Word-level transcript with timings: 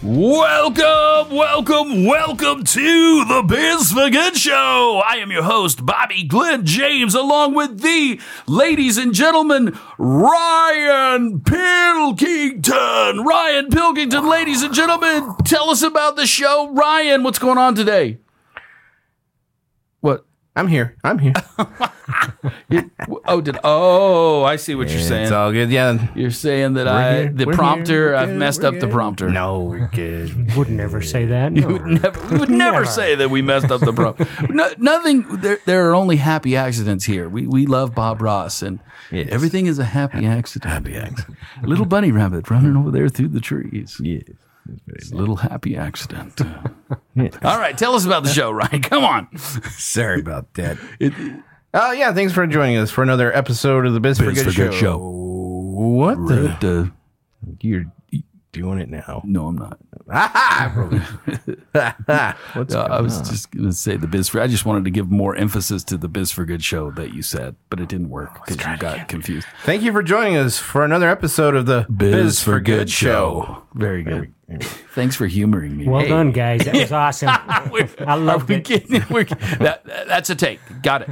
Welcome, 0.00 1.34
welcome, 1.34 2.04
welcome 2.04 2.62
to 2.62 3.24
the 3.24 3.42
Biz 3.42 3.92
Good 3.92 4.36
Show. 4.36 5.02
I 5.04 5.16
am 5.16 5.32
your 5.32 5.42
host, 5.42 5.84
Bobby 5.84 6.22
Glenn 6.22 6.64
James, 6.64 7.16
along 7.16 7.54
with 7.54 7.80
the 7.80 8.20
ladies 8.46 8.96
and 8.96 9.12
gentlemen, 9.12 9.76
Ryan 9.98 11.40
Pilkington. 11.40 13.24
Ryan 13.24 13.70
Pilkington, 13.70 14.28
ladies 14.28 14.62
and 14.62 14.72
gentlemen, 14.72 15.34
tell 15.44 15.68
us 15.68 15.82
about 15.82 16.14
the 16.14 16.28
show. 16.28 16.70
Ryan, 16.70 17.24
what's 17.24 17.40
going 17.40 17.58
on 17.58 17.74
today? 17.74 18.18
What? 20.58 20.64
I'm 20.64 20.68
here. 20.68 20.96
I'm 21.04 21.18
here. 21.18 21.34
You- 22.70 22.90
oh, 23.26 23.40
did 23.42 23.58
oh, 23.64 24.42
I 24.42 24.56
see 24.56 24.74
what 24.74 24.88
you're 24.88 24.98
saying. 25.00 25.22
it's 25.22 25.30
saying. 25.30 25.32
all 25.32 25.52
good. 25.52 25.70
Yeah. 25.70 26.08
You're 26.14 26.30
saying 26.30 26.74
that 26.74 26.88
I 26.88 27.22
here, 27.22 27.32
the 27.32 27.44
we're 27.46 27.52
prompter, 27.52 27.92
here, 27.92 28.08
we're 28.10 28.16
I've 28.16 28.28
good, 28.28 28.38
messed 28.38 28.62
we're 28.62 28.68
up 28.68 28.74
the 28.74 28.80
good. 28.80 28.90
prompter. 28.92 29.28
No, 29.30 29.60
we're 29.60 29.88
good. 29.88 30.54
Would 30.56 30.70
never 30.70 31.02
say 31.02 31.26
that. 31.34 31.54
You 31.54 31.66
would 31.68 31.84
never, 31.84 32.20
we 32.28 32.38
would 32.38 32.50
never, 32.50 32.72
Never. 32.80 32.84
say 32.86 33.14
that 33.14 33.28
we 33.30 33.42
messed 33.42 33.70
up 33.70 33.80
the 33.82 33.92
pro. 33.92 34.16
no, 34.48 34.70
nothing. 34.78 35.22
There, 35.40 35.58
there 35.66 35.90
are 35.90 35.94
only 35.94 36.16
happy 36.16 36.56
accidents 36.56 37.04
here. 37.04 37.28
We 37.28 37.46
we 37.46 37.66
love 37.66 37.94
Bob 37.94 38.22
Ross, 38.22 38.62
and 38.62 38.80
Yes. 39.10 39.28
everything 39.30 39.66
is 39.66 39.78
a 39.78 39.84
happy 39.84 40.26
accident. 40.26 40.70
Happy 40.72 40.96
accident. 40.96 41.36
Little 41.62 41.86
bunny 41.86 42.10
rabbit 42.12 42.50
running 42.50 42.76
over 42.76 42.90
there 42.90 43.08
through 43.10 43.28
the 43.28 43.40
trees. 43.40 44.00
Yes. 44.02 44.22
It's 44.88 45.12
a 45.12 45.16
little 45.16 45.36
happy 45.36 45.76
accident. 45.76 46.40
All 47.20 47.58
right, 47.58 47.76
tell 47.76 47.94
us 47.94 48.04
about 48.06 48.24
the 48.24 48.30
show, 48.30 48.50
Ryan. 48.50 48.82
Come 48.82 49.04
on. 49.04 49.36
Sorry 49.38 50.20
about 50.20 50.52
that. 50.54 50.78
Oh 51.74 51.92
yeah, 51.92 52.12
thanks 52.12 52.32
for 52.32 52.46
joining 52.46 52.76
us 52.76 52.90
for 52.90 53.02
another 53.02 53.34
episode 53.36 53.86
of 53.86 53.92
the 53.92 54.00
Biz, 54.00 54.18
for 54.18 54.32
Good 54.32 54.44
for 54.44 54.50
show. 54.50 54.70
Good 54.70 54.74
Show. 54.78 54.98
What 54.98 56.16
the? 56.26 56.90
Uh, 56.90 57.54
You're 57.60 57.84
doing 58.58 58.78
it 58.80 58.90
now. 58.90 59.22
no, 59.24 59.46
I'm 59.48 59.56
not. 59.56 59.78
What's 62.54 62.74
Uh, 62.74 62.88
I 62.90 63.00
was 63.00 63.18
on? 63.18 63.24
just 63.24 63.50
going 63.50 63.66
to 63.66 63.72
say 63.72 63.96
the 63.96 64.06
biz 64.06 64.28
for. 64.28 64.40
I 64.40 64.46
just 64.46 64.64
wanted 64.66 64.84
to 64.84 64.90
give 64.90 65.10
more 65.10 65.36
emphasis 65.36 65.84
to 65.84 65.96
the 65.96 66.08
biz 66.08 66.32
for 66.32 66.44
good 66.44 66.62
show 66.62 66.90
that 66.92 67.14
you 67.14 67.22
said, 67.22 67.56
but 67.70 67.80
it 67.80 67.88
didn't 67.88 68.10
work 68.10 68.34
because 68.46 68.64
you 68.66 68.76
got 68.78 69.08
confused. 69.08 69.46
Thank 69.64 69.82
you 69.82 69.92
for 69.92 70.02
joining 70.02 70.36
us 70.36 70.58
for 70.58 70.84
another 70.84 71.08
episode 71.08 71.54
of 71.54 71.66
the 71.66 71.86
Biz, 71.94 72.42
for 72.42 72.60
Good 72.60 72.90
show. 72.90 73.62
Very 73.74 74.02
good. 74.02 74.32
Thanks 74.94 75.14
for 75.14 75.26
humoring 75.26 75.76
me. 75.76 75.86
Well 75.86 76.00
Hey, 76.00 76.08
done, 76.08 76.32
guys. 76.32 76.64
That 76.64 76.74
was 76.74 76.92
awesome. 77.22 77.28
I 77.30 78.14
love 78.14 78.50
it. 78.50 78.64
getting- 78.64 79.00
that, 79.00 79.80
that's 79.84 80.30
a 80.30 80.34
take. 80.34 80.60
Got 80.82 81.02
it. 81.02 81.10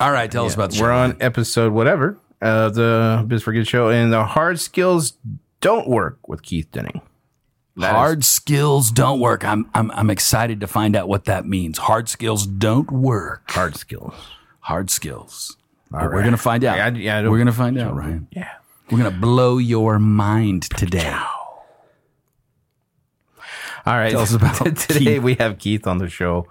All 0.00 0.12
right, 0.12 0.30
tell 0.30 0.46
us 0.46 0.54
about 0.54 0.70
the 0.70 0.76
show. 0.76 0.82
We're 0.84 0.92
on 0.92 1.16
episode 1.20 1.72
whatever 1.72 2.18
of 2.40 2.74
the 2.74 3.24
Biz 3.26 3.42
for 3.42 3.52
Good 3.52 3.66
show, 3.66 3.88
and 3.88 4.12
the 4.12 4.24
hard 4.24 4.60
skills 4.60 5.14
don't 5.60 5.88
work 5.88 6.28
with 6.28 6.42
Keith 6.42 6.70
Denning. 6.72 7.00
That 7.76 7.90
is- 7.90 7.92
Hard 7.92 8.24
skills 8.24 8.90
don't 8.90 9.20
work. 9.20 9.44
I'm, 9.44 9.70
I'm 9.74 9.90
I'm 9.92 10.10
excited 10.10 10.60
to 10.60 10.66
find 10.66 10.96
out 10.96 11.08
what 11.08 11.26
that 11.26 11.46
means. 11.46 11.78
Hard 11.78 12.08
skills 12.08 12.46
don't 12.46 12.90
work. 12.90 13.50
hard 13.50 13.76
skills. 13.76 14.14
Hard 14.60 14.90
skills. 14.90 15.56
But 15.90 16.02
We're 16.02 16.16
right. 16.18 16.24
gonna 16.24 16.36
find 16.36 16.64
out. 16.64 16.76
Yeah, 16.76 16.88
yeah, 17.00 17.18
I 17.18 17.22
don't- 17.22 17.30
We're 17.30 17.38
gonna 17.38 17.52
find 17.52 17.78
out, 17.78 17.94
Ryan. 17.94 18.26
Yeah. 18.32 18.50
We're 18.90 18.98
gonna 18.98 19.10
blow 19.12 19.58
your 19.58 19.98
mind 19.98 20.62
today. 20.62 21.14
All 23.86 23.94
right. 23.96 24.10
Tell 24.10 24.20
us 24.20 24.34
about 24.34 24.56
today. 24.76 24.98
Keith. 24.98 25.22
We 25.22 25.34
have 25.36 25.58
Keith 25.58 25.86
on 25.86 25.98
the 25.98 26.08
show, 26.08 26.46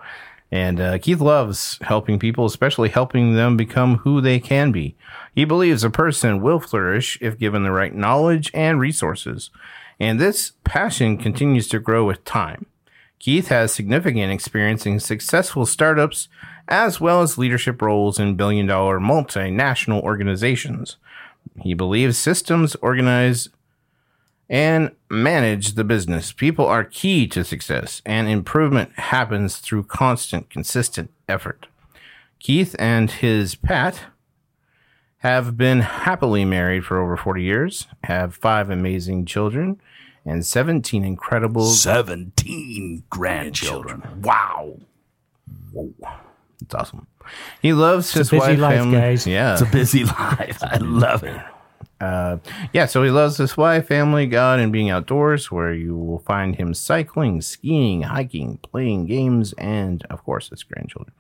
and 0.51 0.79
uh, 0.79 0.97
Keith 0.97 1.19
loves 1.19 1.77
helping 1.81 2.19
people, 2.19 2.45
especially 2.45 2.89
helping 2.89 3.35
them 3.35 3.57
become 3.57 3.97
who 3.97 4.21
they 4.21 4.39
can 4.39 4.71
be. 4.71 4.95
He 5.33 5.45
believes 5.45 5.83
a 5.83 5.89
person 5.89 6.41
will 6.41 6.59
flourish 6.59 7.17
if 7.21 7.37
given 7.37 7.63
the 7.63 7.71
right 7.71 7.93
knowledge 7.93 8.49
and 8.53 8.79
resources, 8.79 9.49
and 9.99 10.19
this 10.19 10.53
passion 10.63 11.17
continues 11.17 11.67
to 11.69 11.79
grow 11.79 12.05
with 12.05 12.23
time. 12.23 12.65
Keith 13.19 13.47
has 13.47 13.73
significant 13.73 14.31
experience 14.31 14.85
in 14.85 14.99
successful 14.99 15.65
startups 15.65 16.29
as 16.67 17.01
well 17.01 17.21
as 17.21 17.37
leadership 17.37 17.81
roles 17.81 18.19
in 18.19 18.35
billion 18.35 18.67
dollar 18.67 18.99
multinational 18.99 20.01
organizations. 20.01 20.97
He 21.61 21.73
believes 21.73 22.17
systems 22.17 22.75
organize 22.75 23.49
and 24.49 24.91
manage 25.09 25.73
the 25.73 25.83
business. 25.83 26.31
People 26.31 26.65
are 26.65 26.83
key 26.83 27.27
to 27.27 27.43
success, 27.43 28.01
and 28.05 28.27
improvement 28.27 28.91
happens 28.97 29.57
through 29.57 29.83
constant, 29.83 30.49
consistent 30.49 31.11
effort. 31.27 31.67
Keith 32.39 32.75
and 32.79 33.09
his 33.11 33.55
Pat 33.55 34.01
have 35.19 35.57
been 35.57 35.81
happily 35.81 36.45
married 36.45 36.85
for 36.85 37.01
over 37.01 37.17
40 37.17 37.41
years, 37.43 37.87
have 38.03 38.35
five 38.35 38.69
amazing 38.69 39.25
children, 39.25 39.81
and 40.23 40.45
17 40.45 41.03
incredible. 41.03 41.65
Seventeen 41.65 43.03
grandchildren. 43.09 44.21
Wow. 44.21 44.77
Whoa. 45.71 45.93
That's 46.61 46.75
awesome. 46.75 47.07
He 47.61 47.73
loves 47.73 48.13
his 48.13 48.29
a 48.29 48.31
busy 48.31 48.39
wife, 48.39 48.59
life, 48.59 48.77
family. 48.79 48.97
guys. 48.97 49.27
Yeah. 49.27 49.53
It's 49.53 49.61
a 49.61 49.65
busy 49.65 50.03
life. 50.05 50.59
I 50.61 50.77
love 50.77 51.23
it. 51.23 51.41
Yeah, 51.99 52.85
so 52.85 53.03
he 53.03 53.09
loves 53.09 53.37
his 53.37 53.57
wife, 53.57 53.87
family, 53.87 54.27
God, 54.27 54.59
and 54.59 54.71
being 54.71 54.89
outdoors, 54.89 55.51
where 55.51 55.73
you 55.73 55.97
will 55.97 56.19
find 56.19 56.55
him 56.55 56.73
cycling, 56.73 57.41
skiing, 57.41 58.03
hiking, 58.03 58.57
playing 58.57 59.07
games, 59.07 59.53
and, 59.57 60.03
of 60.09 60.23
course, 60.23 60.49
his 60.49 60.63
grandchildren. 60.63 61.13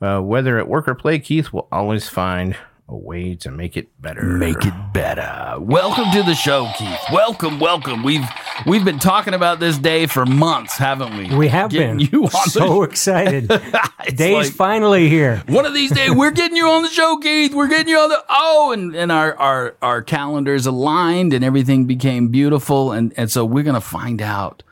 Uh, 0.00 0.20
whether 0.20 0.58
at 0.58 0.68
work 0.68 0.88
or 0.88 0.94
play, 0.94 1.18
Keith 1.18 1.52
will 1.52 1.68
always 1.70 2.08
find 2.08 2.56
a 2.90 2.96
way 2.96 3.36
to 3.36 3.50
make 3.52 3.76
it 3.76 3.88
better. 4.02 4.20
Make 4.20 4.66
it 4.66 4.74
better. 4.92 5.54
Welcome 5.60 6.10
to 6.12 6.24
the 6.24 6.34
show, 6.34 6.68
Keith. 6.76 6.98
Welcome, 7.12 7.60
welcome. 7.60 8.02
We've 8.02 8.26
we've 8.66 8.84
been 8.84 8.98
talking 8.98 9.32
about 9.32 9.60
this 9.60 9.78
day 9.78 10.06
for 10.06 10.26
months, 10.26 10.76
haven't 10.76 11.16
we? 11.16 11.34
We 11.36 11.46
have 11.48 11.70
Getting 11.70 11.98
been 11.98 12.08
you 12.10 12.24
on 12.24 12.30
so 12.48 12.80
the 12.80 12.82
excited. 12.82 13.48
Day's 14.16 14.48
like- 14.48 14.52
finally 14.54 15.08
here. 15.08 15.40
One 15.48 15.66
of 15.66 15.72
these 15.72 15.92
days, 15.92 16.10
we're 16.10 16.32
getting 16.32 16.56
you 16.56 16.66
on 16.68 16.82
the 16.82 16.88
show, 16.88 17.16
Keith. 17.18 17.54
We're 17.54 17.68
getting 17.68 17.88
you 17.88 17.98
on 17.98 18.08
the 18.08 18.24
oh, 18.28 18.72
and, 18.72 18.96
and 18.96 19.12
our, 19.12 19.36
our 19.36 19.76
our 19.80 20.02
calendars 20.02 20.66
aligned, 20.66 21.32
and 21.32 21.44
everything 21.44 21.84
became 21.86 22.28
beautiful, 22.28 22.90
and 22.90 23.14
and 23.16 23.30
so 23.30 23.44
we're 23.44 23.62
gonna 23.64 23.80
find 23.80 24.20
out 24.20 24.64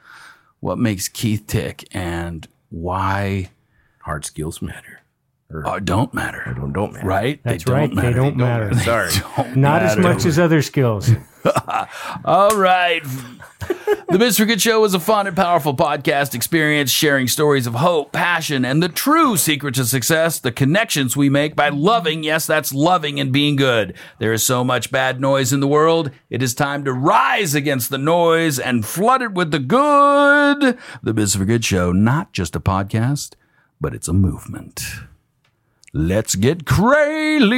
what 0.59 0.77
makes 0.77 1.07
Keith 1.07 1.47
tick 1.47 1.87
and 1.93 2.49
why 2.71 3.51
Hard 4.03 4.25
skills 4.25 4.61
matter. 4.61 4.98
Uh, 5.55 5.79
don't 5.79 6.13
matter, 6.13 6.53
Don't, 6.57 6.73
don't 6.73 6.93
matter. 6.93 7.07
right? 7.07 7.41
That's 7.43 7.67
right. 7.67 7.95
They 7.95 8.13
don't 8.13 8.37
matter. 8.37 8.75
Sorry. 8.75 9.11
Not 9.57 9.83
as 9.83 9.97
much 9.97 10.25
as 10.27 10.39
other 10.39 10.61
skills. 10.61 11.11
All 12.25 12.51
right. 12.57 13.03
the 14.11 14.17
Biz 14.19 14.37
for 14.37 14.45
Good 14.45 14.61
Show 14.61 14.85
is 14.85 14.93
a 14.93 15.01
fun 15.01 15.27
and 15.27 15.35
powerful 15.35 15.75
podcast 15.75 16.35
experience 16.35 16.91
sharing 16.91 17.29
stories 17.29 17.67
of 17.67 17.75
hope, 17.77 18.13
passion, 18.13 18.65
and 18.65 18.83
the 18.83 18.91
true 18.91 19.39
secret 19.39 19.75
to 19.77 19.87
success, 19.87 20.39
the 20.39 20.53
connections 20.53 21.17
we 21.17 21.31
make 21.31 21.57
by 21.57 21.71
loving. 21.71 22.23
Yes, 22.25 22.47
that's 22.47 22.75
loving 22.75 23.19
and 23.19 23.33
being 23.33 23.57
good. 23.57 23.95
There 24.19 24.35
is 24.35 24.43
so 24.43 24.63
much 24.63 24.91
bad 24.91 25.19
noise 25.21 25.53
in 25.53 25.61
the 25.61 25.67
world. 25.69 26.11
It 26.29 26.43
is 26.43 26.55
time 26.55 26.85
to 26.85 26.93
rise 26.93 27.55
against 27.55 27.89
the 27.89 27.99
noise 27.99 28.59
and 28.59 28.85
flood 28.85 29.23
it 29.23 29.33
with 29.33 29.51
the 29.51 29.59
good. 29.61 30.77
The 31.03 31.15
Biz 31.15 31.37
for 31.37 31.47
Good 31.47 31.65
Show, 31.65 31.91
not 31.93 32.33
just 32.33 32.55
a 32.55 32.61
podcast, 32.61 33.33
but 33.81 33.95
it's 33.95 34.09
a 34.09 34.13
movement. 34.13 34.85
Let's 35.99 36.37
get 36.37 36.65
crazy. 36.65 37.49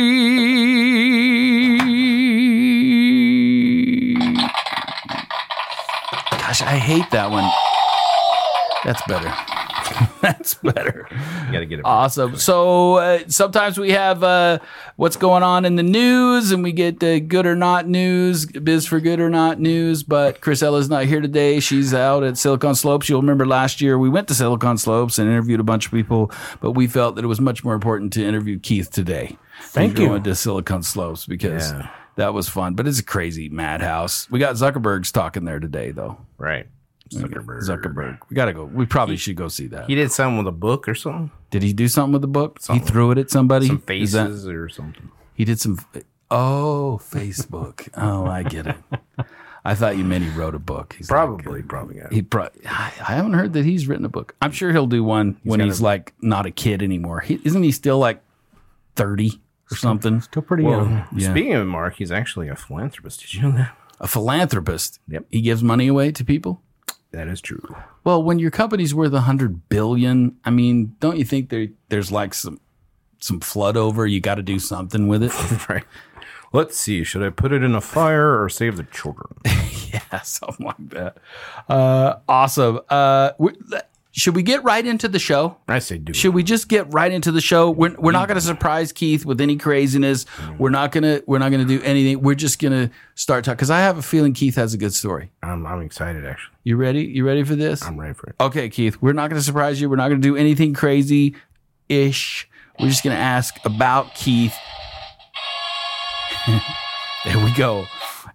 Gosh, 6.41 6.63
I 6.63 6.81
hate 6.81 7.11
that 7.11 7.31
one. 7.31 7.45
That's 8.83 9.03
better. 9.07 9.60
That's 10.22 10.55
better. 10.55 11.06
You 11.46 11.52
got 11.52 11.61
to 11.61 11.67
get 11.67 11.78
it. 11.78 11.84
Awesome. 11.84 12.37
So 12.37 12.96
uh, 12.96 13.20
sometimes 13.28 13.78
we 13.78 13.93
have 13.93 14.22
uh, 14.22 14.58
what's 14.96 15.17
going 15.17 15.43
on 15.43 15.64
in 15.64 15.76
the 15.76 15.82
news, 15.82 16.52
and 16.52 16.62
we 16.62 16.72
get 16.72 17.02
uh, 17.02 17.20
good 17.20 17.46
or 17.46 17.56
not 17.56 17.88
news, 17.88 18.44
biz 18.44 18.87
for 18.87 19.00
good 19.00 19.19
or 19.19 19.31
not 19.31 19.58
news. 19.58 20.02
But 20.02 20.40
Chris 20.40 20.62
Ella's 20.62 20.90
not 20.90 21.06
here 21.06 21.20
today. 21.20 21.58
She's 21.61 21.94
out 21.94 22.22
at 22.22 22.37
Silicon 22.37 22.75
Slopes. 22.75 23.08
You'll 23.08 23.22
remember 23.22 23.46
last 23.46 23.81
year 23.81 23.99
we 23.99 24.11
went 24.11 24.28
to 24.28 24.34
Silicon 24.34 24.76
Slopes 24.76 25.19
and 25.19 25.28
interviewed 25.28 25.61
a 25.61 25.64
bunch 25.64 25.87
of 25.87 25.93
people, 25.93 26.31
but 26.61 26.72
we 26.72 26.87
felt 26.87 27.14
that 27.17 27.25
it 27.25 27.28
was 27.28 27.40
much 27.40 27.64
more 27.64 27.75
important 27.75 28.12
to 28.14 28.25
interview 28.25 28.58
Keith 28.58 28.90
today. 28.90 29.38
Thank 29.62 29.99
you. 29.99 30.08
Going 30.08 30.22
to 30.25 30.34
Silicon 30.34 30.82
Slopes 30.82 31.26
because. 31.26 31.72
Yeah. 31.72 31.90
That 32.17 32.34
was 32.34 32.50
fun, 32.50 32.75
but 32.75 32.87
it's 32.87 32.99
a 32.99 33.05
crazy 33.05 33.49
madhouse. 33.49 34.28
We 34.31 34.40
got 34.40 34.56
Zuckerberg's 34.56 35.11
talking 35.11 35.46
there 35.46 35.61
today, 35.61 35.90
though. 35.93 36.19
Right. 36.37 36.67
Zuckerberg. 37.12 37.62
Zuckerberg. 37.69 38.19
We 38.29 38.35
gotta 38.37 38.53
go. 38.53 38.65
We 38.65 38.87
probably 38.87 39.17
should 39.17 39.37
go 39.37 39.49
see 39.49 39.67
that. 39.69 39.87
He 39.89 39.95
did 39.95 40.12
something 40.12 40.39
with 40.39 40.47
a 40.47 40.57
book 40.57 40.89
or 40.89 40.95
something. 40.95 41.31
Did 41.51 41.62
he 41.62 41.73
do 41.73 41.89
something 41.89 42.12
with 42.12 42.23
the 42.23 42.29
book? 42.29 42.61
Something. 42.61 42.85
He 42.85 42.91
threw 42.91 43.11
it 43.11 43.19
at 43.19 43.31
somebody. 43.31 43.67
Some 43.67 43.83
Is 43.89 44.12
that- 44.12 44.27
faces 44.29 44.47
or 44.49 44.69
something. 44.69 45.11
he 45.35 45.45
did 45.45 45.59
some. 45.61 45.79
Oh, 46.31 47.01
Facebook. 47.03 47.89
oh, 47.97 48.27
I 48.27 48.45
get 48.45 48.67
it. 48.69 48.77
I 49.65 49.75
thought 49.75 49.97
you 49.99 50.05
meant 50.05 50.25
he 50.25 50.31
wrote 50.31 50.55
a 50.55 50.59
book. 50.61 50.95
He's 50.97 51.11
like, 51.11 51.17
Probably, 51.17 51.61
uh, 51.61 51.65
probably 51.69 51.97
got 51.97 52.12
he 52.12 52.23
pro- 52.23 52.49
I 52.65 52.91
haven't 53.13 53.35
heard 53.35 53.53
that 53.55 53.65
he's 53.65 53.87
written 53.89 54.05
a 54.06 54.09
book. 54.09 54.35
I'm 54.41 54.53
sure 54.53 54.73
he'll 54.73 54.87
do 54.87 55.03
one 55.05 55.39
when 55.43 55.61
he's 55.61 55.81
a- 55.81 55.85
like 55.85 56.15
not 56.23 56.47
a 56.47 56.51
kid 56.51 56.83
anymore. 56.83 57.21
He, 57.21 57.41
isn't 57.45 57.63
he 57.63 57.73
still 57.73 57.99
like 57.99 58.23
30 58.97 59.41
or 59.71 59.77
something? 59.77 60.21
Still 60.23 60.43
pretty 60.43 60.63
Well, 60.65 60.85
young. 60.87 61.06
Yeah. 61.15 61.31
speaking 61.31 61.55
of 61.55 61.67
Mark, 61.67 61.97
he's 61.97 62.11
actually 62.13 62.49
a 62.49 62.56
philanthropist. 62.56 63.21
Did 63.21 63.35
you 63.35 63.43
know 63.43 63.51
that? 63.53 63.77
A 64.01 64.06
philanthropist. 64.09 64.99
Yep. 65.09 65.27
He 65.31 65.41
gives 65.43 65.63
money 65.63 65.89
away 65.89 66.11
to 66.13 66.25
people. 66.25 66.63
That 67.12 67.29
is 67.29 67.41
true. 67.41 67.77
Well, 68.05 68.23
when 68.23 68.39
your 68.39 68.51
company's 68.51 68.95
worth 68.95 69.12
a 69.12 69.23
hundred 69.23 69.69
billion, 69.69 70.37
I 70.45 70.51
mean, 70.51 70.97
don't 71.01 71.17
you 71.17 71.25
think 71.25 71.51
there 71.51 71.69
there's 71.89 72.12
like 72.12 72.35
some 72.35 72.61
some 73.19 73.41
flood 73.41 73.77
over? 73.77 74.07
You 74.07 74.21
got 74.21 74.37
to 74.37 74.43
do 74.43 74.59
something 74.59 75.09
with 75.09 75.23
it. 75.23 75.69
right. 75.69 75.85
Let's 76.53 76.77
see. 76.77 77.05
Should 77.05 77.23
I 77.23 77.31
put 77.31 77.53
it 77.53 77.62
in 77.62 77.75
a 77.75 77.81
fire 77.81 78.41
or 78.41 78.49
save 78.49 78.77
the 78.77 78.85
children? 78.85 79.35
yeah, 79.93 80.21
something 80.23 80.67
like 80.67 80.89
that. 80.91 81.19
Uh, 81.69 82.17
awesome. 82.29 82.81
Uh, 82.89 83.33
we, 83.39 83.53
should 84.12 84.35
we 84.35 84.43
get 84.43 84.65
right 84.65 84.85
into 84.85 85.07
the 85.07 85.21
show? 85.21 85.57
I 85.69 85.79
say 85.79 85.99
do. 85.99 86.12
Should 86.12 86.35
we 86.35 86.43
just 86.43 86.69
get 86.69 86.93
right 86.93 87.12
into 87.12 87.31
the 87.31 87.41
show? 87.41 87.71
We're, 87.71 87.95
we're 87.97 88.11
not 88.11 88.27
going 88.27 88.37
to 88.37 88.45
surprise 88.45 88.93
Keith 88.93 89.25
with 89.25 89.41
any 89.41 89.57
craziness. 89.57 90.25
Mm. 90.25 90.59
We're 90.59 90.71
not 90.71 90.91
gonna 90.91 91.23
we're 91.27 91.39
not 91.39 91.53
gonna 91.53 91.65
do 91.65 91.81
anything. 91.83 92.21
We're 92.21 92.35
just 92.35 92.59
gonna 92.59 92.91
start 93.15 93.45
talking 93.45 93.57
because 93.57 93.71
I 93.71 93.79
have 93.81 93.99
a 93.99 94.03
feeling 94.03 94.33
Keith 94.33 94.57
has 94.57 94.75
a 94.75 94.79
good 94.79 94.95
story. 94.95 95.31
I'm, 95.45 95.65
I'm 95.65 95.81
excited, 95.81 96.25
actually. 96.25 96.57
You 96.65 96.77
ready? 96.77 97.05
You 97.05 97.25
ready 97.25 97.45
for 97.45 97.55
this? 97.55 97.85
I'm 97.85 97.99
ready 97.99 98.15
for 98.15 98.31
it. 98.31 98.37
Okay, 98.41 98.69
Keith. 98.69 99.01
We're 99.01 99.12
not 99.12 99.31
going 99.31 99.39
to 99.41 99.45
surprise 99.45 99.81
you. 99.81 99.89
We're 99.89 99.97
not 99.97 100.09
going 100.09 100.21
to 100.21 100.29
do 100.29 100.37
anything 100.37 100.75
crazy 100.75 101.37
ish. 101.89 102.49
We're 102.81 102.89
just 102.89 103.05
going 103.05 103.17
to 103.17 103.23
ask 103.23 103.55
about 103.65 104.15
Keith. 104.15 104.55
there 107.25 107.39
we 107.45 107.53
go. 107.55 107.87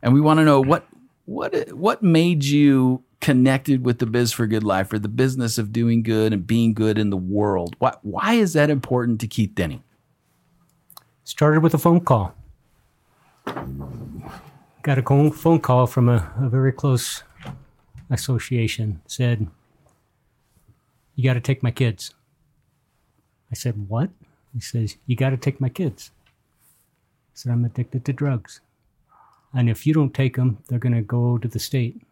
And 0.01 0.13
we 0.13 0.21
want 0.21 0.39
to 0.39 0.45
know 0.45 0.61
what 0.61 0.87
what 1.25 1.73
what 1.73 2.03
made 2.03 2.43
you 2.43 3.03
connected 3.25 3.83
with 3.83 3.97
the 3.97 4.05
biz 4.05 4.31
for 4.31 4.45
good 4.45 4.63
life 4.63 4.93
or 4.93 4.99
the 4.99 5.07
business 5.07 5.57
of 5.57 5.73
doing 5.73 6.03
good 6.03 6.31
and 6.31 6.45
being 6.45 6.75
good 6.75 6.95
in 6.95 7.09
the 7.09 7.17
world. 7.17 7.75
Why 7.79 7.95
why 8.03 8.33
is 8.35 8.53
that 8.53 8.69
important 8.69 9.19
to 9.21 9.27
Keith 9.27 9.55
Denny? 9.55 9.81
Started 11.23 11.63
with 11.63 11.73
a 11.73 11.79
phone 11.79 12.01
call. 12.01 12.35
Got 14.83 14.99
a 14.99 15.31
phone 15.31 15.59
call 15.59 15.87
from 15.87 16.07
a, 16.07 16.31
a 16.39 16.49
very 16.49 16.71
close 16.71 17.23
association. 18.11 19.01
Said, 19.07 19.47
"You 21.15 21.23
got 21.23 21.33
to 21.33 21.41
take 21.41 21.63
my 21.63 21.71
kids." 21.71 22.13
I 23.49 23.55
said, 23.55 23.89
"What?" 23.89 24.11
He 24.53 24.59
says, 24.59 24.97
"You 25.07 25.15
got 25.15 25.31
to 25.31 25.37
take 25.37 25.59
my 25.59 25.69
kids." 25.69 26.11
I 27.33 27.33
said, 27.33 27.51
"I'm 27.53 27.65
addicted 27.65 28.05
to 28.05 28.13
drugs, 28.13 28.61
and 29.51 29.67
if 29.67 29.87
you 29.87 29.95
don't 29.95 30.13
take 30.13 30.35
them, 30.35 30.59
they're 30.67 30.85
going 30.85 30.93
to 30.93 31.01
go 31.01 31.39
to 31.39 31.47
the 31.47 31.57
state." 31.57 32.04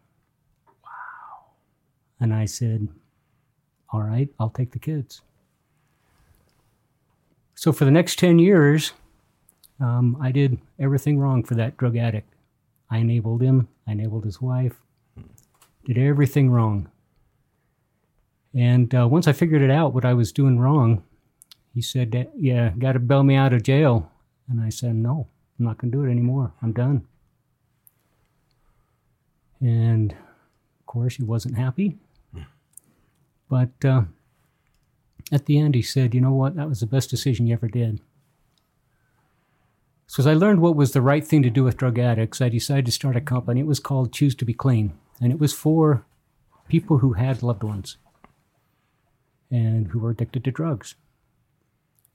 And 2.20 2.32
I 2.32 2.44
said, 2.44 2.88
"All 3.92 4.02
right, 4.02 4.28
I'll 4.38 4.50
take 4.50 4.72
the 4.72 4.78
kids." 4.78 5.22
So 7.54 7.72
for 7.72 7.84
the 7.84 7.90
next 7.90 8.18
10 8.18 8.38
years, 8.38 8.92
um, 9.80 10.16
I 10.20 10.32
did 10.32 10.58
everything 10.78 11.18
wrong 11.18 11.44
for 11.44 11.54
that 11.54 11.76
drug 11.76 11.96
addict. 11.96 12.34
I 12.90 12.98
enabled 12.98 13.42
him, 13.42 13.68
I 13.86 13.92
enabled 13.92 14.24
his 14.24 14.40
wife, 14.40 14.74
did 15.84 15.98
everything 15.98 16.50
wrong. 16.50 16.90
And 18.54 18.94
uh, 18.94 19.08
once 19.08 19.26
I 19.26 19.32
figured 19.32 19.62
it 19.62 19.70
out, 19.70 19.94
what 19.94 20.04
I 20.04 20.14
was 20.14 20.30
doing 20.32 20.58
wrong, 20.58 21.02
he 21.72 21.82
said, 21.82 22.30
Yeah, 22.36 22.70
got 22.78 22.92
to 22.92 23.00
bail 23.00 23.22
me 23.24 23.34
out 23.34 23.52
of 23.52 23.62
jail. 23.62 24.10
And 24.48 24.60
I 24.60 24.68
said, 24.68 24.94
No, 24.94 25.26
I'm 25.58 25.64
not 25.64 25.78
going 25.78 25.90
to 25.90 25.98
do 25.98 26.04
it 26.04 26.10
anymore. 26.10 26.52
I'm 26.62 26.72
done. 26.72 27.06
And 29.60 30.12
of 30.12 30.86
course, 30.86 31.16
he 31.16 31.24
wasn't 31.24 31.56
happy. 31.56 31.98
But 33.48 33.84
uh, 33.84 34.02
at 35.32 35.46
the 35.46 35.58
end, 35.58 35.74
he 35.74 35.82
said, 35.82 36.14
You 36.14 36.20
know 36.20 36.32
what? 36.32 36.56
That 36.56 36.68
was 36.68 36.80
the 36.80 36.86
best 36.86 37.10
decision 37.10 37.46
you 37.46 37.54
ever 37.54 37.68
did. 37.68 38.00
So, 40.06 40.20
as 40.20 40.26
I 40.26 40.34
learned 40.34 40.60
what 40.60 40.76
was 40.76 40.92
the 40.92 41.02
right 41.02 41.26
thing 41.26 41.42
to 41.42 41.50
do 41.50 41.64
with 41.64 41.76
drug 41.76 41.98
addicts, 41.98 42.40
I 42.40 42.48
decided 42.48 42.86
to 42.86 42.92
start 42.92 43.16
a 43.16 43.20
company. 43.20 43.60
It 43.60 43.66
was 43.66 43.80
called 43.80 44.12
Choose 44.12 44.34
to 44.36 44.44
Be 44.44 44.54
Clean, 44.54 44.92
and 45.20 45.32
it 45.32 45.38
was 45.38 45.52
for 45.52 46.04
people 46.68 46.98
who 46.98 47.14
had 47.14 47.42
loved 47.42 47.62
ones 47.62 47.96
and 49.50 49.88
who 49.88 49.98
were 49.98 50.10
addicted 50.10 50.44
to 50.44 50.50
drugs. 50.50 50.94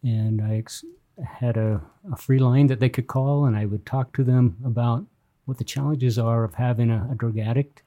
And 0.04 0.42
I 0.42 0.58
ex- 0.58 0.86
had 1.24 1.58
a, 1.58 1.82
a 2.12 2.16
free 2.16 2.40
line 2.40 2.68
that 2.68 2.80
they 2.80 2.90
could 2.90 3.08
call, 3.08 3.46
and 3.46 3.56
I 3.56 3.66
would 3.66 3.86
talk 3.86 4.14
to 4.14 4.24
them 4.24 4.58
about 4.64 5.06
what 5.46 5.58
the 5.58 5.64
challenges 5.64 6.18
are 6.20 6.44
of 6.44 6.56
having 6.56 6.90
a, 6.90 7.10
a 7.12 7.16
drug 7.16 7.38
addict 7.38 7.82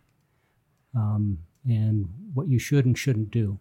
um, 0.95 1.39
and 1.67 2.09
what 2.35 2.49
you 2.49 2.59
should 2.59 2.85
and 2.85 2.97
shouldn't 2.99 3.31
do 3.31 3.59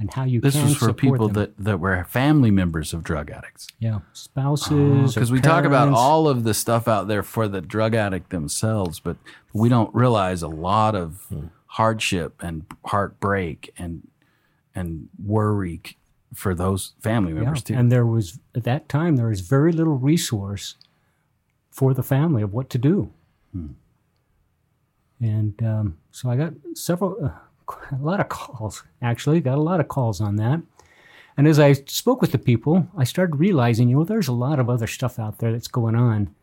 and 0.00 0.12
how 0.14 0.24
you 0.24 0.40
This 0.40 0.54
can 0.54 0.64
was 0.64 0.74
for 0.74 0.78
support 0.86 0.96
people 0.98 1.28
them. 1.28 1.34
that, 1.34 1.58
that 1.64 1.80
were 1.80 2.04
family 2.04 2.50
members 2.50 2.94
of 2.94 3.02
drug 3.02 3.30
addicts. 3.30 3.66
yeah 3.80 3.98
spouses 4.12 5.14
Because 5.14 5.30
or 5.30 5.34
we 5.34 5.40
talk 5.40 5.64
about 5.64 5.88
all 5.92 6.28
of 6.28 6.44
the 6.44 6.54
stuff 6.54 6.86
out 6.88 7.08
there 7.08 7.22
for 7.22 7.48
the 7.48 7.60
drug 7.60 7.94
addict 7.94 8.30
themselves, 8.30 9.00
but 9.00 9.16
we 9.52 9.68
don't 9.68 9.92
realize 9.94 10.40
a 10.42 10.48
lot 10.48 10.94
of 10.94 11.26
hardship 11.72 12.42
and 12.42 12.64
heartbreak 12.86 13.72
and 13.76 14.08
and 14.74 15.08
worry 15.22 15.80
for 16.34 16.54
those 16.54 16.92
family 17.00 17.32
Yeah, 17.32 17.40
members 17.40 17.62
too. 17.62 17.74
And 17.74 17.90
there 17.90 18.06
was 18.06 18.38
at 18.54 18.64
that 18.64 18.88
time 18.88 19.16
there 19.16 19.26
was 19.28 19.40
very 19.40 19.72
little 19.72 19.98
resource 19.98 20.76
for 21.70 21.92
the 21.94 22.02
family 22.02 22.42
of 22.42 22.52
what 22.52 22.70
to 22.70 22.78
do. 22.78 23.12
Hmm. 23.52 23.66
And 25.20 25.60
um, 25.62 25.98
so 26.10 26.30
I 26.30 26.36
got 26.36 26.52
several, 26.74 27.16
uh, 27.22 27.76
a 27.92 28.02
lot 28.02 28.20
of 28.20 28.28
calls 28.28 28.82
actually. 29.02 29.40
Got 29.40 29.58
a 29.58 29.62
lot 29.62 29.80
of 29.80 29.88
calls 29.88 30.20
on 30.20 30.36
that. 30.36 30.60
And 31.36 31.46
as 31.46 31.60
I 31.60 31.72
spoke 31.72 32.20
with 32.20 32.32
the 32.32 32.38
people, 32.38 32.88
I 32.96 33.04
started 33.04 33.36
realizing, 33.36 33.88
you 33.88 33.98
know, 33.98 34.04
there's 34.04 34.28
a 34.28 34.32
lot 34.32 34.58
of 34.58 34.68
other 34.68 34.88
stuff 34.88 35.18
out 35.20 35.38
there 35.38 35.52
that's 35.52 35.68
going 35.68 35.94
on 35.94 36.34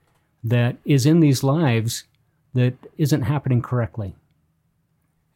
that 0.44 0.78
is 0.86 1.06
in 1.06 1.20
these 1.20 1.44
lives 1.44 2.06
that 2.54 2.76
isn't 2.98 3.24
happening 3.24 3.62
correctly. 3.62 4.16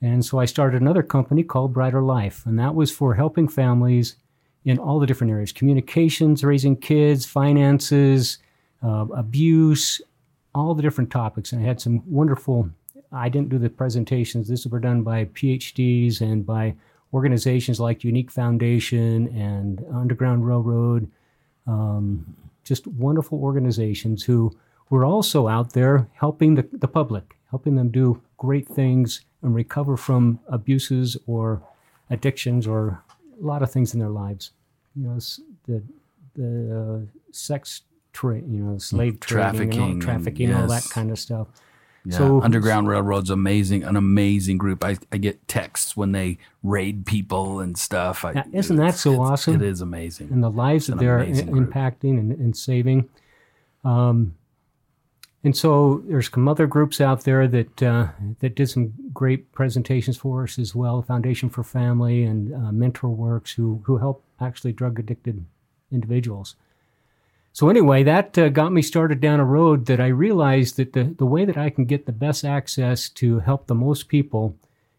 And 0.01 0.23
so 0.23 0.39
I 0.39 0.45
started 0.45 0.81
another 0.81 1.03
company 1.03 1.43
called 1.43 1.73
Brighter 1.73 2.01
Life, 2.01 2.45
and 2.45 2.57
that 2.57 2.73
was 2.73 2.89
for 2.89 3.15
helping 3.15 3.49
families 3.49 4.15
in 4.63 4.77
all 4.77 4.99
the 4.99 5.05
different 5.05 5.31
areas 5.31 5.51
communications, 5.51 6.43
raising 6.43 6.77
kids, 6.77 7.25
finances, 7.25 8.37
uh, 8.81 9.05
abuse, 9.13 10.01
all 10.55 10.73
the 10.73 10.81
different 10.81 11.11
topics. 11.11 11.51
And 11.51 11.61
I 11.61 11.65
had 11.65 11.81
some 11.81 12.01
wonderful, 12.09 12.69
I 13.11 13.29
didn't 13.29 13.49
do 13.49 13.57
the 13.57 13.69
presentations, 13.69 14.47
these 14.47 14.67
were 14.67 14.79
done 14.79 15.01
by 15.03 15.25
PhDs 15.25 16.21
and 16.21 16.45
by 16.45 16.75
organizations 17.13 17.79
like 17.79 18.03
Unique 18.03 18.29
Foundation 18.31 19.27
and 19.35 19.83
Underground 19.93 20.45
Railroad, 20.47 21.09
um, 21.65 22.35
just 22.63 22.85
wonderful 22.87 23.39
organizations 23.41 24.23
who 24.23 24.55
were 24.91 25.03
also 25.05 25.47
out 25.47 25.73
there 25.73 26.07
helping 26.13 26.55
the, 26.55 26.67
the 26.71 26.87
public, 26.87 27.35
helping 27.49 27.75
them 27.75 27.89
do 27.89 28.21
great 28.37 28.67
things 28.67 29.21
and 29.41 29.55
recover 29.55 29.97
from 29.97 30.39
abuses 30.47 31.17
or 31.25 31.61
addictions 32.11 32.67
or 32.67 33.01
a 33.41 33.45
lot 33.45 33.63
of 33.63 33.71
things 33.71 33.93
in 33.93 33.99
their 33.99 34.09
lives. 34.09 34.51
You 34.95 35.07
know, 35.07 35.19
the 35.67 35.81
the 36.35 37.05
uh, 37.05 37.19
sex 37.31 37.81
trade, 38.13 38.43
you 38.47 38.59
know, 38.59 38.77
slave 38.77 39.13
Mm, 39.15 39.19
Trafficking 39.21 39.71
and 39.73 39.73
and- 39.73 39.93
all, 39.95 40.01
trafficking, 40.01 40.53
all 40.53 40.67
that 40.67 40.87
kind 40.91 41.11
of 41.11 41.17
stuff. 41.19 41.47
Yeah, 42.05 42.17
so- 42.17 42.41
Underground 42.41 42.87
Railroad's 42.87 43.29
amazing, 43.29 43.83
an 43.83 43.95
amazing 43.95 44.57
group. 44.57 44.83
I, 44.83 44.97
I 45.11 45.17
get 45.17 45.47
texts 45.47 45.97
when 45.97 46.11
they 46.11 46.37
raid 46.63 47.05
people 47.05 47.59
and 47.59 47.77
stuff. 47.77 48.23
I, 48.25 48.43
isn't 48.53 48.77
that 48.77 48.95
so 48.95 49.21
awesome? 49.21 49.55
It 49.55 49.61
is 49.61 49.81
amazing. 49.81 50.29
and 50.31 50.43
the 50.43 50.49
lives 50.49 50.87
that 50.87 50.97
they're 50.99 51.25
impacting 51.25 52.17
and, 52.19 52.31
and 52.31 52.55
saving. 52.55 53.09
Um, 53.83 54.35
and 55.43 55.55
so 55.55 56.03
there's 56.05 56.29
some 56.29 56.47
other 56.49 56.67
groups 56.67 56.99
out 56.99 57.21
there 57.23 57.47
that 57.47 57.81
uh, 57.83 58.07
that 58.39 58.55
did 58.55 58.69
some 58.69 58.93
great 59.13 59.51
presentations 59.53 60.17
for 60.17 60.43
us 60.43 60.59
as 60.59 60.75
well. 60.75 61.01
Foundation 61.01 61.49
for 61.49 61.63
Family 61.63 62.23
and 62.25 62.53
uh, 62.53 62.71
Mentor 62.73 63.09
Works, 63.09 63.53
who 63.53 63.81
who 63.85 63.97
help 63.97 64.21
actually 64.41 64.73
drug 64.73 64.99
addicted 64.99 65.45
individuals. 65.93 66.55
So 67.51 67.69
anyway, 67.69 68.03
that 68.03 68.37
uh, 68.37 68.49
got 68.49 68.71
me 68.71 68.81
started 68.81 69.19
down 69.19 69.39
a 69.39 69.45
road 69.45 69.87
that 69.87 69.99
I 69.99 70.07
realized 70.07 70.77
that 70.77 70.93
the, 70.93 71.15
the 71.17 71.25
way 71.25 71.45
that 71.45 71.57
I 71.57 71.69
can 71.69 71.85
get 71.85 72.05
the 72.05 72.11
best 72.11 72.45
access 72.45 73.09
to 73.09 73.39
help 73.39 73.67
the 73.67 73.75
most 73.75 74.07
people 74.07 74.55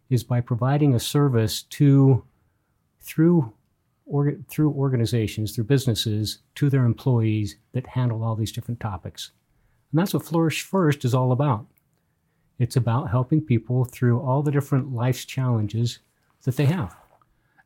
is 0.08 0.24
by 0.24 0.40
providing 0.40 0.94
a 0.94 1.00
service 1.00 1.62
to 1.62 2.24
through 3.00 3.52
or, 4.04 4.34
through 4.48 4.72
organizations, 4.72 5.52
through 5.52 5.64
businesses, 5.64 6.38
to 6.56 6.68
their 6.68 6.84
employees 6.84 7.56
that 7.72 7.86
handle 7.86 8.24
all 8.24 8.34
these 8.34 8.52
different 8.52 8.80
topics. 8.80 9.30
And 9.92 10.00
that's 10.00 10.12
what 10.12 10.24
Flourish 10.24 10.62
First 10.62 11.04
is 11.04 11.14
all 11.14 11.30
about. 11.30 11.66
It's 12.58 12.76
about 12.76 13.10
helping 13.10 13.40
people 13.40 13.84
through 13.84 14.20
all 14.20 14.42
the 14.42 14.50
different 14.50 14.92
life's 14.92 15.24
challenges 15.24 16.00
that 16.42 16.56
they 16.56 16.66
have 16.66 16.99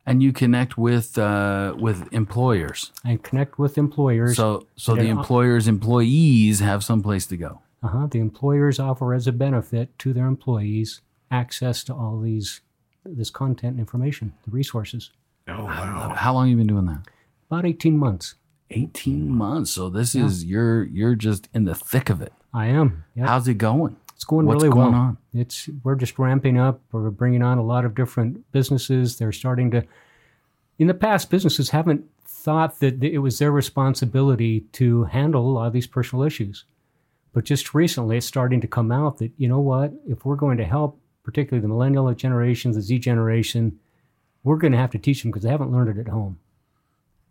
And 0.05 0.21
you 0.21 0.31
connect 0.31 0.77
with 0.77 1.17
uh, 1.17 1.75
with 1.79 2.11
employers. 2.13 2.91
and 3.03 3.23
connect 3.23 3.57
with 3.57 3.77
employers. 3.77 4.35
So 4.35 4.67
so 4.75 4.95
the 4.95 5.07
employers' 5.07 5.67
employees 5.67 6.59
have 6.59 6.83
some 6.83 7.01
place 7.01 7.25
to 7.27 7.37
go. 7.37 7.61
Uh-huh. 7.81 8.07
The 8.09 8.19
employers 8.19 8.79
offer 8.79 9.13
as 9.13 9.27
a 9.27 9.31
benefit 9.31 9.97
to 9.99 10.13
their 10.13 10.27
employees 10.27 11.01
access 11.31 11.83
to 11.85 11.93
all 11.93 12.19
these 12.19 12.61
this 13.03 13.29
content 13.29 13.71
and 13.73 13.79
information, 13.79 14.33
the 14.45 14.51
resources. 14.51 15.11
Oh 15.47 15.65
wow. 15.65 16.13
How 16.15 16.33
long 16.33 16.45
have 16.47 16.51
you 16.51 16.57
been 16.57 16.67
doing 16.67 16.85
that? 16.85 17.01
About 17.49 17.65
18 17.65 17.97
months. 17.97 18.35
18 18.71 19.29
months. 19.29 19.71
So 19.71 19.89
this 19.89 20.15
is 20.15 20.43
you're 20.45 20.83
you're 20.83 21.15
just 21.15 21.47
in 21.53 21.65
the 21.65 21.75
thick 21.75 22.09
of 22.09 22.21
it. 22.21 22.33
I 22.53 22.67
am. 22.67 23.05
Yeah. 23.15 23.27
How's 23.27 23.47
it 23.47 23.55
going? 23.55 23.97
It's 24.15 24.23
going 24.23 24.45
What's 24.45 24.63
really 24.63 24.73
going 24.73 24.93
well. 24.93 25.01
on? 25.01 25.17
It's 25.33 25.69
we're 25.83 25.95
just 25.95 26.17
ramping 26.17 26.57
up. 26.57 26.81
We're 26.91 27.09
bringing 27.09 27.43
on 27.43 27.57
a 27.57 27.63
lot 27.63 27.85
of 27.85 27.95
different 27.95 28.49
businesses. 28.51 29.17
They're 29.17 29.31
starting 29.31 29.71
to. 29.71 29.83
In 30.79 30.87
the 30.87 30.93
past, 30.93 31.29
businesses 31.29 31.69
haven't 31.69 32.05
thought 32.25 32.79
that 32.79 33.03
it 33.03 33.19
was 33.19 33.39
their 33.39 33.51
responsibility 33.51 34.61
to 34.73 35.05
handle 35.05 35.49
a 35.49 35.51
lot 35.51 35.67
of 35.67 35.73
these 35.73 35.87
personal 35.87 36.23
issues, 36.23 36.65
but 37.33 37.43
just 37.43 37.73
recently, 37.73 38.17
it's 38.17 38.25
starting 38.25 38.61
to 38.61 38.67
come 38.67 38.91
out 38.91 39.17
that 39.17 39.31
you 39.37 39.47
know 39.47 39.59
what, 39.59 39.93
if 40.07 40.25
we're 40.25 40.35
going 40.35 40.57
to 40.57 40.65
help, 40.65 40.99
particularly 41.23 41.61
the 41.61 41.67
millennial 41.67 42.13
generation, 42.13 42.71
the 42.71 42.81
Z 42.81 42.99
generation, 42.99 43.79
we're 44.43 44.57
going 44.57 44.71
to 44.71 44.77
have 44.77 44.91
to 44.91 44.99
teach 44.99 45.23
them 45.23 45.31
because 45.31 45.43
they 45.43 45.49
haven't 45.49 45.71
learned 45.71 45.97
it 45.97 45.99
at 45.99 46.07
home. 46.07 46.39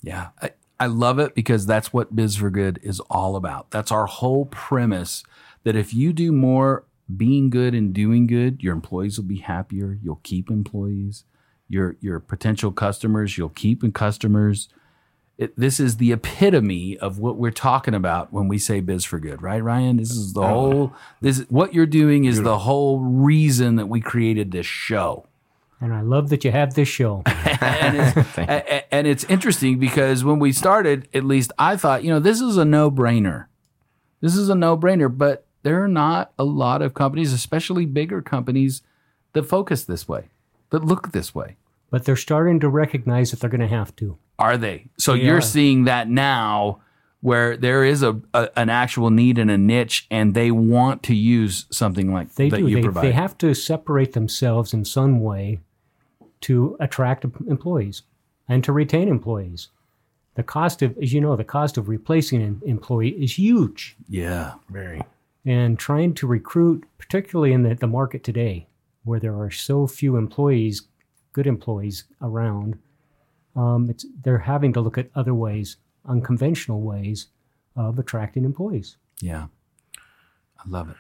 Yeah. 0.03 0.31
I, 0.43 0.51
I 0.79 0.87
love 0.87 1.19
it 1.19 1.35
because 1.35 1.65
that's 1.65 1.93
what 1.93 2.15
Biz 2.15 2.37
for 2.37 2.51
Good 2.51 2.81
is 2.83 3.01
all 3.09 3.37
about. 3.37 3.71
That's 3.71 3.93
our 3.93 4.07
whole 4.07 4.47
premise 4.47 5.23
that 5.65 5.77
if 5.77 5.93
you 5.93 6.13
do 6.13 6.33
more 6.33 6.85
being 7.15 7.51
good 7.51 7.75
and 7.75 7.93
doing 7.93 8.27
good, 8.27 8.63
your 8.63 8.73
employees 8.73 9.19
will 9.19 9.27
be 9.27 9.39
happier. 9.41 9.99
You'll 10.03 10.21
keep 10.23 10.51
employees. 10.51 11.25
Your 11.69 11.97
your 12.01 12.21
potential 12.21 12.71
customers, 12.73 13.37
you'll 13.39 13.49
keep 13.49 13.83
in 13.83 13.93
customers. 13.93 14.69
It, 15.37 15.59
this 15.59 15.81
is 15.81 15.97
the 15.97 16.13
epitome 16.13 16.97
of 16.99 17.19
what 17.19 17.37
we're 17.37 17.51
talking 17.51 17.95
about 17.95 18.33
when 18.33 18.47
we 18.47 18.57
say 18.59 18.79
biz 18.81 19.05
for 19.05 19.19
good, 19.19 19.43
right, 19.43 19.61
Ryan? 19.63 19.97
This 19.97 20.11
is 20.13 20.33
the 20.33 20.47
whole. 20.47 20.93
This 21.21 21.41
what 21.49 21.75
you're 21.75 21.87
doing 21.87 22.25
is 22.25 22.43
the 22.43 22.59
whole 22.59 23.01
reason 23.01 23.77
that 23.77 23.87
we 23.87 24.01
created 24.01 24.53
this 24.53 24.67
show. 24.67 25.27
And 25.81 25.93
I 25.93 26.03
love 26.03 26.29
that 26.29 26.45
you 26.45 26.53
have 26.53 26.75
this 26.75 26.89
show. 26.89 27.23
and, 27.27 27.97
it's, 27.97 28.17
a- 28.39 28.75
a- 28.75 28.95
and 28.95 29.07
it's 29.07 29.25
interesting 29.25 29.79
because 29.81 30.23
when 30.23 30.39
we 30.39 30.53
started, 30.53 31.09
at 31.13 31.25
least 31.25 31.51
I 31.59 31.77
thought, 31.77 32.05
you 32.05 32.11
know, 32.11 32.21
this 32.21 32.41
is 32.41 32.57
a 32.57 32.65
no 32.65 32.91
brainer. 32.91 33.47
This 34.21 34.37
is 34.37 34.49
a 34.49 34.55
no 34.55 34.77
brainer, 34.79 35.15
but 35.15 35.45
there 35.65 35.83
are 35.83 35.89
not 35.89 36.33
a 36.39 36.45
lot 36.45 36.81
of 36.83 36.95
companies, 36.95 37.33
especially 37.33 37.85
bigger 37.87 38.23
companies, 38.23 38.83
that 39.33 39.43
focus 39.43 39.85
this 39.85 40.07
way, 40.09 40.29
that 40.71 40.85
look 40.85 41.11
this 41.13 41.35
way. 41.35 41.57
but 41.91 42.05
they're 42.05 42.17
starting 42.17 42.59
to 42.61 42.69
recognize 42.69 43.31
that 43.31 43.41
they're 43.41 43.51
going 43.51 43.61
to 43.69 43.77
have 43.81 43.95
to. 43.97 44.17
Are 44.39 44.57
they? 44.57 44.87
So 44.99 45.13
They 45.15 45.23
you're 45.25 45.41
seeing 45.41 45.85
that 45.85 46.09
now 46.09 46.81
where 47.21 47.57
there 47.57 47.85
is 47.85 48.03
a, 48.03 48.21
a 48.35 48.51
an 48.57 48.69
actual 48.69 49.11
need 49.11 49.39
and 49.39 49.51
a 49.51 49.57
niche 49.57 50.07
and 50.11 50.35
they 50.35 50.51
want 50.51 51.03
to 51.05 51.15
use 51.15 51.67
something 51.71 52.13
like 52.13 52.35
They 52.35 52.49
that 52.51 52.59
do. 52.59 52.67
you 52.69 52.77
They, 52.77 52.83
provide. 52.83 53.05
they 53.05 53.13
have 53.13 53.37
to 53.39 53.55
separate 53.55 54.13
themselves 54.13 54.75
in 54.75 54.85
some 54.85 55.21
way 55.21 55.61
to 56.43 56.77
attract 56.81 57.25
employees 57.49 58.03
and 58.49 58.63
to 58.65 58.73
retain 58.73 59.09
employees. 59.09 59.69
The 60.35 60.43
cost 60.43 60.83
of, 60.83 60.99
as 60.99 61.13
you 61.15 61.21
know, 61.21 61.37
the 61.37 61.45
cost 61.45 61.79
of 61.79 61.89
replacing 61.89 62.43
an 62.43 62.61
employee 62.67 63.11
is 63.25 63.39
huge. 63.39 63.97
yeah. 64.09 64.55
Very. 64.69 65.01
And 65.47 65.79
trying 65.79 66.15
to 66.15 66.27
recruit, 66.27 66.85
particularly 66.99 67.53
in 67.53 67.63
the, 67.63 67.75
the 67.75 67.87
market 67.87 68.25
today, 68.25 68.67
where 69.05 69.21
there 69.21 69.39
are 69.39 69.51
so 69.51 69.87
few 69.87 70.17
employees, 70.17 70.87
good 71.33 71.47
employees 71.47 72.05
around, 72.23 72.79
um, 73.55 73.91
it's, 73.91 74.07
they're 74.23 74.39
having 74.39 74.73
to 74.73 74.81
look 74.81 74.97
at 74.97 75.11
other 75.15 75.35
ways, 75.35 75.77
unconventional 76.07 76.81
ways 76.81 77.29
of 77.77 77.99
attracting 77.99 78.45
employees. 78.45 78.97
Yeah. 79.21 79.47
I 80.59 80.69
love 80.69 80.91
it. 80.91 80.97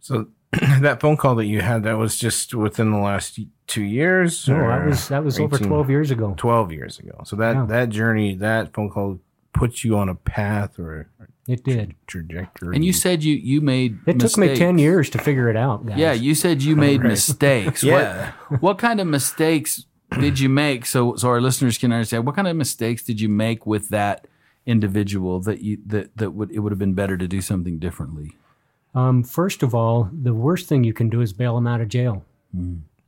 So 0.00 0.28
that 0.80 1.00
phone 1.00 1.16
call 1.16 1.34
that 1.36 1.46
you 1.46 1.60
had, 1.60 1.82
that 1.84 1.96
was 1.96 2.18
just 2.18 2.54
within 2.54 2.90
the 2.92 2.98
last 2.98 3.38
two 3.66 3.82
years? 3.82 4.46
No, 4.48 4.68
that 4.68 4.86
was 4.86 5.08
that 5.08 5.24
was 5.24 5.40
over 5.40 5.58
12 5.58 5.90
years 5.90 6.10
ago. 6.10 6.34
12 6.36 6.72
years 6.72 6.98
ago. 6.98 7.22
So 7.24 7.36
that, 7.36 7.54
Yeah. 7.54 7.66
that 7.66 7.88
journey, 7.88 8.34
that 8.36 8.72
phone 8.72 8.90
call 8.90 9.18
puts 9.56 9.84
you 9.84 9.96
on 9.96 10.08
a 10.08 10.14
path 10.14 10.78
or 10.78 11.08
It 11.48 11.64
did. 11.64 11.94
trajectory. 12.06 12.74
And 12.76 12.84
you 12.84 12.92
said 12.92 13.22
you 13.24 13.34
you 13.34 13.60
made 13.60 13.98
It 14.06 14.18
took 14.20 14.36
me 14.36 14.48
10 14.48 14.76
mistakes. 14.76 14.80
years 14.80 15.10
to 15.10 15.18
figure 15.18 15.48
it 15.48 15.56
out, 15.56 15.86
guys. 15.86 15.98
Yeah, 15.98 16.12
you 16.12 16.34
said 16.34 16.62
you 16.62 16.76
made 16.76 17.00
mistakes. 17.14 17.82
Yeah. 17.82 18.32
What, 18.48 18.62
what 18.62 18.78
kind 18.78 19.00
of 19.00 19.06
mistakes 19.06 19.86
did 20.20 20.38
you 20.38 20.48
make 20.48 20.86
so 20.86 21.16
so 21.16 21.28
our 21.28 21.40
listeners 21.40 21.78
can 21.78 21.92
understand? 21.92 22.26
What 22.26 22.36
kind 22.36 22.48
of 22.48 22.56
mistakes 22.56 23.02
did 23.02 23.20
you 23.20 23.28
make 23.28 23.66
with 23.66 23.88
that 23.90 24.26
individual 24.66 25.40
that 25.40 25.60
you 25.62 25.78
that 25.86 26.16
that 26.16 26.30
would 26.32 26.50
it 26.50 26.58
would 26.60 26.72
have 26.72 26.78
been 26.78 26.94
better 26.94 27.16
to 27.16 27.28
do 27.28 27.40
something 27.40 27.78
differently? 27.78 28.32
Um, 28.94 29.22
first 29.22 29.62
of 29.62 29.74
all, 29.74 30.08
the 30.12 30.32
worst 30.34 30.68
thing 30.68 30.82
you 30.84 30.94
can 30.94 31.08
do 31.10 31.20
is 31.20 31.32
bail 31.32 31.54
them 31.56 31.66
out 31.66 31.80
of 31.80 31.88
jail. 31.88 32.24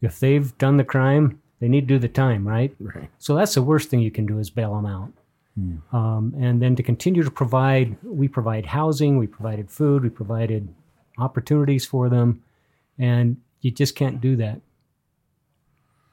If 0.02 0.20
they've 0.20 0.56
done 0.58 0.76
the 0.76 0.84
crime, 0.84 1.40
they 1.60 1.68
need 1.68 1.88
to 1.88 1.94
do 1.94 1.98
the 1.98 2.08
time, 2.08 2.46
right? 2.46 2.74
Right. 2.78 3.08
So 3.18 3.34
that's 3.34 3.54
the 3.54 3.62
worst 3.62 3.88
thing 3.88 4.00
you 4.00 4.10
can 4.10 4.26
do 4.26 4.38
is 4.38 4.50
bail 4.50 4.74
them 4.76 4.84
out. 4.86 5.10
Um, 5.92 6.34
and 6.38 6.62
then 6.62 6.76
to 6.76 6.82
continue 6.82 7.22
to 7.22 7.30
provide, 7.30 7.96
we 8.02 8.28
provide 8.28 8.66
housing, 8.66 9.18
we 9.18 9.26
provided 9.26 9.70
food, 9.70 10.02
we 10.02 10.10
provided 10.10 10.68
opportunities 11.18 11.84
for 11.84 12.08
them, 12.08 12.42
and 12.98 13.36
you 13.60 13.70
just 13.70 13.94
can't 13.94 14.20
do 14.20 14.36
that. 14.36 14.60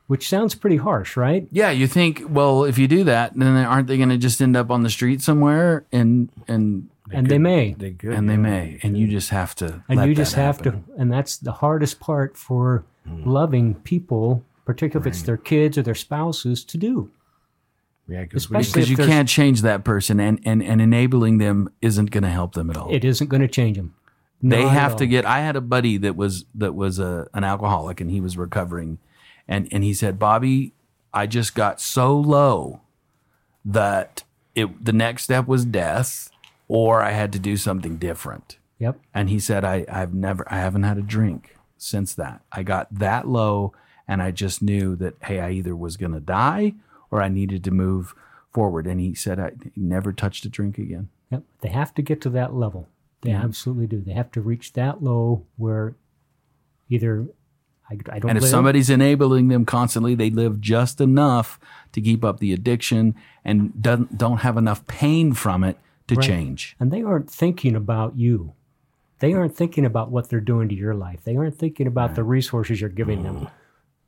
Which 0.08 0.30
sounds 0.30 0.54
pretty 0.54 0.78
harsh, 0.78 1.18
right? 1.18 1.48
Yeah, 1.52 1.72
you 1.72 1.88
think 1.88 2.22
well 2.30 2.64
if 2.64 2.78
you 2.78 2.88
do 2.88 3.04
that, 3.06 3.34
then 3.36 3.58
aren't 3.66 3.88
they 3.88 3.98
going 3.98 4.10
to 4.10 4.18
just 4.18 4.40
end 4.40 4.56
up 4.56 4.70
on 4.70 4.84
the 4.84 4.90
street 4.90 5.22
somewhere 5.22 5.86
and 5.92 6.30
and 6.48 6.90
and 7.12 7.28
they 7.28 7.40
may. 7.40 7.74
They 7.74 7.92
good. 7.92 8.14
and 8.14 8.30
they 8.30 8.34
yeah. 8.34 8.40
may 8.40 8.80
and 8.84 8.98
you 8.98 9.08
just 9.08 9.30
have 9.30 9.56
to 9.56 9.84
and 9.90 9.98
let 9.98 10.08
you 10.08 10.14
that 10.14 10.22
just 10.22 10.36
have 10.36 10.58
happen. 10.58 10.84
to 10.84 11.02
and 11.02 11.12
that's 11.12 11.38
the 11.38 11.54
hardest 11.54 12.00
part 12.00 12.38
for 12.38 12.86
loving 13.08 13.76
people 13.76 14.44
particularly 14.66 15.08
if 15.08 15.16
it's 15.16 15.24
their 15.24 15.38
kids 15.38 15.78
or 15.78 15.84
their 15.84 15.96
spouses 15.96 16.64
to 16.64 16.78
do 16.78 17.12
Yeah, 18.08 18.22
because 18.22 18.44
especially 18.44 18.82
because 18.82 18.90
you 18.90 18.98
can't 18.98 19.28
change 19.28 19.62
that 19.64 19.84
person 19.84 20.20
and 20.20 20.40
and 20.46 20.62
and 20.62 20.82
enabling 20.82 21.40
them 21.40 21.70
isn't 21.82 22.12
going 22.12 22.24
to 22.24 22.30
help 22.30 22.54
them 22.54 22.70
at 22.70 22.78
all. 22.78 22.94
it 22.94 23.04
isn't 23.04 23.28
going 23.28 23.42
to 23.42 23.48
change 23.48 23.78
them 23.78 23.96
they 24.44 24.68
have 24.68 24.96
to 24.98 25.08
get 25.08 25.26
i 25.26 25.40
had 25.40 25.56
a 25.56 25.62
buddy 25.62 25.98
that 25.98 26.16
was 26.16 26.46
that 26.54 26.76
was 26.76 27.00
a, 27.00 27.28
an 27.34 27.44
alcoholic 27.44 28.00
and 28.00 28.12
he 28.12 28.22
was 28.22 28.38
recovering 28.38 29.00
and 29.48 29.68
and 29.72 29.84
he 29.84 29.92
said 29.92 30.20
bobby 30.20 30.74
i 31.14 31.26
just 31.26 31.56
got 31.56 31.82
so 31.82 32.16
low 32.16 32.82
that 33.64 34.24
it 34.54 34.84
the 34.86 34.94
next 34.94 35.24
step 35.24 35.48
was 35.48 35.66
death 35.66 36.30
or 36.68 37.02
i 37.02 37.12
had 37.12 37.34
to 37.34 37.40
do 37.40 37.58
something 37.58 37.98
different. 37.98 38.58
Yep. 38.80 39.00
And 39.14 39.30
he 39.30 39.40
said 39.40 39.64
i 39.64 39.86
i've 39.92 40.14
never 40.14 40.46
i 40.52 40.58
haven't 40.58 40.84
had 40.84 40.98
a 40.98 41.02
drink 41.02 41.56
since 41.78 42.14
that. 42.16 42.42
I 42.52 42.64
got 42.64 42.94
that 42.94 43.28
low 43.28 43.74
and 44.08 44.22
i 44.22 44.32
just 44.32 44.62
knew 44.62 44.96
that 44.98 45.16
hey 45.24 45.40
i 45.40 45.50
either 45.52 45.76
was 45.76 45.98
going 45.98 46.14
to 46.14 46.20
die 46.20 46.74
or 47.16 47.22
i 47.22 47.30
needed 47.30 47.64
to 47.64 47.72
move 47.72 48.14
forward. 48.52 48.88
And 48.88 49.00
he 49.00 49.14
said 49.16 49.40
i 49.40 49.52
never 49.76 50.12
touched 50.14 50.46
a 50.46 50.50
drink 50.50 50.78
again. 50.78 51.10
Yep. 51.32 51.44
They 51.62 51.70
have 51.70 51.94
to 51.96 52.02
get 52.02 52.22
to 52.22 52.30
that 52.32 52.54
level. 52.54 52.88
They 53.22 53.32
absolutely 53.32 53.88
do. 53.88 54.02
They 54.02 54.14
have 54.14 54.32
to 54.34 54.42
reach 54.42 54.74
that 54.74 55.02
low 55.02 55.46
where 55.58 55.96
either 56.90 57.26
i, 57.90 57.94
I 58.12 58.20
don't 58.20 58.30
And 58.30 58.38
if 58.38 58.44
live, 58.44 58.52
somebody's 58.52 58.90
enabling 58.90 59.48
them 59.48 59.66
constantly, 59.66 60.14
they 60.14 60.30
live 60.30 60.62
just 60.62 61.02
enough 61.02 61.60
to 61.94 62.02
keep 62.02 62.24
up 62.24 62.40
the 62.40 62.54
addiction 62.54 63.16
and 63.44 63.82
don't, 63.82 64.18
don't 64.18 64.38
have 64.40 64.58
enough 64.58 64.86
pain 64.86 65.34
from 65.34 65.64
it 65.64 65.78
to 66.08 66.16
change. 66.16 66.76
and 66.80 66.92
they 66.92 67.02
aren't 67.02 67.32
thinking 67.32 67.76
about 67.76 68.16
you. 68.16 68.54
They 69.20 69.34
aren't 69.34 69.56
thinking 69.56 69.86
about 69.86 70.12
what 70.12 70.30
they're 70.30 70.40
doing 70.40 70.70
to 70.70 70.76
your 70.76 70.94
life. 70.94 71.24
They 71.24 71.36
aren't 71.36 71.58
thinking 71.58 71.88
about 71.88 72.14
the 72.14 72.24
resources 72.24 72.80
you're 72.80 72.90
giving 72.92 73.24
them 73.24 73.48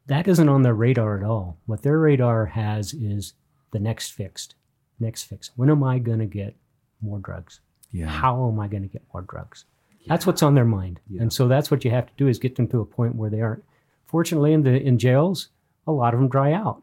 that 0.07 0.27
isn't 0.27 0.49
on 0.49 0.63
their 0.63 0.73
radar 0.73 1.17
at 1.17 1.23
all. 1.23 1.57
What 1.65 1.83
their 1.83 1.99
radar 1.99 2.45
has 2.47 2.93
is 2.93 3.33
the 3.71 3.79
next 3.79 4.11
fixed 4.11 4.55
next 4.99 5.23
fix. 5.23 5.51
When 5.55 5.69
am 5.69 5.83
i 5.83 5.99
going 5.99 6.19
to 6.19 6.25
get 6.25 6.55
more 7.01 7.19
drugs? 7.19 7.59
Yeah. 7.91 8.07
how 8.07 8.49
am 8.49 8.59
i 8.59 8.67
going 8.67 8.83
to 8.83 8.89
get 8.89 9.03
more 9.13 9.21
drugs? 9.21 9.65
That's 10.07 10.25
what's 10.25 10.43
on 10.43 10.55
their 10.55 10.65
mind. 10.65 10.99
And 11.19 11.31
so 11.31 11.47
that's 11.47 11.69
what 11.69 11.83
you 11.83 11.91
have 11.91 12.07
to 12.07 12.13
do 12.17 12.27
is 12.27 12.39
get 12.39 12.55
them 12.55 12.67
to 12.69 12.81
a 12.81 12.85
point 12.85 13.15
where 13.15 13.29
they 13.29 13.41
aren't 13.41 13.63
fortunately 14.07 14.53
in 14.53 14.63
the 14.63 14.81
in 14.81 14.97
jails 14.97 15.49
a 15.85 15.91
lot 15.91 16.13
of 16.13 16.19
them 16.19 16.29
dry 16.29 16.53
out. 16.53 16.81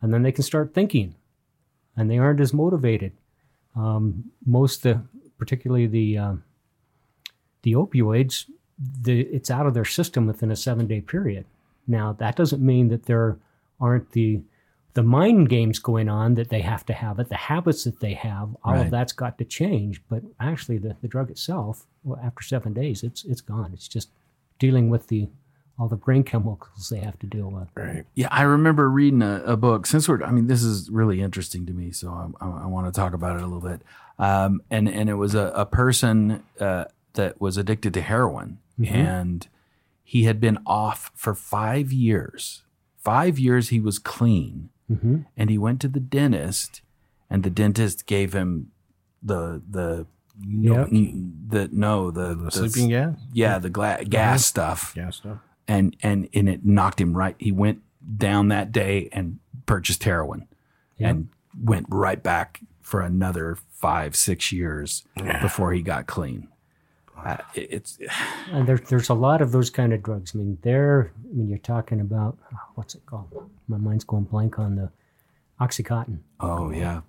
And 0.00 0.12
then 0.12 0.22
they 0.22 0.32
can 0.32 0.44
start 0.44 0.74
thinking. 0.74 1.14
And 1.96 2.10
they 2.10 2.18
aren't 2.18 2.40
as 2.40 2.54
motivated. 2.54 3.12
Um, 3.74 4.30
most 4.46 4.82
the 4.82 5.02
particularly 5.36 5.86
the 5.86 6.18
um, 6.18 6.44
the 7.62 7.72
opioids 7.72 8.46
the 9.02 9.20
it's 9.22 9.50
out 9.50 9.66
of 9.66 9.74
their 9.74 9.84
system 9.84 10.26
within 10.26 10.50
a 10.50 10.56
seven 10.56 10.86
day 10.86 11.00
period 11.00 11.44
now 11.88 12.12
that 12.12 12.36
doesn't 12.36 12.62
mean 12.64 12.88
that 12.88 13.06
there 13.06 13.38
aren't 13.80 14.12
the 14.12 14.40
the 14.94 15.02
mind 15.02 15.48
games 15.48 15.78
going 15.78 16.08
on 16.08 16.34
that 16.34 16.48
they 16.48 16.60
have 16.60 16.84
to 16.86 16.92
have 16.92 17.18
it 17.20 17.28
the 17.28 17.36
habits 17.36 17.84
that 17.84 18.00
they 18.00 18.14
have 18.14 18.48
all 18.64 18.74
Right. 18.74 18.86
of 18.86 18.90
that's 18.90 19.12
got 19.12 19.38
to 19.38 19.44
change 19.44 20.02
but 20.08 20.22
actually 20.40 20.78
the, 20.78 20.96
the 21.02 21.08
drug 21.08 21.30
itself 21.30 21.86
well, 22.04 22.18
after 22.24 22.42
seven 22.42 22.72
days, 22.72 23.02
it's 23.02 23.24
it's 23.24 23.40
gone. 23.42 23.70
It's 23.74 23.86
just 23.88 24.08
dealing 24.58 24.88
with 24.88 25.08
the 25.08 25.28
all 25.78 25.88
the 25.88 25.96
brain 25.96 26.22
chemicals 26.24 26.88
they 26.88 27.00
have 27.00 27.18
to 27.18 27.26
deal 27.26 27.50
with. 27.50 27.68
Right. 27.74 28.04
Yeah, 28.14 28.28
I 28.30 28.42
remember 28.42 28.88
reading 28.90 29.20
a, 29.20 29.42
a 29.44 29.56
book. 29.56 29.84
Since 29.86 30.08
we're, 30.08 30.22
I 30.24 30.30
mean, 30.30 30.46
this 30.46 30.62
is 30.62 30.88
really 30.90 31.20
interesting 31.20 31.66
to 31.66 31.72
me, 31.72 31.90
so 31.92 32.08
I, 32.40 32.44
I, 32.44 32.62
I 32.62 32.66
want 32.66 32.86
to 32.86 32.98
talk 32.98 33.12
about 33.12 33.36
it 33.36 33.42
a 33.42 33.46
little 33.46 33.60
bit. 33.68 33.82
Um, 34.18 34.62
and 34.70 34.88
and 34.88 35.10
it 35.10 35.14
was 35.14 35.34
a, 35.34 35.52
a 35.54 35.66
person 35.66 36.42
uh, 36.60 36.86
that 37.14 37.40
was 37.40 37.56
addicted 37.58 37.92
to 37.94 38.00
heroin, 38.00 38.58
and 38.86 39.46
he 40.10 40.22
had 40.24 40.40
been 40.40 40.58
off 40.66 41.10
for 41.14 41.34
five 41.34 41.92
years. 41.92 42.62
Five 42.96 43.38
years 43.38 43.68
he 43.68 43.78
was 43.78 43.98
clean, 43.98 44.70
mm-hmm. 44.90 45.18
and 45.36 45.50
he 45.50 45.58
went 45.58 45.82
to 45.82 45.88
the 45.88 46.00
dentist, 46.00 46.80
and 47.28 47.42
the 47.42 47.50
dentist 47.50 48.06
gave 48.06 48.32
him 48.32 48.72
the 49.22 49.60
the 49.68 50.06
Yep. 50.40 50.88
the 51.48 51.68
no 51.72 52.10
the, 52.12 52.34
The 52.34 52.50
sleeping 52.50 52.88
gas? 52.90 53.16
yeah 53.32 53.58
the 53.58 53.68
gla- 53.70 54.04
gas 54.04 54.46
stuff 54.46 54.94
Yeah, 54.96 55.10
stuff. 55.10 55.38
and 55.66 55.96
and 56.02 56.28
and 56.32 56.48
it 56.48 56.64
knocked 56.64 57.00
him 57.00 57.12
right. 57.16 57.34
He 57.38 57.50
went 57.52 57.82
down 58.16 58.48
that 58.48 58.70
day 58.72 59.08
and 59.12 59.40
purchased 59.66 60.04
heroin, 60.04 60.46
and 60.98 61.28
went 61.62 61.86
right 61.90 62.22
back 62.22 62.60
for 62.80 63.00
another 63.02 63.58
five 63.72 64.14
six 64.16 64.52
years 64.52 65.04
before 65.42 65.72
he 65.74 65.82
got 65.82 66.06
clean. 66.06 66.48
It's 67.54 67.98
And 68.52 68.66
there, 68.66 68.78
there's 68.78 69.08
a 69.08 69.14
lot 69.14 69.40
of 69.42 69.52
those 69.52 69.70
kind 69.70 69.92
of 69.92 70.02
drugs. 70.02 70.32
I 70.34 70.38
mean, 70.38 70.58
there. 70.62 71.12
I 71.30 71.34
mean, 71.36 71.48
you're 71.48 71.58
talking 71.58 72.00
about 72.00 72.38
oh, 72.52 72.58
what's 72.74 72.94
it 72.94 73.04
called? 73.06 73.28
My 73.68 73.76
mind's 73.78 74.04
going 74.04 74.24
blank 74.24 74.58
on 74.58 74.76
the 74.76 74.90
OxyContin. 75.60 76.18
oh 76.40 76.70
yeah 76.70 77.00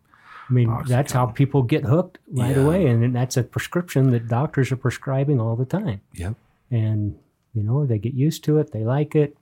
I 0.49 0.51
mean, 0.53 0.75
that's 0.87 1.11
how 1.11 1.27
people 1.27 1.61
get 1.61 1.83
hooked 1.83 2.17
right 2.31 2.55
Yeah. 2.55 2.63
away, 2.63 2.87
and 2.87 3.15
that's 3.15 3.37
a 3.37 3.43
prescription 3.43 4.09
that 4.11 4.27
doctors 4.27 4.71
are 4.71 4.77
prescribing 4.77 5.39
all 5.39 5.55
the 5.55 5.65
time. 5.65 6.01
yep 6.13 6.33
And 6.71 7.17
you 7.53 7.61
know, 7.63 7.85
they 7.85 7.99
get 7.99 8.13
used 8.15 8.43
to 8.45 8.57
it, 8.57 8.71
they 8.71 8.83
like 8.83 9.15
it, 9.15 9.37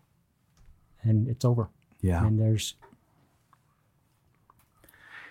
and 1.04 1.28
it's 1.30 1.46
over. 1.46 1.70
yeah. 2.02 2.26
And 2.26 2.40
there's 2.40 2.76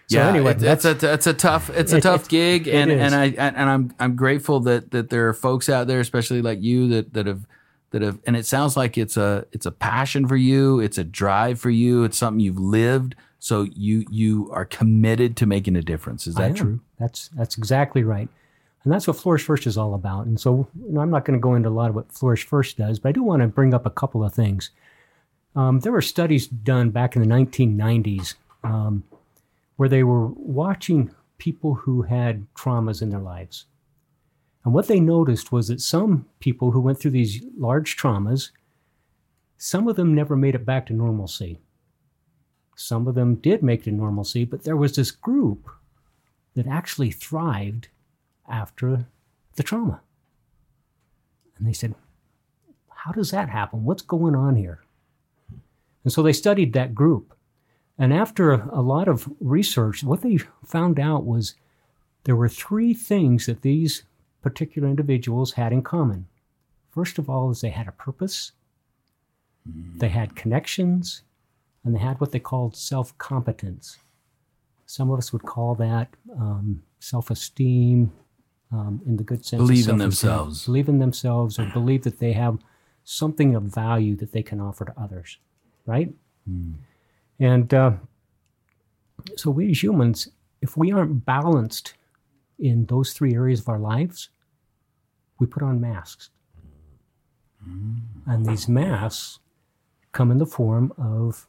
so 0.09 0.19
yeah, 0.19 0.29
anyway, 0.29 0.53
it- 0.53 0.63
it's 0.63 0.85
a 0.85 1.13
it's 1.13 1.27
a 1.27 1.35
tough 1.35 1.71
it's 1.71 1.93
a 1.93 1.97
It- 1.99 2.03
tough 2.03 2.25
it- 2.25 2.29
gig, 2.29 2.69
and 2.69 2.91
and 2.91 3.15
I 3.15 3.27
and 3.27 3.57
I'm 3.71 3.95
I'm 3.99 4.17
grateful 4.17 4.61
that 4.61 4.91
that 4.93 5.11
there 5.11 5.29
are 5.29 5.35
folks 5.35 5.69
out 5.69 5.87
there, 5.87 6.01
especially 6.01 6.43
like 6.43 6.63
you, 6.63 6.89
that 6.89 7.13
that 7.15 7.27
have 7.27 7.47
that 7.91 8.03
have, 8.03 8.19
and 8.27 8.37
it 8.37 8.47
sounds 8.47 8.77
like 8.77 8.97
it's 8.99 9.17
a 9.17 9.47
it's 9.53 9.67
a 9.67 9.71
passion 9.73 10.27
for 10.27 10.37
you, 10.37 10.81
it's 10.81 10.99
a 10.99 11.05
drive 11.05 11.59
for 11.61 11.71
you, 11.71 12.05
it's 12.05 12.19
something 12.19 12.41
you've 12.41 12.59
lived, 12.59 13.15
so 13.39 13.63
you 13.75 14.05
you 14.11 14.51
are 14.53 14.65
committed 14.65 15.37
to 15.39 15.47
making 15.47 15.77
a 15.77 15.83
difference. 15.83 16.27
Is 16.27 16.35
that 16.37 16.57
true? 16.57 16.81
That's 16.99 17.29
that's 17.29 17.57
exactly 17.59 18.03
right, 18.05 18.29
and 18.85 18.93
that's 18.93 19.07
what 19.07 19.17
Flourish 19.17 19.43
First 19.45 19.67
is 19.67 19.77
all 19.79 19.95
about. 19.95 20.27
And 20.27 20.39
so, 20.41 20.69
you 20.87 20.93
know, 20.93 21.01
I'm 21.01 21.11
not 21.11 21.25
going 21.25 21.39
to 21.39 21.43
go 21.43 21.55
into 21.55 21.69
a 21.69 21.71
lot 21.71 21.89
of 21.91 21.95
what 21.97 22.11
Flourish 22.13 22.45
First 22.47 22.77
does, 22.79 22.99
but 22.99 23.09
I 23.11 23.13
do 23.13 23.23
want 23.23 23.43
to 23.43 23.49
bring 23.49 23.73
up 23.75 23.87
a 23.87 23.91
couple 23.91 24.25
of 24.25 24.33
things. 24.35 24.71
Um, 25.55 25.81
there 25.81 25.93
were 25.93 26.03
studies 26.03 26.47
done 26.47 26.91
back 26.91 27.17
in 27.17 27.23
the 27.23 27.29
1990s 27.35 28.35
um, 28.63 29.05
where 29.77 29.89
they 29.89 30.03
were 30.03 30.29
watching 30.29 31.15
people 31.39 31.75
who 31.75 32.03
had 32.03 32.47
traumas 32.55 33.03
in 33.03 33.11
their 33.11 33.21
lives. 33.21 33.67
And 34.65 34.75
what 34.75 34.89
they 34.89 35.01
noticed 35.01 35.53
was 35.53 35.69
that 35.69 35.81
some 35.81 36.27
people 36.41 36.73
who 36.73 36.81
went 36.81 36.99
through 36.99 37.13
these 37.13 37.45
large 37.57 37.97
traumas, 37.97 38.51
some 39.59 39.87
of 39.87 39.97
them 39.97 40.15
never 40.15 40.37
made 40.37 40.55
it 40.55 40.67
back 40.67 40.87
to 40.87 40.93
normalcy. 40.93 41.61
Some 42.75 43.07
of 43.07 43.15
them 43.15 43.37
did 43.37 43.63
make 43.63 43.83
it 43.83 43.85
to 43.85 43.93
normalcy, 43.93 44.45
but 44.45 44.65
there 44.65 44.77
was 44.77 44.97
this 44.97 45.11
group 45.11 45.71
that 46.55 46.67
actually 46.67 47.11
thrived 47.11 47.89
after 48.49 49.07
the 49.55 49.63
trauma. 49.63 50.01
And 51.59 51.67
they 51.67 51.73
said, 51.73 51.95
How 52.89 53.13
does 53.13 53.31
that 53.31 53.49
happen? 53.49 53.85
What's 53.85 54.03
going 54.03 54.35
on 54.35 54.57
here? 54.57 54.81
And 56.03 56.13
so 56.13 56.23
they 56.23 56.33
studied 56.33 56.73
that 56.73 56.95
group. 56.95 57.36
And 57.99 58.13
after 58.13 58.53
a, 58.53 58.83
lot 58.83 59.09
of 59.09 59.29
research, 59.41 60.05
what 60.05 60.21
they 60.21 60.39
found 60.65 61.01
out 61.01 61.25
was 61.25 61.55
there 62.25 62.37
were 62.37 62.49
three 62.49 62.93
things 62.93 63.47
that 63.47 63.63
these 63.63 64.03
particular 64.43 64.89
individuals 64.89 65.53
had 65.53 65.73
in 65.73 65.83
common. 65.83 66.27
First 66.91 67.19
of 67.19 67.31
all, 67.31 67.51
is 67.51 67.63
they 67.63 67.71
had 67.71 67.89
a 67.89 67.93
purpose, 67.93 68.53
they 69.97 70.09
had 70.09 70.37
connections, 70.37 71.23
and 71.85 71.95
they 71.95 71.99
had 71.99 72.21
what 72.21 72.33
they 72.33 72.39
called 72.39 72.77
self 72.77 73.17
competence. 73.19 73.99
Some 74.87 75.11
of 75.11 75.19
us 75.19 75.33
would 75.33 75.43
call 75.43 75.75
that 75.77 76.09
um, 76.39 76.83
self 77.01 77.31
esteem 77.31 78.13
um, 78.73 79.01
in 79.07 79.17
the 79.17 79.25
good 79.25 79.45
sense. 79.45 79.61
of 79.61 79.67
Believe 79.67 79.89
in 79.89 79.99
themselves. 79.99 80.65
Believe 80.65 80.89
in 80.89 80.99
themselves 80.99 81.59
or 81.59 81.67
believe 81.73 82.03
that 82.05 82.19
they 82.19 82.33
have 82.33 82.59
something 83.05 83.55
of 83.55 83.63
value 83.63 84.17
that 84.17 84.33
they 84.33 84.43
can 84.43 84.61
offer 84.61 84.85
to 84.85 84.95
others, 85.01 85.39
right? 85.87 86.13
And 87.39 87.73
uh, 87.73 87.93
so 89.37 89.51
we 89.51 89.71
as 89.71 89.83
humans, 89.83 90.29
if 90.63 90.77
we 90.77 90.93
aren't 90.93 91.25
balanced 91.25 91.95
in 92.59 92.87
those 92.87 93.13
three 93.13 93.35
areas 93.35 93.61
of 93.61 93.69
our 93.69 93.79
lives, 93.79 94.31
we 95.39 95.47
put 95.47 95.63
on 95.63 95.81
masks. 95.81 96.31
And 98.27 98.47
these 98.47 98.69
masks 98.69 99.41
come 100.13 100.31
in 100.31 100.39
the 100.39 100.47
form 100.47 100.93
of 100.99 101.47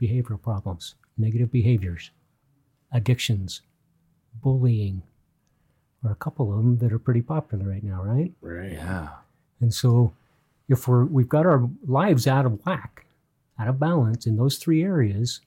behavioral 0.00 0.40
problems, 0.40 0.94
negative 1.18 1.50
behaviors, 1.50 2.10
addictions, 2.92 3.62
bullying, 4.42 5.02
or 6.04 6.12
a 6.12 6.14
couple 6.16 6.50
of 6.50 6.58
them 6.58 6.78
that 6.78 6.92
are 6.92 6.98
pretty 6.98 7.20
popular 7.20 7.68
right 7.68 7.82
now, 7.82 8.02
right? 8.02 8.32
Right. 8.40 8.72
Yeah. 8.72 9.08
And 9.60 9.72
so 9.74 10.12
if 10.68 10.88
we're 10.88 11.04
we've 11.04 11.28
got 11.28 11.46
our 11.46 11.68
lives 11.86 12.26
out 12.26 12.46
of 12.46 12.64
whack, 12.64 13.01
out 13.58 13.68
of 13.68 13.78
balance 13.78 14.26
in 14.26 14.36
those 14.36 14.56
three 14.58 14.82
areas, 14.82 15.40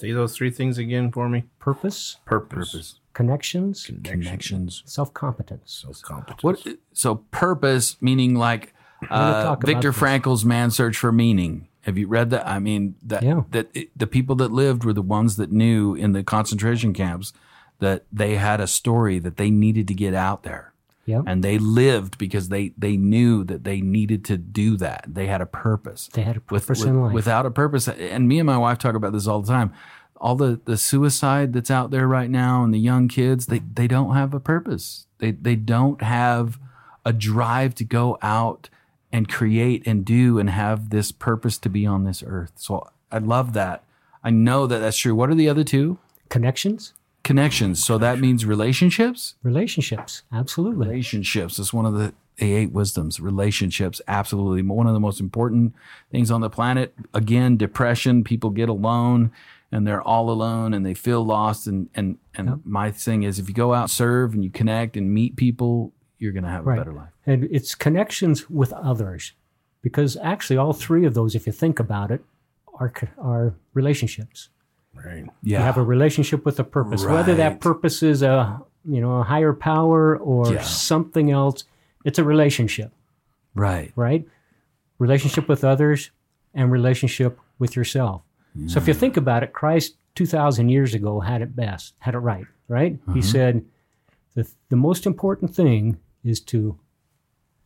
Say 0.00 0.12
those 0.12 0.36
three 0.36 0.50
things 0.50 0.78
again 0.78 1.10
for 1.10 1.28
me. 1.28 1.44
purpose, 1.58 2.18
Purpose. 2.24 2.70
Purpose, 2.72 3.00
connections, 3.14 3.84
connections. 4.04 4.82
self-competence. 4.86 5.82
Self-competence. 5.84 6.42
What? 6.42 6.64
So 6.92 7.16
purpose 7.32 7.96
meaning 8.00 8.34
like 8.36 8.74
uh, 9.10 9.42
talk 9.42 9.64
about 9.68 9.94
Frankl's 9.94 10.44
Man's 10.44 10.76
Search 10.76 10.96
for 10.96 11.10
Meaning. 11.10 11.66
Have 11.82 11.98
you 11.98 12.06
read 12.06 12.30
that? 12.30 12.46
I 12.46 12.58
mean, 12.60 12.94
that 13.02 13.22
Yeah. 13.24 13.42
that 13.50 13.70
it, 13.74 13.90
the 13.98 14.06
people 14.06 14.36
that 14.36 14.52
lived 14.52 14.84
were 14.84 14.92
the 14.92 15.02
ones 15.02 15.36
that 15.36 15.50
knew 15.50 15.94
in 15.94 16.12
the 16.12 16.22
concentration 16.22 16.92
camps 16.92 17.32
that 17.80 18.04
they 18.12 18.36
had 18.36 18.60
a 18.60 18.66
story 18.66 19.18
that 19.18 19.36
they 19.36 19.50
needed 19.50 19.88
to 19.88 19.94
get 19.94 20.14
out 20.14 20.42
there. 20.44 20.74
Yep. 21.08 21.24
And 21.26 21.42
they 21.42 21.56
lived 21.58 22.18
because 22.18 22.50
they 22.50 22.74
they 22.76 22.98
knew 22.98 23.42
that 23.44 23.64
they 23.64 23.80
needed 23.80 24.26
to 24.26 24.36
do 24.36 24.76
that. 24.76 25.06
They 25.08 25.26
had 25.26 25.40
a 25.40 25.46
purpose. 25.46 26.10
They 26.12 26.20
had 26.22 26.36
a 26.36 26.42
With- 26.50 26.66
purpose 26.66 26.80
with- 26.80 26.88
in 26.88 27.00
life. 27.00 27.14
Without 27.14 27.46
a 27.46 27.50
purpose, 27.50 27.88
and 27.88 28.28
me 28.28 28.38
and 28.38 28.46
my 28.46 28.58
wife 28.58 28.76
talk 28.78 28.94
about 28.94 29.12
this 29.14 29.26
all 29.26 29.40
the 29.40 29.48
time. 29.50 29.72
All 30.20 30.34
the, 30.34 30.60
the 30.64 30.76
suicide 30.76 31.52
that's 31.52 31.70
out 31.70 31.90
there 31.92 32.06
right 32.08 32.28
now, 32.28 32.62
and 32.64 32.74
the 32.74 32.78
young 32.78 33.08
kids, 33.08 33.46
they 33.46 33.60
they 33.60 33.86
don't 33.88 34.14
have 34.14 34.34
a 34.34 34.40
purpose. 34.40 35.06
They 35.18 35.30
they 35.30 35.56
don't 35.56 36.02
have 36.02 36.58
a 37.06 37.12
drive 37.14 37.74
to 37.76 37.84
go 37.84 38.18
out 38.20 38.68
and 39.10 39.28
create 39.30 39.86
and 39.86 40.04
do 40.04 40.38
and 40.38 40.50
have 40.50 40.90
this 40.90 41.10
purpose 41.10 41.56
to 41.58 41.70
be 41.70 41.86
on 41.86 42.04
this 42.04 42.22
earth. 42.26 42.52
So 42.56 42.86
I 43.10 43.18
love 43.18 43.54
that. 43.54 43.82
I 44.22 44.28
know 44.28 44.66
that 44.66 44.80
that's 44.80 44.98
true. 44.98 45.14
What 45.14 45.30
are 45.30 45.34
the 45.34 45.48
other 45.48 45.64
two? 45.64 45.96
Connections, 46.28 46.92
Connections. 47.28 47.84
So 47.84 47.98
that 47.98 48.20
means 48.20 48.46
relationships. 48.46 49.34
relationships, 49.42 50.22
absolutely. 50.32 50.86
Relationships 50.86 51.58
is 51.58 51.74
one 51.74 51.84
of 51.84 51.92
the, 51.92 52.14
the 52.38 52.54
eight 52.54 52.72
wisdoms. 52.72 53.20
Relationships, 53.20 54.00
absolutely. 54.08 54.62
One 54.62 54.86
of 54.86 54.94
the 54.94 55.00
most 55.00 55.20
important 55.20 55.74
things 56.10 56.30
on 56.30 56.40
the 56.40 56.48
planet. 56.48 56.94
Again, 57.12 57.58
depression. 57.58 58.24
People 58.24 58.48
get 58.48 58.70
alone 58.70 59.30
and 59.70 59.86
they're 59.86 60.00
all 60.00 60.30
alone 60.30 60.72
and 60.72 60.86
they 60.86 60.94
feel 60.94 61.22
lost. 61.22 61.66
And, 61.66 61.90
and, 61.94 62.16
and 62.34 62.64
my 62.64 62.90
thing 62.90 63.24
is 63.24 63.38
if 63.38 63.46
you 63.46 63.54
go 63.54 63.74
out, 63.74 63.90
serve 63.90 64.32
and 64.32 64.42
you 64.42 64.48
connect 64.48 64.96
and 64.96 65.12
meet 65.12 65.36
people, 65.36 65.92
you're 66.18 66.32
going 66.32 66.44
to 66.44 66.50
have 66.50 66.66
a 66.66 66.76
better 66.76 66.94
life. 66.94 67.10
And 67.26 67.44
it's 67.50 67.74
connections 67.74 68.48
with 68.48 68.72
others, 68.72 69.34
because 69.82 70.16
actually 70.22 70.56
all 70.56 70.72
three 70.72 71.04
of 71.04 71.12
those, 71.12 71.34
if 71.34 71.46
you 71.46 71.52
think 71.52 71.78
about 71.78 72.10
it, 72.10 72.24
are 72.80 72.90
are 73.18 73.54
relationships. 73.74 74.48
Right. 74.94 75.24
Yeah. 75.42 75.58
You 75.58 75.64
have 75.64 75.76
a 75.76 75.82
relationship 75.82 76.44
with 76.44 76.58
a 76.58 76.64
purpose, 76.64 77.04
whether 77.04 77.34
that 77.36 77.60
purpose 77.60 78.02
is 78.02 78.22
a 78.22 78.60
you 78.84 79.00
know 79.00 79.20
a 79.20 79.22
higher 79.22 79.52
power 79.52 80.16
or 80.16 80.52
Yeah. 80.52 80.62
something 80.62 81.30
else. 81.30 81.64
It's 82.04 82.18
a 82.18 82.24
relationship, 82.24 82.92
right. 83.54 83.92
right? 83.96 84.26
Relationship 84.98 85.48
with 85.48 85.62
others 85.64 86.10
and 86.54 86.72
relationship 86.72 87.38
with 87.58 87.76
yourself. 87.76 88.22
So 88.66 88.78
if 88.78 88.88
you 88.88 88.94
mm. 88.94 88.98
think 88.98 89.16
about 89.16 89.42
it, 89.42 89.52
Christ 89.52 89.96
two 90.14 90.26
thousand 90.26 90.70
years 90.70 90.94
ago 90.94 91.20
had 91.20 91.42
it 91.42 91.54
best, 91.54 91.94
had 91.98 92.14
it 92.14 92.18
right, 92.18 92.46
right? 92.66 92.98
He 93.06 93.12
mm-hmm. 93.12 93.20
said 93.20 93.64
the 94.34 94.48
the 94.68 94.76
most 94.76 95.06
important 95.06 95.54
thing 95.54 95.98
is 96.24 96.40
to 96.40 96.78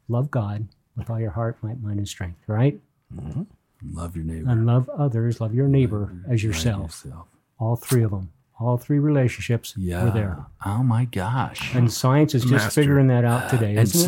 love 0.08 0.30
God 0.30 0.68
with 0.96 1.08
all 1.08 1.18
your 1.18 1.30
heart, 1.30 1.56
might, 1.62 1.80
mind, 1.80 1.98
and 1.98 2.08
strength, 2.08 2.40
right? 2.46 2.78
Mm-hmm. 3.14 3.42
Love 3.90 4.14
your 4.16 4.24
neighbor. 4.24 4.50
And 4.50 4.66
love 4.66 4.88
others, 4.90 5.40
love 5.40 5.54
your 5.54 5.68
neighbor 5.68 6.12
as 6.28 6.42
yourself. 6.42 7.04
yourself. 7.04 7.26
All 7.58 7.76
three 7.76 8.02
of 8.02 8.10
them. 8.10 8.30
All 8.60 8.76
three 8.76 9.00
relationships 9.00 9.74
Yeah. 9.76 10.04
were 10.04 10.10
there. 10.12 10.46
Oh 10.64 10.82
my 10.84 11.04
gosh. 11.06 11.74
And 11.74 11.92
science 11.92 12.34
is 12.34 12.42
just 12.42 12.52
Master. 12.66 12.80
figuring 12.82 13.08
that 13.08 13.24
out 13.24 13.50
today, 13.50 13.70
and 13.70 13.80
isn't 13.80 14.00
it? 14.02 14.04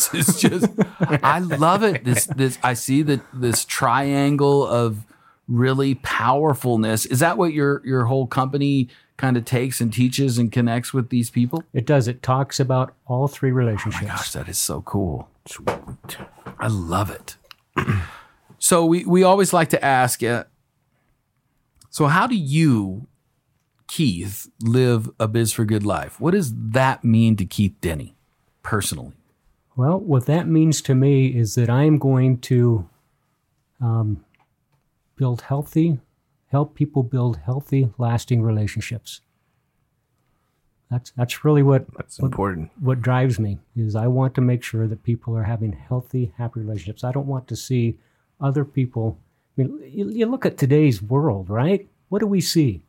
science 0.00 0.14
is 0.14 0.40
just 0.40 0.66
I 1.22 1.40
love 1.40 1.82
it. 1.82 2.04
This 2.04 2.24
this 2.26 2.58
I 2.62 2.72
see 2.74 3.02
that 3.02 3.20
this 3.34 3.64
triangle 3.66 4.66
of 4.66 5.04
really 5.46 5.96
powerfulness. 5.96 7.04
Is 7.06 7.18
that 7.20 7.36
what 7.36 7.52
your 7.52 7.82
your 7.84 8.06
whole 8.06 8.26
company 8.26 8.88
kind 9.18 9.36
of 9.36 9.44
takes 9.44 9.80
and 9.80 9.92
teaches 9.92 10.38
and 10.38 10.50
connects 10.50 10.94
with 10.94 11.10
these 11.10 11.28
people? 11.28 11.64
It 11.74 11.84
does. 11.84 12.08
It 12.08 12.22
talks 12.22 12.58
about 12.60 12.94
all 13.06 13.28
three 13.28 13.50
oh 13.50 13.54
relationships. 13.54 14.06
Gosh, 14.06 14.32
that 14.32 14.48
is 14.48 14.56
so 14.58 14.80
cool. 14.82 15.28
Sweet. 15.46 16.16
I 16.58 16.68
love 16.68 17.10
it. 17.10 17.36
so 18.58 18.84
we 18.84 19.04
we 19.04 19.22
always 19.22 19.52
like 19.52 19.68
to 19.70 19.84
ask 19.84 20.22
uh, 20.22 20.44
so 21.90 22.06
how 22.06 22.26
do 22.26 22.36
you 22.36 23.06
Keith 23.86 24.48
live 24.62 25.08
a 25.18 25.26
biz 25.26 25.52
for 25.52 25.64
good 25.64 25.84
life? 25.84 26.20
What 26.20 26.32
does 26.32 26.54
that 26.54 27.04
mean 27.04 27.36
to 27.36 27.46
Keith 27.46 27.74
Denny 27.80 28.16
personally? 28.62 29.14
Well, 29.76 29.98
what 29.98 30.26
that 30.26 30.46
means 30.46 30.82
to 30.82 30.94
me 30.94 31.28
is 31.28 31.54
that 31.54 31.70
I 31.70 31.84
am 31.84 31.98
going 31.98 32.38
to 32.40 32.88
um, 33.80 34.24
build 35.16 35.42
healthy, 35.42 36.00
help 36.48 36.74
people 36.74 37.02
build 37.02 37.38
healthy, 37.38 37.90
lasting 37.96 38.42
relationships. 38.42 39.20
That's 40.90 41.10
that's 41.12 41.44
really 41.44 41.62
what 41.62 41.86
That's 41.96 42.18
what, 42.18 42.26
important. 42.26 42.70
what 42.80 43.00
drives 43.02 43.38
me 43.38 43.58
is 43.76 43.94
I 43.94 44.06
want 44.06 44.34
to 44.34 44.40
make 44.40 44.62
sure 44.62 44.86
that 44.86 45.02
people 45.02 45.36
are 45.36 45.44
having 45.44 45.72
healthy, 45.72 46.32
happy 46.38 46.60
relationships. 46.60 47.04
I 47.04 47.12
don't 47.12 47.26
want 47.26 47.46
to 47.48 47.56
see 47.56 47.98
other 48.40 48.64
people. 48.64 49.18
I 49.56 49.62
mean, 49.62 49.80
you, 49.90 50.08
you 50.10 50.26
look 50.26 50.46
at 50.46 50.56
today's 50.58 51.02
world, 51.02 51.50
right? 51.50 51.86
What 52.08 52.20
do 52.20 52.26
we 52.26 52.40
see? 52.40 52.82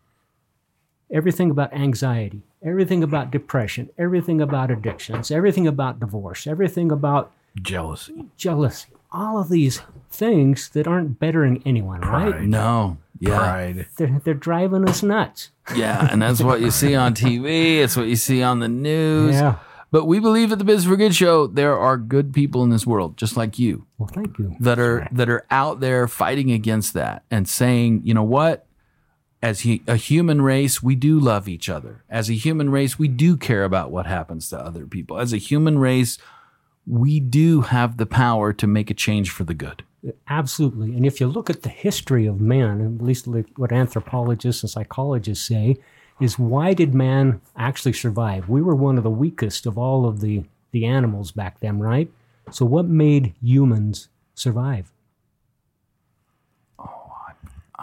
Everything 1.12 1.50
about 1.50 1.74
anxiety, 1.74 2.42
everything 2.64 3.02
about 3.04 3.32
depression, 3.32 3.90
everything 3.98 4.40
about 4.42 4.70
addictions, 4.70 5.32
everything 5.32 5.66
about 5.66 6.00
divorce, 6.00 6.46
everything 6.46 6.92
about 6.92 7.32
Jealousy. 7.62 8.26
jealousy. 8.38 8.90
All 9.12 9.40
of 9.40 9.50
these 9.50 9.82
things 10.12 10.70
that 10.70 10.88
aren't 10.88 11.20
bettering 11.20 11.64
anyone, 11.66 12.02
right? 12.02 12.42
No. 12.42 12.98
Yeah. 13.20 13.38
Pride. 13.40 13.88
They're, 13.98 14.22
they're 14.24 14.34
driving 14.36 14.88
us 14.88 15.02
nuts. 15.02 15.50
Yeah, 15.76 16.08
and 16.12 16.22
that's 16.22 16.42
what 16.42 16.62
you 16.62 16.70
see 16.70 16.94
on 16.94 17.14
TV. 17.16 17.80
It's 17.80 17.98
what 17.98 18.06
you 18.08 18.16
see 18.16 18.44
on 18.44 18.60
the 18.60 18.68
news. 18.68 19.34
Yeah. 19.34 19.56
But 19.92 20.06
we 20.06 20.20
believe 20.20 20.52
at 20.52 20.60
the 20.60 20.64
Biz 20.64 20.86
for 20.86 20.96
Good 20.96 21.16
show 21.16 21.48
there 21.48 21.78
are 21.78 21.98
good 21.98 22.32
people 22.34 22.64
in 22.64 22.70
this 22.70 22.86
world, 22.86 23.18
just 23.18 23.36
like 23.36 23.58
you, 23.58 23.86
Well, 23.98 24.10
thank 24.14 24.38
you. 24.38 24.56
that 24.60 24.78
are 24.80 25.08
that 25.12 25.30
are 25.30 25.46
out 25.50 25.80
there 25.80 26.08
fighting 26.08 26.52
against 26.52 26.94
that 26.94 27.24
and 27.32 27.48
saying, 27.48 28.02
you 28.04 28.14
know 28.14 28.24
what? 28.24 28.66
As 29.42 29.62
he, 29.62 29.82
a 29.88 29.96
human 29.96 30.42
race, 30.42 30.84
we 30.84 30.96
do 30.96 31.18
love 31.18 31.48
each 31.48 31.70
other. 31.70 32.04
As 32.10 32.30
a 32.30 32.34
human 32.34 32.70
race, 32.70 33.00
we 33.00 33.08
do 33.08 33.38
care 33.38 33.64
about 33.64 33.90
what 33.90 34.06
happens 34.06 34.50
to 34.50 34.60
other 34.60 34.86
people. 34.86 35.18
As 35.18 35.32
a 35.32 35.38
human 35.38 35.80
race, 35.80 36.18
we 36.86 37.22
do 37.22 37.62
have 37.62 37.96
the 37.98 38.06
power 38.06 38.52
to 38.52 38.68
make 38.68 38.92
a 38.92 38.94
change 38.94 39.30
for 39.30 39.46
the 39.46 39.54
good. 39.54 39.84
Absolutely. 40.28 40.94
And 40.96 41.06
if 41.06 41.22
you 41.22 41.28
look 41.28 41.50
at 41.50 41.62
the 41.64 41.70
history 41.70 42.26
of 42.26 42.42
man, 42.42 42.82
at 43.00 43.02
least 43.06 43.28
what 43.56 43.72
anthropologists 43.72 44.62
and 44.62 44.70
psychologists 44.70 45.48
say, 45.48 45.78
is 46.20 46.38
why 46.38 46.74
did 46.74 46.94
man 46.94 47.42
actually 47.56 47.94
survive? 47.94 48.50
We 48.50 48.62
were 48.62 48.76
one 48.76 48.98
of 48.98 49.04
the 49.04 49.10
weakest 49.10 49.66
of 49.66 49.78
all 49.78 50.06
of 50.06 50.22
the, 50.22 50.44
the 50.72 50.86
animals 50.86 51.32
back 51.32 51.60
then, 51.60 51.80
right? 51.80 52.12
So 52.52 52.66
what 52.66 52.86
made 52.86 53.34
humans 53.42 54.10
survive? 54.36 54.92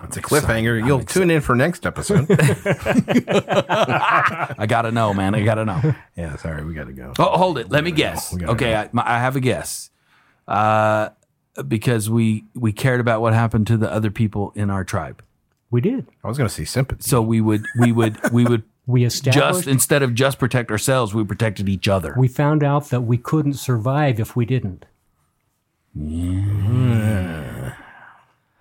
It's 0.05 0.17
a 0.17 0.23
cliffhanger. 0.23 0.87
You'll 0.87 1.05
tune 1.05 1.31
in 1.31 1.41
for 1.41 1.57
next 1.57 1.87
episode. 1.87 2.27
I 2.31 4.67
gotta 4.69 4.93
know, 4.93 5.15
man. 5.15 5.35
I 5.35 5.43
gotta 5.43 5.65
know. 5.65 5.95
yeah, 6.17 6.37
sorry, 6.37 6.65
we 6.65 6.75
got 6.75 6.87
to 6.87 6.93
go. 6.93 7.13
Oh, 7.19 7.37
hold 7.37 7.59
it. 7.59 7.71
Let 7.71 7.83
me 7.83 7.93
guess. 7.93 8.35
Okay, 8.35 8.75
I, 8.75 8.91
my, 8.93 9.03
I 9.07 9.19
have 9.19 9.37
a 9.37 9.41
guess. 9.41 9.91
Uh, 10.47 11.09
because 11.67 12.11
we 12.11 12.45
we 12.55 12.73
cared 12.73 13.01
about 13.01 13.21
what 13.21 13.33
happened 13.33 13.67
to 13.69 13.77
the 13.77 13.91
other 13.91 14.11
people 14.11 14.53
in 14.55 14.71
our 14.71 14.85
tribe, 14.85 15.23
We 15.77 15.83
did. 15.83 16.07
I 16.25 16.29
was 16.29 16.39
going 16.39 16.49
to 16.49 16.55
say 16.55 16.65
sympathy. 16.65 17.03
so 17.03 17.21
we 17.21 17.43
would 17.43 17.63
we 17.79 17.93
would 17.93 18.17
we 18.33 18.45
would 18.47 18.63
We 18.87 19.05
established 19.05 19.39
just 19.39 19.67
instead 19.67 20.03
of 20.03 20.15
just 20.15 20.39
protect 20.39 20.71
ourselves, 20.71 21.13
we 21.13 21.23
protected 21.23 21.69
each 21.69 21.87
other. 21.87 22.15
we 22.17 22.29
found 22.29 22.65
out 22.65 22.89
that 22.89 23.03
we 23.03 23.19
couldn't 23.19 23.55
survive 23.55 24.19
if 24.19 24.35
we 24.35 24.47
didn't. 24.47 24.87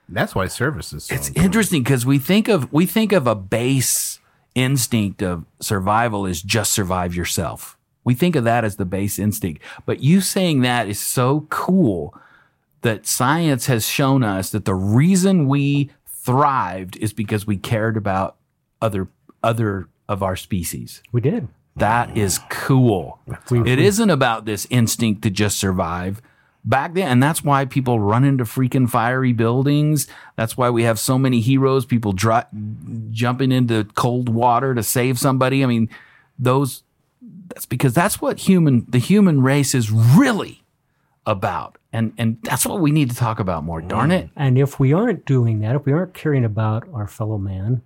That's 0.09 0.35
why 0.35 0.47
service 0.47 0.91
is 0.91 1.05
so 1.05 1.15
It's 1.15 1.27
important. 1.29 1.45
interesting 1.45 1.83
because 1.83 2.05
we 2.05 2.19
think 2.19 2.49
of 2.49 2.71
we 2.73 2.85
think 2.85 3.13
of 3.13 3.27
a 3.27 3.35
base 3.35 4.19
instinct 4.53 5.21
of 5.23 5.45
survival 5.61 6.25
is 6.25 6.41
just 6.41 6.73
survive 6.73 7.15
yourself. 7.15 7.77
We 8.03 8.13
think 8.13 8.35
of 8.35 8.43
that 8.43 8.65
as 8.65 8.75
the 8.75 8.85
base 8.85 9.17
instinct. 9.17 9.61
But 9.85 10.01
you 10.01 10.19
saying 10.21 10.61
that 10.61 10.89
is 10.89 10.99
so 10.99 11.47
cool 11.49 12.13
that 12.81 13.07
science 13.07 13.65
has 13.67 13.87
shown 13.87 14.21
us 14.23 14.51
that 14.51 14.65
the 14.65 14.75
reason 14.75 15.47
we 15.47 15.89
thrived 16.25 16.97
is 16.97 17.13
because 17.13 17.45
we 17.45 17.55
cared 17.55 17.95
about 17.95 18.37
other 18.81 19.07
other 19.43 19.87
of 20.09 20.23
our 20.23 20.35
species. 20.35 21.03
We 21.11 21.21
did. 21.21 21.47
That 21.75 22.17
is 22.17 22.39
cool. 22.49 23.19
It 23.51 23.79
isn't 23.79 24.09
about 24.09 24.45
this 24.45 24.65
instinct 24.69 25.21
to 25.23 25.29
just 25.29 25.59
survive. 25.59 26.21
Back 26.63 26.93
then, 26.93 27.07
and 27.09 27.21
that's 27.21 27.43
why 27.43 27.65
people 27.65 27.99
run 27.99 28.23
into 28.23 28.43
freaking 28.43 28.89
fiery 28.89 29.33
buildings. 29.33 30.07
That's 30.35 30.57
why 30.57 30.69
we 30.71 30.83
have 30.83 30.97
so 30.97 31.19
many 31.19 31.41
heroes, 31.41 31.85
people 31.85 32.13
jumping 32.13 33.51
into 33.51 33.83
cold 33.93 34.29
water 34.29 34.73
to 34.73 34.81
save 34.81 35.19
somebody. 35.19 35.63
I 35.63 35.67
mean, 35.67 35.89
those, 36.39 36.83
that's 37.49 37.67
because 37.67 37.93
that's 37.93 38.19
what 38.19 38.39
human, 38.39 38.85
the 38.89 38.97
human 38.97 39.41
race 39.41 39.75
is 39.75 39.91
really 39.91 40.63
about. 41.25 41.77
And, 41.95 42.13
and 42.17 42.37
that's 42.43 42.65
what 42.65 42.79
we 42.81 42.91
need 42.91 43.09
to 43.09 43.15
talk 43.15 43.39
about 43.39 43.63
more. 43.63 43.81
Darn 43.81 44.11
it. 44.11 44.29
And 44.35 44.57
if 44.57 44.79
we 44.79 44.93
aren't 44.93 45.25
doing 45.25 45.59
that, 45.59 45.75
if 45.75 45.85
we 45.85 45.93
aren't 45.93 46.13
caring 46.13 46.43
about 46.45 46.87
our 46.93 47.07
fellow 47.07 47.37
man, 47.37 47.81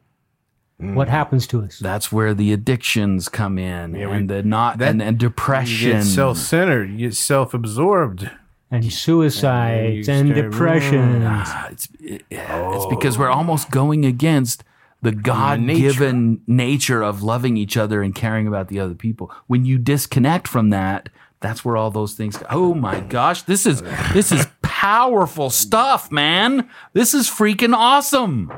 what 0.78 1.10
happens 1.10 1.46
to 1.48 1.62
us? 1.62 1.78
That's 1.80 2.10
where 2.12 2.34
the 2.34 2.54
addictions 2.54 3.28
come 3.28 3.58
in 3.58 3.96
and 3.96 4.30
the 4.30 4.42
not, 4.44 4.78
that- 4.78 4.90
and, 4.92 5.02
and 5.02 5.22
You 5.22 5.28
depression. 5.30 5.92
get 5.92 6.04
self-centered. 6.06 6.90
You 6.92 7.10
get 7.10 7.16
self-absorbed. 7.16 8.30
And 8.72 8.92
suicides 8.92 10.08
you 10.08 10.14
and 10.14 10.34
depression. 10.34 11.24
Ah, 11.26 11.68
it's 11.72 11.88
it- 12.00 12.24
it's 12.30 12.86
because 12.86 13.18
we're 13.18 13.30
almost 13.30 13.72
going 13.72 14.06
against 14.06 14.64
the 15.02 15.12
God-given 15.12 16.32
nature. 16.32 16.42
nature. 16.48 17.02
of 17.04 17.24
loving 17.24 17.58
each 17.58 17.76
other 17.78 18.02
and 18.04 18.14
caring 18.14 18.48
about 18.48 18.68
the 18.68 18.80
other 18.80 18.96
people. 18.96 19.32
When 19.48 19.66
you 19.66 19.78
disconnect 19.80 20.48
from 20.48 20.70
that, 20.70 21.10
that's 21.42 21.64
where 21.64 21.78
all 21.78 21.92
those 21.92 22.14
things. 22.14 22.38
Go. 22.38 22.46
Oh 22.50 22.74
my 22.74 23.00
gosh, 23.00 23.44
this 23.44 23.66
is 23.66 23.82
this 24.14 24.32
is 24.32 24.48
powerful 24.62 25.50
stuff, 25.50 26.12
man. 26.12 26.70
This 26.94 27.14
is 27.14 27.30
freaking 27.30 27.74
awesome. 27.76 28.52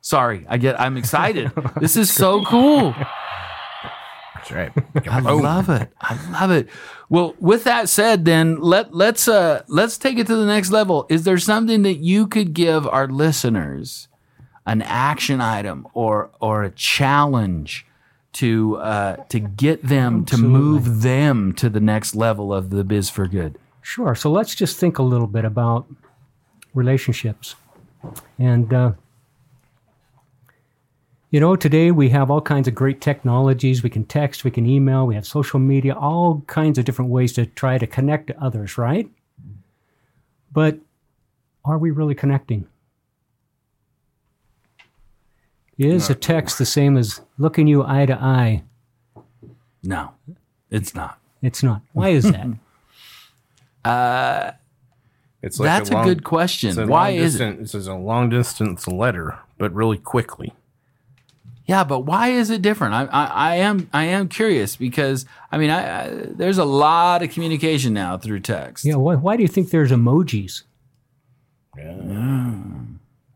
Sorry, 0.00 0.46
I 0.48 0.58
get 0.58 0.80
I'm 0.80 0.96
excited. 0.96 1.50
This 1.80 1.96
is 1.96 2.12
so 2.12 2.44
cool. 2.44 2.94
That's 4.34 4.52
right. 4.52 4.72
I 5.10 5.20
love 5.20 5.68
it. 5.68 5.92
I 6.00 6.30
love 6.30 6.50
it. 6.50 6.68
Well, 7.08 7.34
with 7.40 7.64
that 7.64 7.88
said, 7.88 8.24
then 8.24 8.60
let 8.60 8.94
let's 8.94 9.26
uh 9.26 9.62
let's 9.68 9.98
take 9.98 10.18
it 10.18 10.26
to 10.28 10.36
the 10.36 10.46
next 10.46 10.70
level. 10.70 11.06
Is 11.08 11.24
there 11.24 11.38
something 11.38 11.82
that 11.82 11.96
you 11.96 12.26
could 12.26 12.52
give 12.52 12.86
our 12.86 13.08
listeners, 13.08 14.08
an 14.66 14.82
action 14.82 15.40
item 15.40 15.86
or 15.94 16.30
or 16.40 16.62
a 16.62 16.70
challenge 16.70 17.86
to 18.30 18.76
uh 18.76 19.16
to 19.28 19.40
get 19.40 19.82
them 19.82 20.24
to 20.26 20.36
move 20.36 21.02
them 21.02 21.52
to 21.54 21.68
the 21.68 21.80
next 21.80 22.14
level 22.14 22.52
of 22.52 22.70
the 22.70 22.84
biz 22.84 23.10
for 23.10 23.26
good? 23.26 23.58
Sure. 23.80 24.14
So 24.14 24.30
let's 24.30 24.54
just 24.54 24.76
think 24.76 24.98
a 24.98 25.02
little 25.02 25.26
bit 25.26 25.46
about 25.46 25.86
relationships. 26.74 27.54
And, 28.38 28.72
uh, 28.72 28.92
you 31.30 31.40
know, 31.40 31.56
today 31.56 31.90
we 31.90 32.10
have 32.10 32.30
all 32.30 32.40
kinds 32.40 32.68
of 32.68 32.74
great 32.74 33.00
technologies. 33.00 33.82
We 33.82 33.90
can 33.90 34.04
text, 34.04 34.44
we 34.44 34.50
can 34.50 34.66
email, 34.66 35.06
we 35.06 35.14
have 35.14 35.26
social 35.26 35.58
media, 35.58 35.94
all 35.94 36.42
kinds 36.46 36.78
of 36.78 36.84
different 36.84 37.10
ways 37.10 37.32
to 37.34 37.46
try 37.46 37.78
to 37.78 37.86
connect 37.86 38.28
to 38.28 38.42
others, 38.42 38.78
right? 38.78 39.08
But 40.52 40.78
are 41.64 41.78
we 41.78 41.90
really 41.90 42.14
connecting? 42.14 42.66
Is 45.78 46.10
a 46.10 46.14
text 46.14 46.58
the 46.58 46.66
same 46.66 46.96
as 46.96 47.20
looking 47.38 47.66
you 47.68 47.84
eye 47.84 48.06
to 48.06 48.14
eye? 48.20 48.64
No, 49.82 50.10
it's 50.70 50.94
not. 50.94 51.18
It's 51.40 51.62
not. 51.62 51.82
Why 51.92 52.08
is 52.10 52.24
that? 52.24 52.46
Uh, 53.84 54.52
it's 55.40 55.58
like 55.58 55.66
That's 55.66 55.88
a, 55.90 55.94
long- 55.94 56.04
good 56.04 56.24
question. 56.24 56.78
a 56.78 56.86
Why 56.86 57.10
long 57.10 57.18
is 57.20 57.36
it? 57.36 57.38
distance, 57.38 57.72
This 57.72 57.80
is 57.82 57.86
a 57.86 57.94
long 57.94 58.28
distance 58.28 58.86
letter, 58.88 59.38
but 59.56 59.72
really 59.72 59.96
quickly. 59.96 60.52
Yeah, 61.64 61.84
but 61.84 62.00
why 62.00 62.30
is 62.30 62.50
it 62.50 62.60
different? 62.60 62.92
I, 62.94 63.04
I, 63.04 63.24
I 63.26 63.54
am 63.56 63.88
I 63.92 64.04
am 64.04 64.28
curious 64.28 64.74
because 64.76 65.26
I 65.52 65.56
mean 65.58 65.70
I, 65.70 65.80
I 66.06 66.08
there's 66.28 66.58
a 66.58 66.64
lot 66.64 67.22
of 67.22 67.30
communication 67.30 67.94
now 67.94 68.18
through 68.18 68.40
text. 68.40 68.84
yeah, 68.84 68.96
why, 68.96 69.14
why 69.14 69.36
do 69.36 69.42
you 69.42 69.48
think 69.48 69.70
there's 69.70 69.92
emojis? 69.92 70.64
Yeah. 71.78 71.94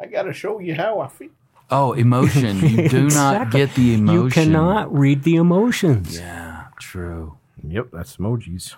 I 0.00 0.07
got 0.07 0.22
to 0.24 0.33
show 0.33 0.59
you 0.59 0.74
how 0.74 1.00
I 1.00 1.09
feel. 1.09 1.28
Oh, 1.70 1.92
emotion. 1.92 2.59
You 2.61 2.88
do 2.88 3.03
not 3.03 3.48
Exactly. 3.48 3.61
get 3.61 3.75
the 3.75 3.94
emotion. 3.94 4.22
You 4.25 4.31
cannot 4.31 4.92
read 4.96 5.22
the 5.22 5.37
emotions. 5.37 6.18
Yeah, 6.18 6.64
true. 6.79 7.37
Yep, 7.66 7.88
that's 7.92 8.16
emojis. 8.16 8.75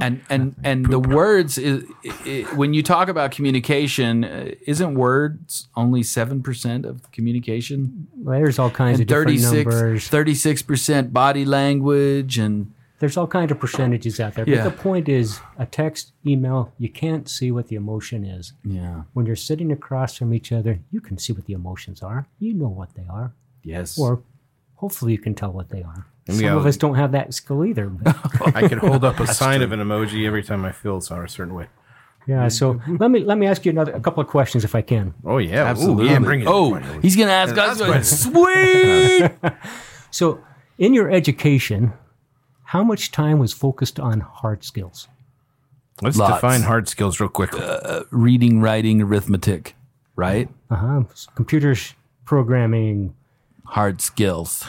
And 0.00 0.20
and 0.28 0.56
and 0.64 0.86
the 0.86 0.98
words 0.98 1.58
is, 1.58 1.84
i 2.04 2.10
i 2.50 2.54
when 2.56 2.74
you 2.74 2.82
talk 2.82 3.08
about 3.08 3.30
communication, 3.30 4.24
uh, 4.24 4.50
isn't 4.66 4.94
words 4.96 5.68
only 5.76 6.02
seven 6.02 6.42
percent 6.42 6.84
of 6.84 7.08
communication? 7.12 8.08
Well, 8.16 8.36
there's 8.38 8.58
all 8.58 8.70
kinds 8.70 8.96
of 8.98 9.02
And 9.02 9.08
different 9.08 9.40
36 9.40 9.64
numbers. 9.74 10.08
36 10.08 10.62
percent 10.62 11.12
body 11.12 11.44
language 11.44 12.36
and 12.36 12.72
There's 12.98 13.16
all 13.16 13.26
kinds 13.26 13.52
of 13.52 13.60
percentages 13.60 14.20
out 14.20 14.34
there. 14.34 14.48
Yeah. 14.48 14.64
But 14.64 14.70
the 14.70 14.82
point 14.82 15.08
is, 15.08 15.40
a 15.58 15.66
text, 15.66 16.12
email, 16.26 16.72
you 16.78 16.88
can't 16.88 17.28
see 17.28 17.50
what 17.52 17.68
the 17.68 17.76
emotion 17.76 18.24
is. 18.24 18.54
yeah, 18.64 19.02
When 19.12 19.26
you're 19.26 19.36
sitting 19.36 19.70
across 19.70 20.16
from 20.16 20.32
each 20.32 20.50
other, 20.52 20.78
you 20.90 21.00
can 21.02 21.18
see 21.18 21.32
what 21.34 21.44
the 21.44 21.52
emotions 21.52 22.02
are. 22.02 22.26
You 22.38 22.54
know 22.54 22.68
what 22.68 22.94
they 22.94 23.04
are. 23.10 23.32
yes. 23.62 23.98
Or 23.98 24.22
hopefully 24.76 25.12
you 25.12 25.18
can 25.18 25.34
tell 25.34 25.52
what 25.52 25.68
they 25.68 25.82
are. 25.82 26.06
And 26.26 26.36
Some 26.36 26.44
yeah, 26.44 26.56
of 26.56 26.64
us 26.66 26.76
don't 26.76 26.94
have 26.96 27.12
that 27.12 27.34
skill 27.34 27.64
either. 27.64 27.92
Oh, 28.40 28.52
I 28.54 28.66
can 28.68 28.78
hold 28.78 29.04
up 29.04 29.20
a 29.20 29.26
sign 29.42 29.62
of 29.62 29.72
an 29.72 29.80
emoji 29.80 30.26
every 30.26 30.42
time 30.42 30.64
I 30.64 30.72
feel 30.72 31.00
so 31.00 31.20
a 31.20 31.28
certain 31.28 31.54
way. 31.54 31.66
yeah, 32.26 32.48
so 32.48 32.80
let 32.88 33.10
me 33.10 33.20
let 33.20 33.38
me 33.38 33.46
ask 33.46 33.64
you 33.64 33.70
another 33.70 33.92
a 33.92 34.00
couple 34.00 34.20
of 34.22 34.28
questions 34.28 34.64
if 34.64 34.74
I 34.74 34.82
can. 34.82 35.14
Oh 35.24 35.38
yeah, 35.38 35.62
Ooh, 35.62 35.66
Absolutely. 35.72 36.06
yeah, 36.08 36.18
bring 36.18 36.40
it. 36.40 36.46
oh, 36.48 36.74
on. 36.74 37.00
he's 37.02 37.14
gonna 37.16 37.30
ask 37.32 37.56
us. 37.56 37.78
That's 37.78 38.22
Sweet. 38.24 39.30
So 40.10 40.40
in 40.78 40.92
your 40.94 41.10
education, 41.10 41.92
how 42.76 42.84
much 42.84 43.10
time 43.10 43.38
was 43.38 43.52
focused 43.54 43.98
on 43.98 44.20
hard 44.20 44.62
skills? 44.62 45.08
Let's 46.02 46.18
Lots. 46.18 46.34
define 46.34 46.60
hard 46.62 46.88
skills 46.88 47.18
real 47.20 47.30
quick. 47.30 47.52
Reading, 48.10 48.60
writing, 48.60 49.00
arithmetic, 49.00 49.74
right? 50.14 50.50
Uh-huh. 50.70 51.04
Computers, 51.34 51.94
programming. 52.26 53.14
Hard 53.64 54.02
skills. 54.02 54.68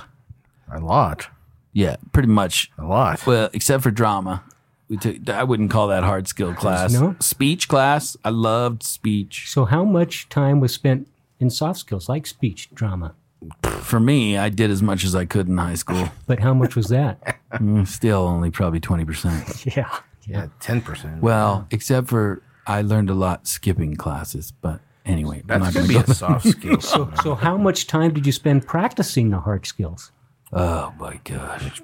a 0.71 0.79
lot, 0.79 1.27
Yeah, 1.73 1.97
pretty 2.13 2.29
much. 2.29 2.71
a 2.77 2.85
lot. 2.85 3.25
Well, 3.27 3.49
except 3.53 3.83
for 3.83 3.91
drama. 3.91 4.43
We 4.89 4.95
took, 4.95 5.29
I 5.29 5.43
wouldn't 5.43 5.69
call 5.69 5.87
that 5.89 6.03
hard 6.03 6.29
skill 6.29 6.53
class. 6.53 6.93
No? 6.93 7.17
Speech 7.19 7.67
class. 7.67 8.15
I 8.23 8.29
loved 8.29 8.83
speech. 8.83 9.51
So 9.51 9.65
how 9.65 9.83
much 9.83 10.29
time 10.29 10.61
was 10.61 10.73
spent 10.73 11.09
in 11.41 11.49
soft 11.49 11.79
skills 11.79 12.07
like 12.07 12.25
speech, 12.25 12.69
drama? 12.73 13.13
For 13.61 13.99
me, 13.99 14.37
I 14.37 14.49
did 14.49 14.71
as 14.71 14.81
much 14.81 15.03
as 15.03 15.15
I 15.15 15.25
could 15.25 15.47
in 15.47 15.57
high 15.57 15.75
school. 15.75 16.09
But 16.27 16.39
how 16.39 16.53
much 16.53 16.75
was 16.75 16.87
that? 16.89 17.37
Mm, 17.53 17.87
still 17.87 18.19
only 18.21 18.51
probably 18.51 18.79
20%. 18.79 19.75
yeah. 19.75 19.99
yeah, 20.25 20.47
ten 20.59 20.81
percent. 20.81 21.21
Well, 21.21 21.67
except 21.71 22.07
for 22.07 22.41
I 22.65 22.81
learned 22.81 23.09
a 23.09 23.13
lot 23.13 23.47
skipping 23.47 23.95
classes. 23.95 24.51
But 24.51 24.81
anyway, 25.05 25.41
I'm 25.41 25.47
that's 25.47 25.63
not 25.63 25.73
gonna 25.73 25.87
gonna 25.93 26.05
be 26.05 26.11
a 26.11 26.15
soft 26.15 26.47
skill. 26.55 26.81
So, 26.81 27.11
so 27.23 27.35
how 27.35 27.57
much 27.57 27.87
time 27.87 28.13
did 28.13 28.25
you 28.25 28.31
spend 28.33 28.67
practicing 28.67 29.29
the 29.29 29.39
hard 29.39 29.65
skills? 29.65 30.11
Oh 30.51 30.93
my 30.99 31.19
gosh. 31.23 31.81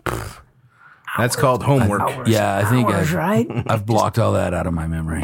That's 1.17 1.35
called 1.35 1.63
homework. 1.63 2.27
Yeah, 2.27 2.57
I 2.57 2.65
think 2.65 2.89
Hours, 2.89 3.09
I've, 3.09 3.13
right? 3.13 3.47
I've 3.67 3.85
blocked 3.85 4.17
all 4.17 4.33
that 4.33 4.53
out 4.53 4.67
of 4.67 4.73
my 4.73 4.87
memory. 4.87 5.23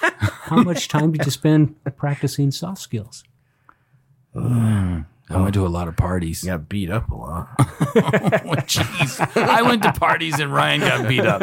How 0.00 0.62
much 0.62 0.88
time 0.88 1.12
did 1.12 1.24
you 1.24 1.30
spend 1.32 1.74
practicing 1.96 2.50
soft 2.50 2.80
skills? 2.80 3.24
Hmm. 4.34 5.00
I 5.28 5.38
went 5.38 5.54
to 5.54 5.64
oh. 5.64 5.66
a 5.66 5.68
lot 5.68 5.88
of 5.88 5.96
parties. 5.96 6.44
Got 6.44 6.68
beat 6.68 6.88
up 6.88 7.10
a 7.10 7.14
lot. 7.14 7.58
Jeez. 7.58 9.36
I 9.36 9.62
went 9.62 9.82
to 9.82 9.92
parties 9.92 10.38
and 10.38 10.52
Ryan 10.52 10.80
got 10.80 11.08
beat 11.08 11.26
up. 11.26 11.40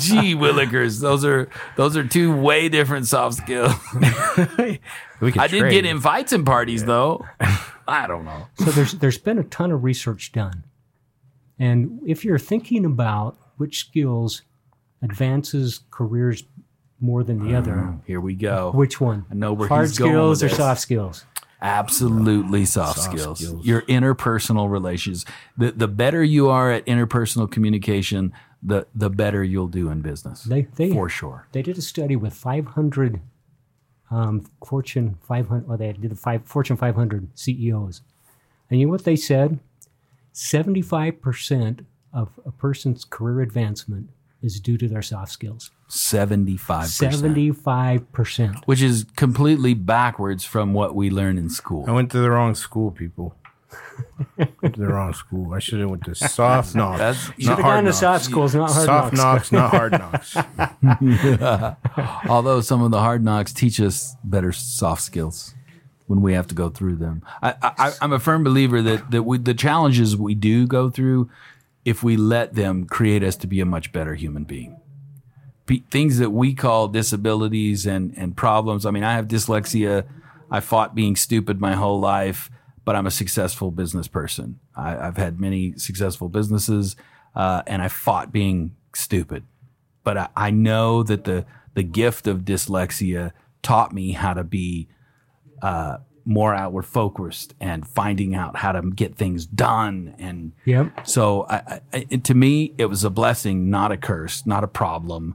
Gee 0.00 0.34
willikers. 0.34 1.00
Those 1.00 1.24
are 1.24 1.48
those 1.76 1.96
are 1.96 2.06
two 2.06 2.36
way 2.36 2.68
different 2.68 3.06
soft 3.06 3.36
skills. 3.36 3.74
We 5.20 5.32
could 5.32 5.40
I 5.40 5.46
did 5.46 5.60
trade. 5.60 5.72
get 5.72 5.86
invites 5.86 6.16
fights 6.16 6.32
in 6.32 6.44
parties 6.44 6.84
though. 6.84 7.24
I 7.88 8.06
don't 8.06 8.24
know. 8.24 8.48
So 8.58 8.66
there's 8.66 8.92
there's 8.92 9.18
been 9.18 9.38
a 9.38 9.44
ton 9.44 9.70
of 9.70 9.84
research 9.84 10.32
done, 10.32 10.64
and 11.58 12.00
if 12.06 12.24
you're 12.24 12.38
thinking 12.38 12.84
about 12.84 13.36
which 13.56 13.78
skills 13.78 14.42
advances 15.02 15.80
careers 15.90 16.44
more 17.00 17.22
than 17.22 17.46
the 17.46 17.54
other, 17.54 17.72
mm, 17.72 18.00
Here 18.06 18.20
we 18.20 18.34
go. 18.34 18.72
which 18.74 19.00
one? 19.00 19.26
I 19.30 19.34
know 19.34 19.52
where 19.52 19.68
hard 19.68 19.88
he's 19.88 19.98
going 19.98 20.12
skills 20.12 20.42
with 20.42 20.52
or 20.52 20.54
soft 20.54 20.80
skills? 20.80 21.24
Absolutely 21.62 22.64
soft, 22.64 22.98
Soft 23.00 23.18
skills. 23.18 23.38
skills. 23.38 23.66
Your 23.66 23.82
interpersonal 23.82 24.70
relations. 24.70 25.24
The 25.56 25.72
the 25.72 25.88
better 25.88 26.22
you 26.22 26.48
are 26.48 26.70
at 26.70 26.84
interpersonal 26.86 27.50
communication, 27.50 28.32
the 28.62 28.86
the 28.94 29.08
better 29.10 29.42
you'll 29.42 29.68
do 29.68 29.88
in 29.88 30.02
business. 30.02 30.42
They 30.44 30.62
they 30.62 30.90
for 30.92 31.08
sure. 31.08 31.48
they 31.52 31.62
did 31.62 31.78
a 31.78 31.82
study 31.82 32.16
with 32.16 32.34
500 32.34 33.20
um, 34.10 34.44
Fortune 34.64 35.16
500. 35.22 35.66
Well, 35.66 35.78
they 35.78 35.92
did 35.92 36.10
the 36.10 36.16
five 36.16 36.44
Fortune 36.44 36.76
500 36.76 37.28
CEOs, 37.34 38.02
and 38.70 38.78
you 38.78 38.86
know 38.86 38.92
what 38.92 39.04
they 39.04 39.16
said? 39.16 39.58
75 40.32 41.20
percent 41.22 41.86
of 42.12 42.28
a 42.44 42.52
person's 42.52 43.04
career 43.04 43.40
advancement 43.40 44.10
is 44.42 44.60
due 44.60 44.76
to 44.78 44.88
their 44.88 45.02
soft 45.02 45.32
skills. 45.32 45.70
75%. 45.88 46.84
75 46.86 48.12
percent. 48.12 48.56
Which 48.66 48.82
is 48.82 49.06
completely 49.16 49.74
backwards 49.74 50.44
from 50.44 50.72
what 50.74 50.94
we 50.94 51.10
learn 51.10 51.38
in 51.38 51.48
school. 51.48 51.84
I 51.88 51.92
went 51.92 52.10
to 52.12 52.18
the 52.18 52.30
wrong 52.30 52.54
school, 52.54 52.90
people. 52.90 53.34
went 54.36 54.74
to 54.74 54.80
the 54.80 54.88
wrong 54.88 55.12
school. 55.14 55.54
I 55.54 55.58
should 55.58 55.80
have 55.80 55.90
went 55.90 56.04
to 56.04 56.14
soft 56.14 56.74
knocks. 56.74 56.98
That's- 56.98 57.28
not 57.28 57.40
Should 57.40 57.48
have 57.48 57.58
hard 57.60 57.74
gone 57.76 57.84
to 57.84 57.90
knocks. 57.90 57.98
soft 57.98 58.24
schools, 58.24 58.54
not 58.54 58.70
hard 58.70 58.86
knocks. 58.86 59.50
soft 59.50 59.52
knocks. 59.52 60.34
knocks, 60.34 60.34
not 60.34 60.36
hard 60.36 61.12
knocks. 61.12 61.76
Although 62.28 62.60
some 62.60 62.82
of 62.82 62.90
the 62.90 63.00
hard 63.00 63.24
knocks 63.24 63.52
teach 63.52 63.80
us 63.80 64.16
better 64.24 64.52
soft 64.52 65.02
skills 65.02 65.54
when 66.06 66.22
we 66.22 66.32
have 66.34 66.46
to 66.48 66.54
go 66.54 66.68
through 66.68 66.96
them. 66.96 67.22
I, 67.42 67.54
I, 67.62 67.92
I'm 68.00 68.12
a 68.12 68.20
firm 68.20 68.44
believer 68.44 68.80
that, 68.82 69.10
that 69.10 69.22
we, 69.24 69.38
the 69.38 69.54
challenges 69.54 70.16
we 70.16 70.34
do 70.34 70.66
go 70.66 70.88
through, 70.88 71.28
if 71.84 72.02
we 72.02 72.16
let 72.16 72.54
them 72.54 72.84
create 72.86 73.22
us 73.22 73.36
to 73.36 73.46
be 73.46 73.60
a 73.60 73.64
much 73.66 73.92
better 73.92 74.14
human 74.14 74.44
being. 74.44 74.80
Things 75.90 76.18
that 76.18 76.30
we 76.30 76.54
call 76.54 76.88
disabilities 76.88 77.86
and, 77.86 78.14
and 78.16 78.36
problems. 78.36 78.86
I 78.86 78.90
mean, 78.90 79.04
I 79.04 79.14
have 79.14 79.26
dyslexia. 79.26 80.04
I 80.50 80.60
fought 80.60 80.94
being 80.94 81.16
stupid 81.16 81.60
my 81.60 81.74
whole 81.74 81.98
life, 81.98 82.50
but 82.84 82.94
I'm 82.94 83.06
a 83.06 83.10
successful 83.10 83.70
business 83.70 84.06
person. 84.06 84.60
I, 84.76 84.96
I've 84.96 85.16
had 85.16 85.40
many 85.40 85.76
successful 85.76 86.28
businesses, 86.28 86.94
uh, 87.34 87.62
and 87.66 87.82
I 87.82 87.88
fought 87.88 88.32
being 88.32 88.76
stupid 88.94 89.44
but 90.06 90.16
I, 90.16 90.28
I 90.36 90.50
know 90.52 91.02
that 91.02 91.24
the 91.24 91.44
the 91.74 91.82
gift 91.82 92.28
of 92.28 92.42
dyslexia 92.42 93.32
taught 93.60 93.92
me 93.92 94.12
how 94.12 94.32
to 94.34 94.44
be 94.44 94.88
uh, 95.60 95.98
more 96.24 96.54
outward 96.54 96.84
focused 96.86 97.54
and 97.60 97.86
finding 97.86 98.34
out 98.34 98.56
how 98.56 98.72
to 98.72 98.82
get 98.90 99.16
things 99.16 99.44
done. 99.44 100.14
And 100.18 100.52
Yep. 100.64 101.06
so, 101.06 101.44
I, 101.50 101.80
I, 101.92 102.06
it, 102.08 102.24
to 102.24 102.34
me, 102.34 102.72
it 102.78 102.86
was 102.86 103.04
a 103.04 103.10
blessing, 103.10 103.68
not 103.68 103.92
a 103.92 103.96
curse, 103.96 104.46
not 104.46 104.64
a 104.64 104.68
problem. 104.68 105.34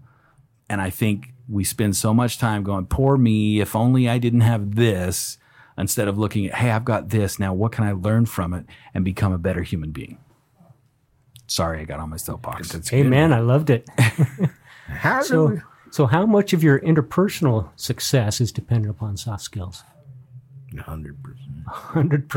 And 0.72 0.80
I 0.82 0.90
think 0.90 1.34
we 1.50 1.66
spend 1.66 1.98
so 1.98 2.14
much 2.14 2.38
time 2.38 2.64
going, 2.64 2.86
"Poor 2.86 3.18
me! 3.18 3.60
If 3.60 3.76
only 3.76 4.08
I 4.08 4.18
didn't 4.20 4.42
have 4.42 4.76
this." 4.76 5.38
Instead 5.78 6.08
of 6.08 6.18
looking 6.18 6.46
at, 6.48 6.56
"Hey, 6.56 6.72
I've 6.72 6.86
got 6.86 7.10
this 7.10 7.40
now. 7.40 7.54
What 7.54 7.74
can 7.74 7.84
I 7.84 7.92
learn 7.92 8.26
from 8.26 8.54
it 8.54 8.66
and 8.94 9.04
become 9.04 9.34
a 9.34 9.38
better 9.38 9.62
human 9.64 9.92
being?" 9.92 10.18
Sorry, 11.48 11.82
I 11.82 11.84
got 11.84 12.00
on 12.00 12.10
my 12.10 12.16
soapbox. 12.16 12.90
Hey, 12.90 13.04
man, 13.04 13.34
I 13.34 13.40
loved 13.42 13.70
it. 13.70 13.86
How 14.88 15.22
So, 15.22 15.46
we- 15.48 15.60
so 15.90 16.06
how 16.06 16.26
much 16.26 16.54
of 16.54 16.64
your 16.64 16.80
interpersonal 16.80 17.68
success 17.76 18.40
is 18.40 18.54
dependent 18.54 18.92
upon 18.92 19.18
soft 19.18 19.44
skills? 19.44 19.84
100%. 20.74 21.16
100%. 21.66 21.66
Hundred 21.68 22.30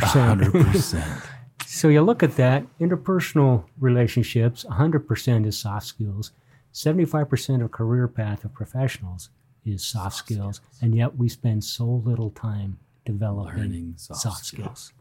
percent. 0.72 1.22
So 1.66 1.86
you 1.88 2.02
look 2.02 2.24
at 2.24 2.34
that, 2.36 2.64
interpersonal 2.80 3.64
relationships, 3.78 4.64
100% 4.68 5.46
is 5.46 5.56
soft 5.56 5.86
skills. 5.86 6.32
75% 6.74 7.62
of 7.64 7.70
career 7.70 8.08
path 8.08 8.44
of 8.44 8.52
professionals 8.52 9.30
is 9.64 9.82
soft, 9.82 10.16
skills, 10.16 10.60
and 10.82 10.94
yet 10.94 11.16
we 11.16 11.28
spend 11.28 11.64
so 11.64 11.84
little 11.86 12.30
time 12.30 12.78
developing 13.06 13.58
Learning 13.58 13.94
soft 13.96 14.20
soft, 14.20 14.44
skills. 14.44 14.66
skills. 14.66 14.92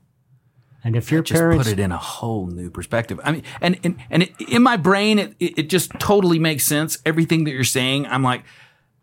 And 0.86 0.96
if 0.96 1.12
your 1.12 1.22
just 1.22 1.40
parents 1.40 1.64
put 1.64 1.74
it 1.74 1.80
in 1.80 1.92
a 1.92 1.98
whole 1.98 2.48
new 2.48 2.70
perspective. 2.70 3.20
I 3.24 3.32
mean, 3.32 3.44
and 3.62 3.80
and, 3.84 3.98
and 4.10 4.24
it, 4.24 4.34
in 4.42 4.62
my 4.62 4.78
brain, 4.78 5.18
it, 5.18 5.34
it 5.40 5.58
it 5.58 5.70
just 5.70 5.92
totally 6.00 6.40
makes 6.40 6.66
sense. 6.66 7.00
Everything 7.06 7.46
that 7.46 7.52
you're 7.52 7.64
saying, 7.64 8.06
I'm 8.06 8.22
like, 8.22 8.44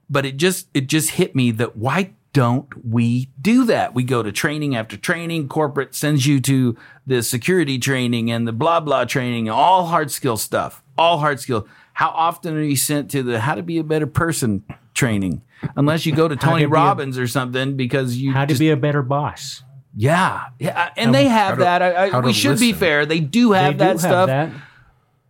but 0.08 0.26
it 0.26 0.36
just 0.36 0.68
it 0.74 0.88
just 0.88 1.10
hit 1.12 1.34
me 1.34 1.50
that 1.52 1.76
why 1.76 2.12
don't 2.32 2.68
we 2.86 3.30
do 3.40 3.64
that? 3.64 3.94
We 3.94 4.04
go 4.04 4.22
to 4.22 4.30
training 4.30 4.76
after 4.76 4.96
training. 4.96 5.48
Corporate 5.48 5.94
sends 5.94 6.26
you 6.26 6.38
to 6.42 6.76
the 7.06 7.22
security 7.22 7.78
training 7.78 8.30
and 8.30 8.46
the 8.46 8.52
blah 8.52 8.80
blah 8.80 9.04
training, 9.04 9.48
all 9.48 9.86
hard 9.86 10.10
skill 10.10 10.36
stuff, 10.36 10.82
all 10.98 11.18
hard 11.18 11.40
skill. 11.40 11.66
How 12.00 12.08
often 12.08 12.56
are 12.56 12.62
you 12.62 12.76
sent 12.76 13.10
to 13.10 13.22
the 13.22 13.40
how 13.40 13.54
to 13.56 13.62
be 13.62 13.76
a 13.76 13.84
better 13.84 14.06
person 14.06 14.64
training? 14.94 15.42
Unless 15.76 16.06
you 16.06 16.14
go 16.14 16.28
to 16.28 16.34
Tony 16.34 16.62
to 16.62 16.68
be 16.68 16.72
a- 16.72 16.74
Robbins 16.74 17.18
or 17.18 17.26
something 17.26 17.76
because 17.76 18.16
you 18.16 18.32
how 18.32 18.46
to 18.46 18.54
be 18.54 18.70
a 18.70 18.76
better 18.78 19.02
boss. 19.02 19.62
yeah, 19.94 20.46
yeah, 20.58 20.84
uh, 20.84 20.88
and 20.96 21.14
they 21.14 21.26
have 21.26 21.58
to- 21.58 21.64
that. 21.64 21.82
I, 21.82 22.08
I, 22.08 22.20
we 22.20 22.32
should 22.32 22.58
be 22.58 22.72
fair; 22.72 23.04
they 23.04 23.20
do 23.20 23.52
have 23.52 23.76
they 23.76 23.84
that 23.84 23.92
do 23.92 23.98
stuff. 23.98 24.28
have 24.30 24.50
that. 24.50 24.60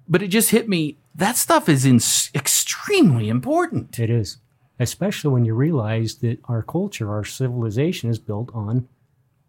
But 0.09 0.23
it 0.23 0.29
just 0.29 0.51
hit 0.51 0.69
me. 0.69 0.97
That 1.13 1.37
stuff 1.37 1.69
is 1.69 1.85
in, 1.85 1.97
extremely 2.39 3.29
important. 3.29 3.99
It 3.99 4.09
is, 4.09 4.37
especially 4.79 5.33
when 5.33 5.45
you 5.45 5.55
realize 5.55 6.19
that 6.19 6.39
our 6.45 6.63
culture, 6.63 7.11
our 7.11 7.25
civilization 7.25 8.11
is 8.11 8.21
built 8.21 8.49
on 8.55 8.87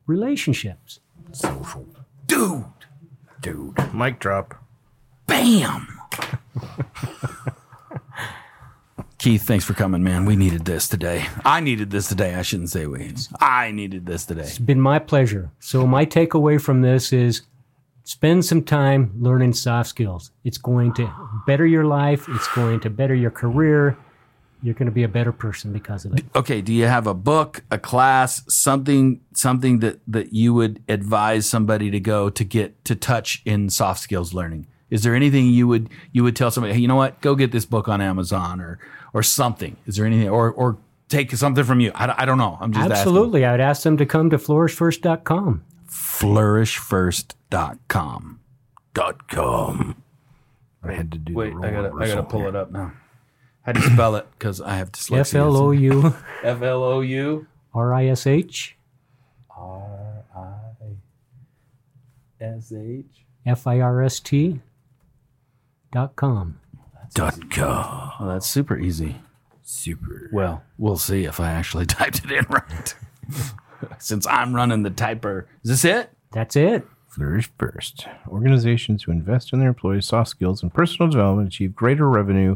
relationships. 0.08 1.00
Social. 1.34 1.86
Dude, 2.26 2.66
Dude. 3.42 3.94
Mic 3.94 4.18
drop. 4.18 4.56
bam. 5.28 5.88
Keith, 9.18 9.44
thanks 9.44 9.64
for 9.64 9.74
coming, 9.74 10.04
man. 10.04 10.26
We 10.26 10.36
needed 10.36 10.66
this 10.66 10.88
today. 10.88 11.28
I 11.46 11.60
needed 11.60 11.92
this 11.92 12.08
today. 12.08 12.34
I 12.34 12.42
shouldn't 12.42 12.72
say 12.72 12.88
we. 12.88 13.14
I 13.40 13.70
needed 13.70 14.08
this 14.08 14.26
today. 14.26 14.42
It's 14.42 14.58
been 14.58 14.82
my 14.82 14.98
pleasure. 14.98 15.52
So 15.60 15.86
my 15.86 16.08
takeaway 16.08 16.60
from 16.60 16.82
this 16.82 17.14
is 17.14 17.44
spend 18.04 18.46
some 18.46 18.64
time 18.64 19.14
learning 19.20 19.54
soft 19.54 19.90
skills. 19.90 20.32
It's 20.44 20.58
going 20.58 20.94
to 20.96 21.14
better 21.46 21.68
your 21.68 21.86
life. 21.86 22.26
It's 22.30 22.48
going 22.56 22.80
to 22.80 22.90
better 22.90 23.14
your 23.14 23.30
career. 23.30 23.96
You're 24.64 24.74
going 24.74 24.88
to 24.88 24.92
be 24.92 25.04
a 25.04 25.08
better 25.08 25.32
person 25.32 25.72
because 25.72 26.06
of 26.06 26.18
it. 26.18 26.26
Okay, 26.36 26.62
do 26.62 26.74
you 26.74 26.86
have 26.86 27.06
a 27.06 27.14
book, 27.14 27.64
a 27.70 27.78
class, 27.78 28.44
something 28.52 29.22
something 29.34 29.80
that 29.80 30.00
that 30.08 30.34
you 30.34 30.54
would 30.54 30.84
advise 30.88 31.46
somebody 31.46 31.92
to 31.92 32.00
go 32.00 32.32
to 32.32 32.44
get 32.44 32.84
to 32.86 32.96
touch 32.96 33.42
in 33.46 33.70
soft 33.70 34.00
skills 34.00 34.34
learning? 34.34 34.66
Is 34.92 35.02
there 35.04 35.16
anything 35.16 35.48
you 35.48 35.68
would 35.68 35.90
you 36.12 36.24
would 36.24 36.36
tell 36.36 36.52
somebody, 36.52 36.74
"Hey, 36.76 36.80
you 36.82 36.88
know 36.88 36.96
what? 36.96 37.20
Go 37.22 37.34
get 37.34 37.52
this 37.52 37.66
book 37.66 37.88
on 37.88 38.02
Amazon 38.02 38.62
or 38.62 38.78
or 39.14 39.24
something." 39.24 39.78
Is 39.88 39.96
there 39.96 40.06
anything 40.06 40.30
or 40.30 40.52
or 40.52 40.78
take 41.10 41.32
something 41.32 41.64
from 41.64 41.80
you? 41.80 41.92
I, 41.96 42.22
I 42.22 42.26
don't 42.26 42.38
know. 42.38 42.58
I'm 42.62 42.72
just 42.72 42.84
asking. 42.84 42.98
Absolutely. 42.98 43.46
I 43.46 43.52
would 43.52 43.62
ask 43.62 43.82
them 43.84 43.98
to 43.98 44.06
come 44.06 44.30
to 44.30 44.38
flourishfirst.com. 44.38 45.64
flourishfirst.com. 45.90 48.38
Dot 48.94 49.28
com. 49.30 50.04
I 50.84 50.92
had 50.94 51.12
to 51.14 51.18
do 51.18 51.34
Wait, 51.34 51.54
the 51.60 51.68
I 51.68 51.72
gotta 51.72 51.92
I 51.98 52.08
gotta 52.08 52.24
pull 52.24 52.42
here. 52.42 52.50
it 52.50 52.56
up 52.58 52.72
now. 52.72 52.92
How 53.62 53.72
do 53.72 53.80
you 53.80 53.88
spell 53.94 54.16
it? 54.16 54.28
Because 54.38 54.60
I 54.60 54.76
have 54.76 54.92
dyslexia. 54.92 55.20
F 55.20 55.36
L 55.36 55.56
O 55.56 55.72
U 55.72 56.14
F 56.44 56.62
L 56.62 56.84
O 56.84 57.00
U 57.02 57.48
R 57.74 57.94
I 57.94 58.08
S 58.08 58.28
H 58.28 58.76
R 59.56 60.26
I 60.36 60.50
S 62.44 62.74
H. 62.74 63.06
F 63.46 63.68
I 63.68 63.80
R 63.80 64.02
S 64.02 64.20
T 64.20 64.60
dot 65.92 66.16
com. 66.16 66.60
Dot 67.14 67.50
com. 67.52 68.12
Oh, 68.20 68.28
that's 68.28 68.48
super 68.48 68.78
easy. 68.78 69.18
Super. 69.64 70.30
Well, 70.34 70.64
we'll 70.78 70.98
see 70.98 71.26
if 71.26 71.40
I 71.40 71.52
actually 71.52 71.86
typed 71.88 72.24
it 72.26 72.32
in 72.32 72.46
right. 72.50 72.96
Since 74.00 74.28
I'm 74.28 74.56
running 74.56 74.84
the 74.84 74.92
typer. 74.92 75.46
Is 75.64 75.70
this 75.82 75.86
it? 75.86 76.12
That's 76.32 76.56
it. 76.56 76.86
Flourish 77.08 77.50
first. 77.58 78.08
Organizations 78.28 79.04
who 79.04 79.12
invest 79.12 79.52
in 79.52 79.60
their 79.60 79.70
employees' 79.70 80.06
soft 80.06 80.30
skills 80.30 80.64
and 80.64 80.74
personal 80.74 81.10
development 81.12 81.48
achieve 81.50 81.76
greater 81.76 82.08
revenue 82.10 82.56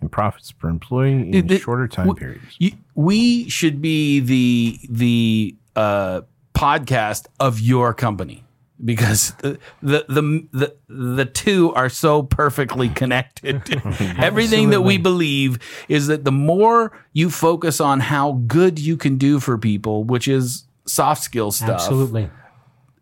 and 0.00 0.12
profits 0.12 0.52
per 0.52 0.68
employee 0.68 1.32
in 1.32 1.50
It- 1.50 1.60
shorter 1.62 1.88
time 1.88 2.06
w- 2.06 2.20
periods. 2.20 2.54
You, 2.58 2.72
we 2.94 3.48
should 3.48 3.80
be 3.82 4.20
the 4.20 4.78
the 4.88 5.56
uh, 5.74 6.20
podcast 6.54 7.26
of 7.40 7.58
your 7.60 7.92
company 7.94 8.44
because 8.84 9.32
the, 9.38 9.58
the 9.82 10.04
the 10.08 10.46
the 10.52 10.76
the 10.88 11.24
two 11.24 11.72
are 11.74 11.88
so 11.88 12.22
perfectly 12.22 12.88
connected. 12.88 13.62
Everything 14.18 14.70
that 14.70 14.82
we 14.82 14.98
believe 14.98 15.58
is 15.88 16.08
that 16.08 16.24
the 16.24 16.32
more 16.32 16.92
you 17.12 17.30
focus 17.30 17.80
on 17.80 18.00
how 18.00 18.32
good 18.46 18.78
you 18.78 18.96
can 18.96 19.16
do 19.16 19.40
for 19.40 19.56
people, 19.58 20.04
which 20.04 20.28
is 20.28 20.64
soft 20.84 21.22
skill 21.22 21.52
stuff, 21.52 21.80
Absolutely. 21.80 22.24
the, 22.24 22.30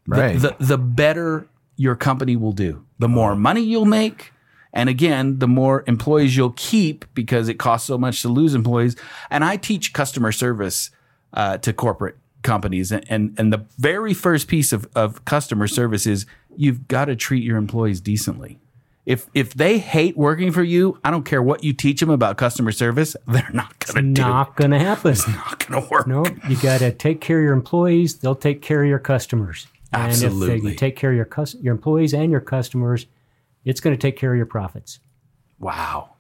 Right. 0.07 0.39
the, 0.39 0.55
the 0.61 0.79
better 0.79 1.49
your 1.77 1.97
company 1.97 2.37
will 2.37 2.53
do. 2.53 2.85
The 2.99 3.09
more 3.09 3.35
money 3.35 3.63
you'll 3.63 3.85
make. 3.85 4.33
And 4.73 4.89
again, 4.89 5.39
the 5.39 5.49
more 5.49 5.85
employees 5.87 6.37
you'll 6.37 6.55
keep 6.57 7.05
because 7.15 7.49
it 7.49 7.55
costs 7.55 7.87
so 7.87 7.97
much 7.97 8.23
to 8.23 8.29
lose 8.29 8.55
employees. 8.55 8.97
And 9.31 9.45
I 9.45 9.57
teach 9.57 9.93
customer 9.93 10.33
service 10.33 10.91
uh, 11.33 11.59
to 11.59 11.73
corporate 11.73 12.17
companies. 12.45 12.93
And, 12.93 13.05
and, 13.09 13.35
and 13.39 13.53
the 13.53 13.65
very 13.79 14.15
first 14.15 14.47
piece 14.47 14.73
of, 14.73 14.89
of 14.95 15.25
customer 15.25 15.67
service 15.67 16.07
is 16.07 16.27
you've 16.57 16.87
got 16.87 17.07
to 17.07 17.17
treat 17.17 17.43
your 17.43 17.57
employees 17.57 18.01
decently. 18.01 18.61
If, 19.05 19.29
if 19.35 19.53
they 19.53 19.79
hate 19.79 20.17
working 20.17 20.51
for 20.53 20.63
you, 20.63 20.99
I 21.05 21.11
don't 21.11 21.25
care 21.25 21.43
what 21.43 21.63
you 21.63 21.73
teach 21.75 22.01
them 22.01 22.09
about 22.09 22.39
customer 22.39 22.73
service, 22.73 23.17
they're 23.27 23.51
not 23.53 23.79
going 23.81 24.15
to 24.15 24.21
do 24.21 24.23
it. 24.23 24.29
Not 24.29 24.57
going 24.57 24.71
to 24.71 24.79
happen. 24.79 25.13
It's 25.13 25.27
not 25.29 25.67
going 25.67 25.83
to 25.83 25.89
work. 25.91 26.07
No, 26.07 26.25
you 26.49 26.57
got 26.57 26.79
to 26.79 26.93
take 26.93 27.21
care 27.21 27.39
of 27.39 27.45
your 27.45 27.53
employees. 27.53 28.19
They'll 28.19 28.35
take 28.35 28.63
care 28.63 28.83
of 28.83 28.89
your 28.89 28.99
customers. 29.01 29.67
And 29.93 30.11
if 30.13 30.25
Absolutely. 30.25 30.71
uh, 30.71 30.71
you 30.71 30.77
take 30.77 30.97
care 30.97 31.11
of 31.11 31.17
your 31.17 31.25
cus- 31.25 31.55
your 31.57 31.73
employees 31.73 32.15
and 32.15 32.31
your 32.31 32.41
customers, 32.41 33.07
it's 33.65 33.81
going 33.81 33.97
to 33.97 34.01
take 34.01 34.17
care 34.17 34.33
of 34.33 34.37
your 34.37 34.47
profits. 34.47 34.99
Wow. 35.59 36.11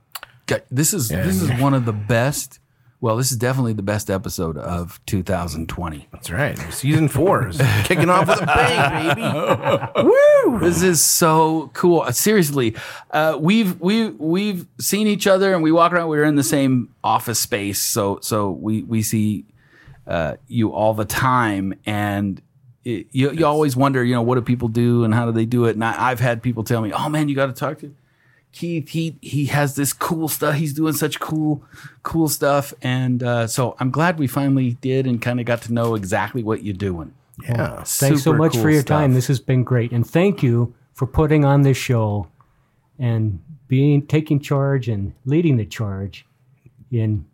God, 0.47 0.63
This 0.71 0.93
is 0.93 1.09
this 1.09 1.41
is 1.41 1.51
one 1.61 1.75
of 1.75 1.85
the 1.85 1.93
best. 1.93 2.61
Well, 3.05 3.19
this 3.19 3.31
is 3.31 3.37
definitely 3.37 3.75
the 3.75 3.83
best 3.83 4.09
episode 4.09 4.57
of 4.57 4.99
2020. 5.05 6.09
That's 6.11 6.31
right. 6.31 6.57
Season 6.73 7.09
four 7.09 7.49
is 7.49 7.61
kicking 7.83 8.09
off 8.09 8.27
with 8.27 8.41
a 8.41 8.47
bang, 8.47 9.15
baby. 9.15 10.09
Woo! 10.09 10.59
This 10.59 10.83
is 10.83 11.05
so 11.05 11.71
cool. 11.75 12.01
Uh, 12.01 12.13
Seriously, 12.13 12.75
uh, 13.11 13.37
we've 13.39 13.79
we 13.79 14.09
we've 14.09 14.67
seen 14.81 15.07
each 15.07 15.27
other 15.27 15.53
and 15.53 15.63
we 15.63 15.71
walk 15.71 15.93
around. 15.93 16.09
We're 16.09 16.25
in 16.25 16.37
the 16.37 16.43
same 16.43 16.95
office 17.05 17.39
space, 17.39 17.79
so 17.79 18.21
so 18.23 18.53
we 18.53 18.85
we 18.85 19.03
see 19.03 19.45
uh, 20.07 20.37
you 20.49 20.73
all 20.73 20.95
the 20.95 21.05
time, 21.05 21.75
and 21.85 22.41
it, 22.87 23.09
you 23.11 23.33
you 23.33 23.45
always 23.45 23.77
wonder, 23.77 24.03
you 24.03 24.15
know, 24.15 24.23
what 24.23 24.37
do 24.37 24.41
people 24.41 24.69
do 24.69 25.05
and 25.05 25.13
how 25.13 25.27
do 25.27 25.33
they 25.33 25.45
do 25.45 25.67
it? 25.67 25.75
And 25.75 25.85
I, 25.85 26.11
I've 26.11 26.21
had 26.21 26.43
people 26.43 26.65
tell 26.65 26.81
me, 26.81 26.91
"Oh 26.91 27.11
man, 27.11 27.29
you 27.29 27.35
got 27.35 27.49
to 27.49 27.53
talk 27.53 27.81
to." 27.81 27.95
Keith, 28.55 28.91
he 28.91 29.17
he 29.21 29.47
has 29.47 29.75
this 29.75 29.93
cool 29.93 30.29
stuff. 30.29 30.55
He's 30.55 30.73
doing 30.73 30.93
such 30.93 31.19
cool, 31.19 31.65
cool 32.05 32.29
stuff, 32.29 32.73
and 32.83 33.21
uh, 33.21 33.49
so 33.49 33.75
I'm 33.81 33.91
glad 33.91 34.17
we 34.17 34.29
finally 34.29 34.75
did 34.81 35.09
and 35.09 35.21
kind 35.21 35.41
of 35.41 35.47
got 35.47 35.63
to 35.63 35.73
know 35.73 35.97
exactly 35.97 36.45
what 36.45 36.63
you're 36.63 36.73
doing. 36.73 37.13
Yeah. 37.43 37.83
Thanks 37.83 38.23
so 38.23 38.33
much 38.33 38.53
cool 38.53 38.63
for 38.63 38.71
your 38.71 38.83
stuff. 38.83 39.01
time. 39.01 39.15
This 39.15 39.27
has 39.27 39.41
been 39.41 39.65
great, 39.65 39.91
and 39.91 40.09
thank 40.09 40.41
you 40.41 40.73
for 40.93 41.05
putting 41.05 41.45
on 41.45 41.63
this 41.63 41.77
show 41.77 42.29
and 42.97 43.43
being 43.67 44.07
taking 44.07 44.39
charge 44.39 44.89
and 44.89 45.15
leading 45.25 45.57
the 45.57 45.67
charge 45.67 46.25
in 46.93 47.27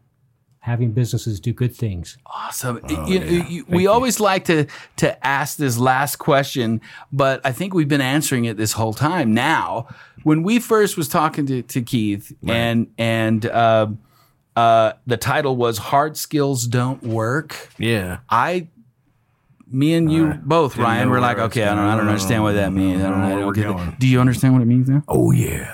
having 0.63 0.93
businesses 0.93 1.41
do 1.41 1.53
good 1.53 1.75
things. 1.75 2.19
Awesome. 2.27 2.81
You- 2.89 3.21
you- 3.49 3.65
we 3.69 3.87
always 3.87 4.21
like 4.21 4.45
to 4.45 4.67
to 4.97 5.27
ask 5.27 5.57
this 5.57 5.79
last 5.79 6.17
question, 6.17 6.81
but 7.13 7.41
I 7.45 7.53
think 7.53 7.73
we've 7.75 7.89
been 7.89 8.03
answering 8.03 8.45
it 8.45 8.57
this 8.59 8.73
whole 8.73 8.93
time. 8.93 9.33
Now, 9.33 9.89
when 10.23 10.43
we 10.43 10.59
first 10.59 10.97
was 10.99 11.09
talking 11.09 11.47
to, 11.47 11.63
to 11.63 11.81
Keith, 11.83 12.33
and 12.47 12.89
and 12.99 13.47
uh, 13.47 13.87
uh, 14.55 14.93
the 15.07 15.17
title 15.17 15.57
was 15.57 15.79
"Hard 15.79 16.17
Skills 16.19 16.67
Don't 16.67 17.03
Work," 17.03 17.71
Yeah. 17.79 18.19
I. 18.29 18.69
Me 19.73 19.95
and 19.95 20.11
you 20.13 20.35
both, 20.43 20.73
didn't 20.73 20.85
Ryan, 20.85 21.03
know 21.05 21.07
were 21.11 21.13
where 21.13 21.21
like, 21.21 21.39
okay, 21.39 21.63
I 21.63 21.77
don't, 21.77 21.85
I 21.85 21.97
don't 21.97 22.09
understand 22.09 22.43
what 22.43 22.55
that 22.55 22.73
means. 22.73 23.05
I 23.05 23.09
don't, 23.09 23.21
know 23.21 23.27
I 23.27 23.29
don't 23.31 23.47
we're 23.47 23.53
get 23.53 23.71
it. 23.71 24.01
Do 24.01 24.09
you 24.09 24.21
understand 24.21 24.53
what 24.55 24.63
it 24.63 24.67
means 24.67 24.89
now? 24.89 25.05
Oh 25.07 25.31
yeah. 25.31 25.71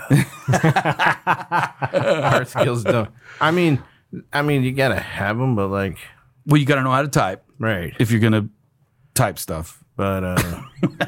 Hard 1.27 2.46
skills 2.49 2.85
don't. 2.85 3.09
I 3.40 3.51
mean, 3.51 3.83
I 4.33 4.42
mean, 4.42 4.62
you 4.62 4.72
gotta 4.72 4.98
have 5.00 5.38
them, 5.38 5.55
but 5.57 5.68
like, 5.68 5.98
Well, 6.46 6.59
you 6.59 6.66
got 6.66 6.76
to 6.76 6.83
know 6.83 6.90
how 6.92 7.02
to 7.02 7.09
type 7.09 7.44
right. 7.59 7.92
if 7.98 8.11
you're 8.11 8.20
gonna 8.20 8.48
type 9.14 9.38
stuff. 9.38 9.83
But 9.96 10.24
uh, 10.24 10.62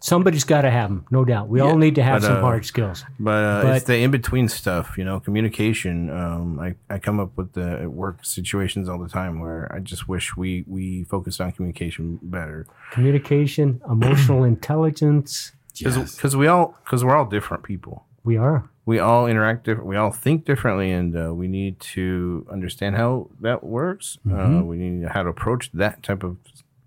Somebody's 0.00 0.44
got 0.44 0.62
to 0.62 0.70
have 0.70 0.90
them, 0.90 1.04
no 1.10 1.24
doubt. 1.24 1.48
We 1.48 1.58
all 1.58 1.76
need 1.76 1.96
to 1.96 2.04
have 2.04 2.22
but, 2.22 2.28
some 2.28 2.36
uh, 2.36 2.40
hard 2.40 2.64
skills. 2.64 3.04
but, 3.18 3.30
uh, 3.32 3.62
But- 3.62 3.76
it's 3.78 3.84
the 3.86 3.96
in 3.96 4.12
between 4.12 4.48
stuff, 4.48 4.96
you 4.96 5.04
know, 5.04 5.18
communication. 5.18 6.08
Um, 6.08 6.60
I 6.60 6.76
I 6.88 7.00
come 7.00 7.18
up 7.18 7.36
with 7.36 7.54
the 7.54 7.90
work 7.90 8.24
situations 8.24 8.88
all 8.88 8.98
the 9.00 9.08
time 9.08 9.40
where 9.40 9.68
I 9.74 9.80
just 9.80 10.08
wish 10.08 10.36
we 10.36 10.64
we 10.68 11.02
focused 11.04 11.40
on 11.40 11.50
communication 11.50 12.20
better 12.22 12.66
Communication, 12.92 13.80
emotional 13.90 14.44
intelligence. 14.54 15.50
because 15.76 16.36
we 16.36 16.46
all 16.46 16.76
because 16.84 17.04
we're 17.04 17.16
all 17.16 17.26
different 17.26 17.64
people. 17.64 18.06
We 18.22 18.36
are. 18.36 18.70
We 18.88 18.98
all 18.98 19.26
interact 19.26 19.64
different. 19.64 19.86
We 19.86 19.96
all 19.96 20.10
think 20.12 20.44
differently, 20.46 20.90
and 20.90 21.14
uh, 21.14 21.34
we 21.34 21.46
need 21.46 21.78
to 21.94 22.46
understand 22.50 22.96
how 22.96 23.28
that 23.40 23.62
works. 23.62 24.16
Uh, 24.26 24.62
we 24.64 24.76
need 24.78 24.90
to 24.90 24.96
know 25.06 25.08
how 25.12 25.22
to 25.24 25.28
approach 25.28 25.70
that 25.74 26.02
type 26.02 26.22
of 26.22 26.38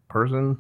person. 0.10 0.58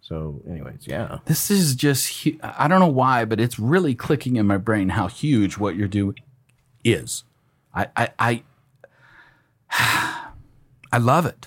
So, 0.00 0.42
anyways, 0.50 0.86
yeah, 0.88 1.18
This 1.26 1.48
is 1.50 1.76
just, 1.76 2.24
hu- 2.24 2.38
I 2.42 2.66
don't 2.66 2.80
know 2.80 2.88
why, 3.04 3.24
but 3.24 3.38
it's 3.40 3.58
really 3.60 3.94
clicking 3.94 4.34
in 4.36 4.46
my 4.48 4.56
brain 4.56 4.88
how 4.88 5.06
huge 5.06 5.58
what 5.58 5.76
you're 5.76 5.86
doing 6.00 6.16
is. 6.82 7.22
I, 7.72 7.86
I, 7.96 8.08
I, 8.18 8.42
I 10.92 10.98
love 10.98 11.26
it. 11.26 11.46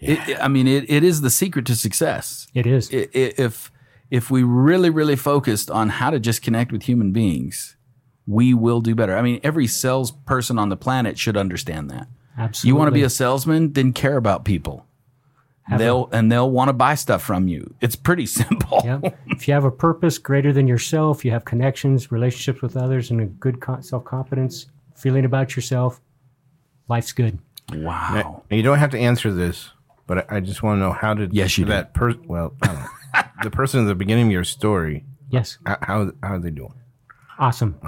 It- 0.00 0.28
it- 0.28 0.38
I 0.42 0.48
mean, 0.48 0.66
it, 0.66 0.90
it 0.90 1.04
is 1.04 1.20
the 1.20 1.30
secret 1.30 1.66
to 1.66 1.76
success. 1.76 2.48
It 2.54 2.66
is. 2.66 2.90
I- 2.92 3.08
i- 3.14 3.34
If, 3.38 3.70
if 4.10 4.30
we 4.30 4.42
really, 4.42 4.90
really 4.90 5.16
focused 5.16 5.70
on 5.70 5.88
how 5.90 6.10
to 6.10 6.18
just 6.18 6.42
connect 6.42 6.72
with 6.72 6.82
human 6.84 7.12
beings, 7.12 7.76
we 8.26 8.54
will 8.54 8.80
do 8.80 8.94
better. 8.94 9.16
I 9.16 9.22
mean, 9.22 9.40
every 9.42 9.66
salesperson 9.66 10.58
on 10.58 10.68
the 10.68 10.76
planet 10.76 11.18
should 11.18 11.36
understand 11.36 11.90
that. 11.90 12.06
Absolutely. 12.38 12.68
You 12.68 12.76
want 12.76 12.88
to 12.88 12.92
be 12.92 13.02
a 13.02 13.10
salesman, 13.10 13.72
then 13.72 13.92
care 13.92 14.16
about 14.16 14.44
people. 14.44 14.86
they'll 15.78 16.08
and 16.12 16.30
they'll 16.30 16.50
want 16.50 16.68
to 16.68 16.72
buy 16.72 16.94
stuff 16.94 17.22
from 17.22 17.46
you. 17.48 17.74
It's 17.80 17.96
pretty 17.96 18.26
simple. 18.40 18.80
Yeah. 18.84 19.00
if 19.26 19.46
you 19.48 19.54
have 19.54 19.64
a 19.64 19.70
purpose 19.70 20.18
greater 20.18 20.52
than 20.52 20.66
yourself, 20.66 21.24
you 21.24 21.30
have 21.30 21.44
connections, 21.44 22.10
relationships 22.12 22.62
with 22.62 22.76
others, 22.76 23.10
and 23.10 23.20
a 23.20 23.26
good 23.26 23.60
con- 23.60 23.82
self 23.82 24.04
confidence, 24.04 24.66
feeling 24.96 25.24
about 25.24 25.54
yourself, 25.56 26.00
life's 26.88 27.12
good. 27.12 27.38
Wow. 27.72 28.42
and 28.50 28.56
you 28.56 28.62
don't 28.62 28.78
have 28.78 28.90
to 28.90 28.98
answer 28.98 29.32
this, 29.32 29.70
but 30.06 30.30
I, 30.30 30.36
I 30.36 30.40
just 30.40 30.62
want 30.62 30.76
to 30.76 30.80
know 30.80 30.92
how 30.92 31.14
did 31.14 31.32
Yes, 31.32 31.56
you 31.58 31.64
that 31.66 31.94
person? 31.94 32.22
Well, 32.26 32.54
I 32.62 32.66
don't 32.66 32.76
know. 32.76 33.22
the 33.44 33.50
person 33.50 33.80
at 33.80 33.86
the 33.86 33.94
beginning 33.94 34.26
of 34.26 34.32
your 34.32 34.44
story. 34.44 35.04
Yes. 35.30 35.58
How 35.64 35.78
how, 35.80 36.12
how 36.22 36.34
are 36.34 36.38
they 36.38 36.50
doing? 36.50 36.74
Awesome. 37.38 37.78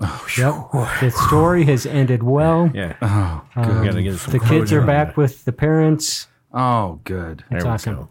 Oh, 0.00 0.26
Yep. 0.38 0.54
The 1.00 1.10
story 1.10 1.64
has 1.64 1.84
ended 1.86 2.22
well. 2.22 2.70
Yeah. 2.74 2.94
Oh, 3.02 3.42
um, 3.56 3.82
good. 3.82 3.94
We 3.94 4.02
get 4.04 4.18
The 4.18 4.38
kids 4.38 4.72
are 4.72 4.82
back 4.84 5.16
with 5.16 5.44
the 5.44 5.52
parents. 5.52 6.28
Oh, 6.52 7.00
good. 7.04 7.44
That's 7.50 7.64
There 7.64 7.70
we 7.70 7.74
awesome. 7.74 7.94
go. 7.96 8.08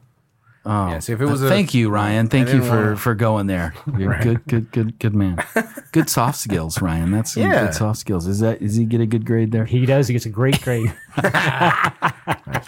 Oh, 0.70 0.89
yeah. 0.89 0.99
See, 0.99 1.13
if 1.13 1.22
it 1.22 1.26
was 1.26 1.41
a, 1.41 1.47
Thank 1.47 1.74
you, 1.74 1.89
Ryan. 1.89 2.28
Thank 2.28 2.49
I 2.49 2.51
you 2.51 2.57
didn't 2.59 2.70
for, 2.70 2.84
wanna- 2.84 2.95
for 2.97 3.15
going 3.15 3.47
there. 3.47 3.74
You're 3.97 4.20
good, 4.20 4.43
good, 4.47 4.72
good, 4.74 4.99
good 4.99 5.15
man. 5.15 5.41
Good 5.93 6.09
soft 6.09 6.38
skills, 6.39 6.82
Ryan. 6.82 7.11
That's 7.11 7.34
some 7.36 7.43
Yeah. 7.43 7.65
good 7.68 7.74
soft 7.74 7.99
skills. 7.99 8.28
Is 8.28 8.39
that? 8.41 8.61
Is 8.61 8.76
he 8.76 8.84
get 8.86 8.99
a 8.99 9.05
good 9.05 9.26
grade 9.26 9.51
there? 9.53 9.63
He 9.65 9.86
does. 9.86 10.07
He 10.09 10.13
gets 10.13 10.26
a 10.26 10.30
great 10.30 10.61
grade. 10.61 10.93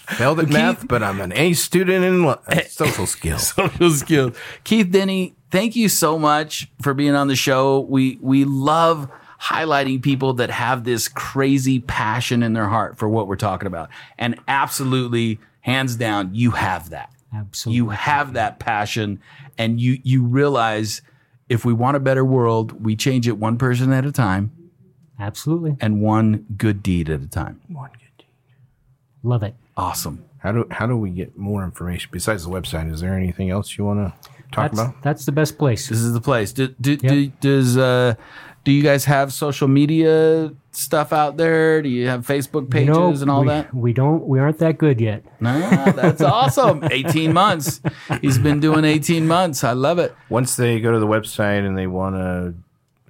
failed 0.07 0.39
at 0.39 0.49
math, 0.49 0.87
but 0.87 1.03
I'm 1.03 1.19
an 1.21 1.33
A 1.33 1.53
student 1.53 2.05
in 2.05 2.23
lo- 2.23 2.39
social 2.67 3.05
skills. 3.05 3.47
social 3.53 3.91
skills. 3.91 4.35
Keith 4.63 4.91
Denny, 4.91 5.35
thank 5.51 5.75
you 5.75 5.89
so 5.89 6.17
much 6.17 6.69
for 6.81 6.93
being 6.93 7.15
on 7.15 7.27
the 7.27 7.35
show. 7.35 7.81
We 7.81 8.17
we 8.21 8.45
love 8.45 9.09
highlighting 9.41 10.01
people 10.01 10.33
that 10.33 10.49
have 10.49 10.83
this 10.83 11.07
crazy 11.07 11.79
passion 11.79 12.43
in 12.43 12.53
their 12.53 12.67
heart 12.67 12.97
for 12.97 13.07
what 13.07 13.27
we're 13.27 13.35
talking 13.37 13.67
about. 13.67 13.89
And 14.17 14.37
absolutely, 14.47 15.39
hands 15.61 15.95
down, 15.95 16.33
you 16.33 16.51
have 16.51 16.89
that. 16.89 17.09
Absolutely. 17.33 17.77
You 17.77 17.89
have 17.89 18.33
that 18.33 18.59
passion 18.59 19.19
and 19.57 19.79
you 19.79 19.99
you 20.03 20.23
realize 20.23 21.01
if 21.47 21.65
we 21.65 21.73
want 21.73 21.97
a 21.97 21.99
better 21.99 22.25
world, 22.25 22.83
we 22.83 22.95
change 22.95 23.27
it 23.27 23.37
one 23.37 23.57
person 23.57 23.91
at 23.91 24.05
a 24.05 24.11
time 24.11 24.51
Absolutely. 25.19 25.75
and 25.79 26.01
one 26.01 26.45
good 26.57 26.81
deed 26.81 27.09
at 27.09 27.21
a 27.21 27.27
time. 27.27 27.61
One 27.67 27.91
good 27.91 28.17
deed. 28.17 28.27
Love 29.23 29.43
it. 29.43 29.55
Awesome. 29.77 30.25
How 30.39 30.51
do 30.51 30.67
how 30.71 30.87
do 30.87 30.95
we 30.95 31.09
get 31.09 31.37
more 31.37 31.63
information 31.63 32.09
besides 32.11 32.45
the 32.45 32.49
website? 32.49 32.91
Is 32.91 33.01
there 33.01 33.13
anything 33.13 33.49
else 33.49 33.77
you 33.77 33.85
want 33.85 33.99
to 33.99 34.29
talk 34.51 34.71
That's, 34.71 34.73
about? 34.73 35.01
that's 35.03 35.25
the 35.25 35.31
best 35.31 35.57
place. 35.57 35.89
This 35.89 35.99
is 35.99 36.13
the 36.13 36.21
place. 36.21 36.53
Do, 36.53 36.69
do, 36.79 36.97
do, 36.97 37.27
does 37.41 37.77
uh, 37.77 38.15
do 38.69 38.75
you 38.75 38.83
guys 38.83 39.05
have 39.05 39.33
social 39.33 39.67
media 39.67 40.53
stuff 40.69 41.11
out 41.11 41.37
there? 41.37 41.81
Do 41.81 41.89
you 41.89 42.05
have 42.07 42.23
Facebook 42.27 42.69
pages 42.69 42.87
You 42.87 42.93
know, 42.93 43.09
and 43.23 43.31
all 43.31 43.41
we, 43.41 43.47
that? 43.47 43.73
We 43.73 43.93
don't. 43.93 44.27
We 44.27 44.37
aren't 44.39 44.59
that 44.59 44.77
good 44.77 45.01
yet. 45.01 45.23
No, 45.41 45.59
that's 45.91 46.21
awesome. 46.37 46.83
18 46.91 47.33
months. 47.33 47.81
He's 48.21 48.37
been 48.37 48.59
doing 48.59 48.85
18 48.85 49.25
months. 49.27 49.63
I 49.63 49.71
love 49.73 49.97
it. 49.97 50.15
Once 50.29 50.55
they 50.55 50.79
go 50.79 50.91
to 50.91 50.99
the 50.99 51.07
website 51.07 51.65
and 51.65 51.75
they 51.75 51.87
want 51.87 52.13
to, 52.15 52.53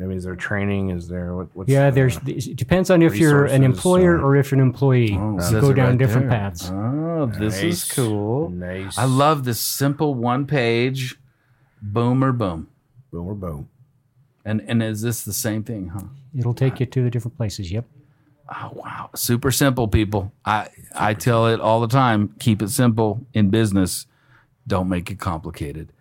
I 0.01 0.07
mean, 0.07 0.17
is 0.17 0.23
there 0.23 0.37
training? 0.37 0.91
Is 0.91 1.09
there 1.09 1.35
what? 1.35 1.47
What's 1.53 1.69
Yeah, 1.69 1.89
the- 1.89 1.95
there's. 1.95 2.17
It 2.25 2.55
depends 2.55 2.89
on 2.89 3.01
if 3.01 3.17
you're 3.17 3.43
an 3.43 3.63
employer 3.65 4.17
uh, 4.17 4.23
or 4.23 4.37
if 4.37 4.51
you're 4.51 4.61
an 4.61 4.65
employee. 4.65 5.13
it 5.15 5.51
You 5.51 5.59
go 5.59 5.73
down 5.73 5.89
right 5.89 5.97
different 5.97 6.29
there. 6.29 6.39
paths. 6.39 6.69
Oh, 6.71 7.29
this 7.37 7.61
is 7.61 7.83
cool. 7.83 8.47
nice. 8.49 8.97
I 8.97 9.03
love 9.03 9.43
this 9.43 9.59
simple 9.59 10.13
one 10.15 10.47
page 10.47 11.17
boom 11.81 12.23
or 12.23 12.31
boom. 12.31 12.69
boom 13.11 13.27
or 13.27 13.35
boom. 13.35 13.67
And 14.45 14.61
and 14.67 14.81
is 14.81 15.01
this 15.01 15.23
the 15.23 15.33
same 15.33 15.63
thing, 15.63 15.89
huh? 15.89 16.07
It'll 16.37 16.53
take 16.53 16.79
you 16.79 16.85
to 16.85 17.03
the 17.03 17.09
different 17.09 17.37
places. 17.37 17.71
Yep. 17.71 17.85
Oh 18.51 18.71
wow, 18.73 19.09
super 19.15 19.51
simple, 19.51 19.87
people. 19.87 20.31
I 20.45 20.69
I 20.95 21.13
tell 21.13 21.47
it 21.47 21.59
all 21.59 21.81
the 21.81 21.87
time. 21.87 22.35
Keep 22.39 22.61
it 22.61 22.69
simple 22.69 23.25
in 23.33 23.49
business. 23.49 24.07
Don't 24.65 24.89
make 24.89 25.11
it 25.11 25.19
complicated. 25.19 25.91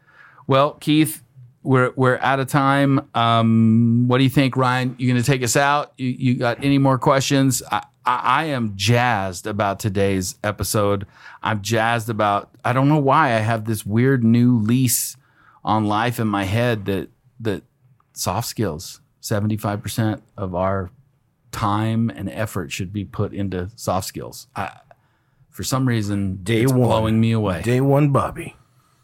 Well, 0.46 0.72
Keith, 0.74 1.22
we're 1.62 1.92
we're 1.96 2.18
out 2.18 2.40
of 2.40 2.48
time. 2.48 3.08
Um, 3.14 4.08
what 4.08 4.18
do 4.18 4.24
you 4.24 4.30
think, 4.30 4.56
Ryan? 4.56 4.94
You 4.98 5.10
going 5.10 5.22
to 5.22 5.30
take 5.30 5.42
us 5.42 5.56
out? 5.56 5.92
You, 5.98 6.08
you 6.08 6.34
got 6.34 6.64
any 6.64 6.78
more 6.78 6.98
questions? 6.98 7.62
I, 7.70 7.84
I, 8.06 8.20
I 8.24 8.44
am 8.44 8.72
jazzed 8.76 9.46
about 9.46 9.78
today's 9.78 10.36
episode. 10.42 11.06
I'm 11.42 11.60
jazzed 11.60 12.08
about. 12.08 12.50
I 12.64 12.72
don't 12.72 12.88
know 12.88 12.98
why 12.98 13.34
I 13.34 13.40
have 13.40 13.66
this 13.66 13.84
weird 13.84 14.24
new 14.24 14.58
lease 14.58 15.16
on 15.64 15.84
life 15.86 16.18
in 16.18 16.28
my 16.28 16.44
head 16.44 16.86
that 16.86 17.10
that 17.40 17.62
soft 18.18 18.48
skills. 18.48 19.00
Seventy 19.20 19.56
five 19.56 19.82
percent 19.82 20.22
of 20.36 20.54
our 20.54 20.90
time 21.50 22.10
and 22.10 22.28
effort 22.30 22.70
should 22.72 22.92
be 22.92 23.04
put 23.04 23.32
into 23.32 23.70
soft 23.76 24.06
skills. 24.06 24.46
I, 24.54 24.78
for 25.50 25.64
some 25.64 25.88
reason, 25.88 26.38
Day 26.42 26.62
it's 26.62 26.72
one. 26.72 26.82
blowing 26.82 27.20
me 27.20 27.32
away. 27.32 27.62
Day 27.62 27.80
one, 27.80 28.10
Bobby. 28.10 28.54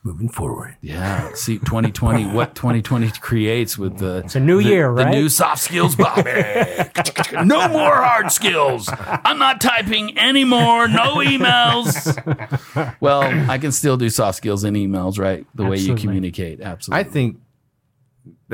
Moving 0.04 0.28
forward. 0.28 0.76
Yeah. 0.82 1.32
See, 1.34 1.58
2020, 1.58 2.26
what 2.34 2.54
2020 2.54 3.10
creates 3.20 3.78
with 3.78 3.98
the. 3.98 4.18
It's 4.18 4.36
a 4.36 4.40
new 4.40 4.58
year, 4.58 4.90
right? 4.90 5.04
The 5.04 5.10
new 5.10 5.28
soft 5.28 5.62
skills, 5.62 5.96
Bobby. 5.96 6.30
no 7.44 7.68
more 7.68 7.96
hard 7.96 8.30
skills. 8.30 8.88
I'm 8.90 9.38
not 9.38 9.60
typing 9.60 10.16
anymore. 10.18 10.88
No 10.88 11.16
emails. 11.16 12.94
well, 13.00 13.22
I 13.50 13.58
can 13.58 13.72
still 13.72 13.96
do 13.96 14.10
soft 14.10 14.36
skills 14.36 14.62
and 14.62 14.76
emails, 14.76 15.18
right? 15.18 15.46
The 15.54 15.64
way 15.64 15.78
you 15.78 15.94
communicate. 15.96 16.60
Absolutely. 16.60 17.00
I 17.00 17.10
think 17.10 17.40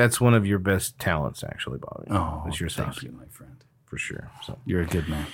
that's 0.01 0.20
one 0.20 0.34
of 0.34 0.46
your 0.46 0.59
best 0.59 0.98
talents, 0.98 1.44
actually, 1.44 1.78
Bobby. 1.78 2.09
Oh, 2.11 2.44
is 2.48 2.59
your 2.59 2.68
thank 2.70 2.94
soft 2.94 3.03
you, 3.03 3.12
my 3.12 3.26
friend. 3.30 3.62
for 3.84 3.98
sure. 3.98 4.30
So, 4.42 4.59
You're 4.64 4.82
a 4.82 4.86
good 4.86 5.09
man. 5.09 5.26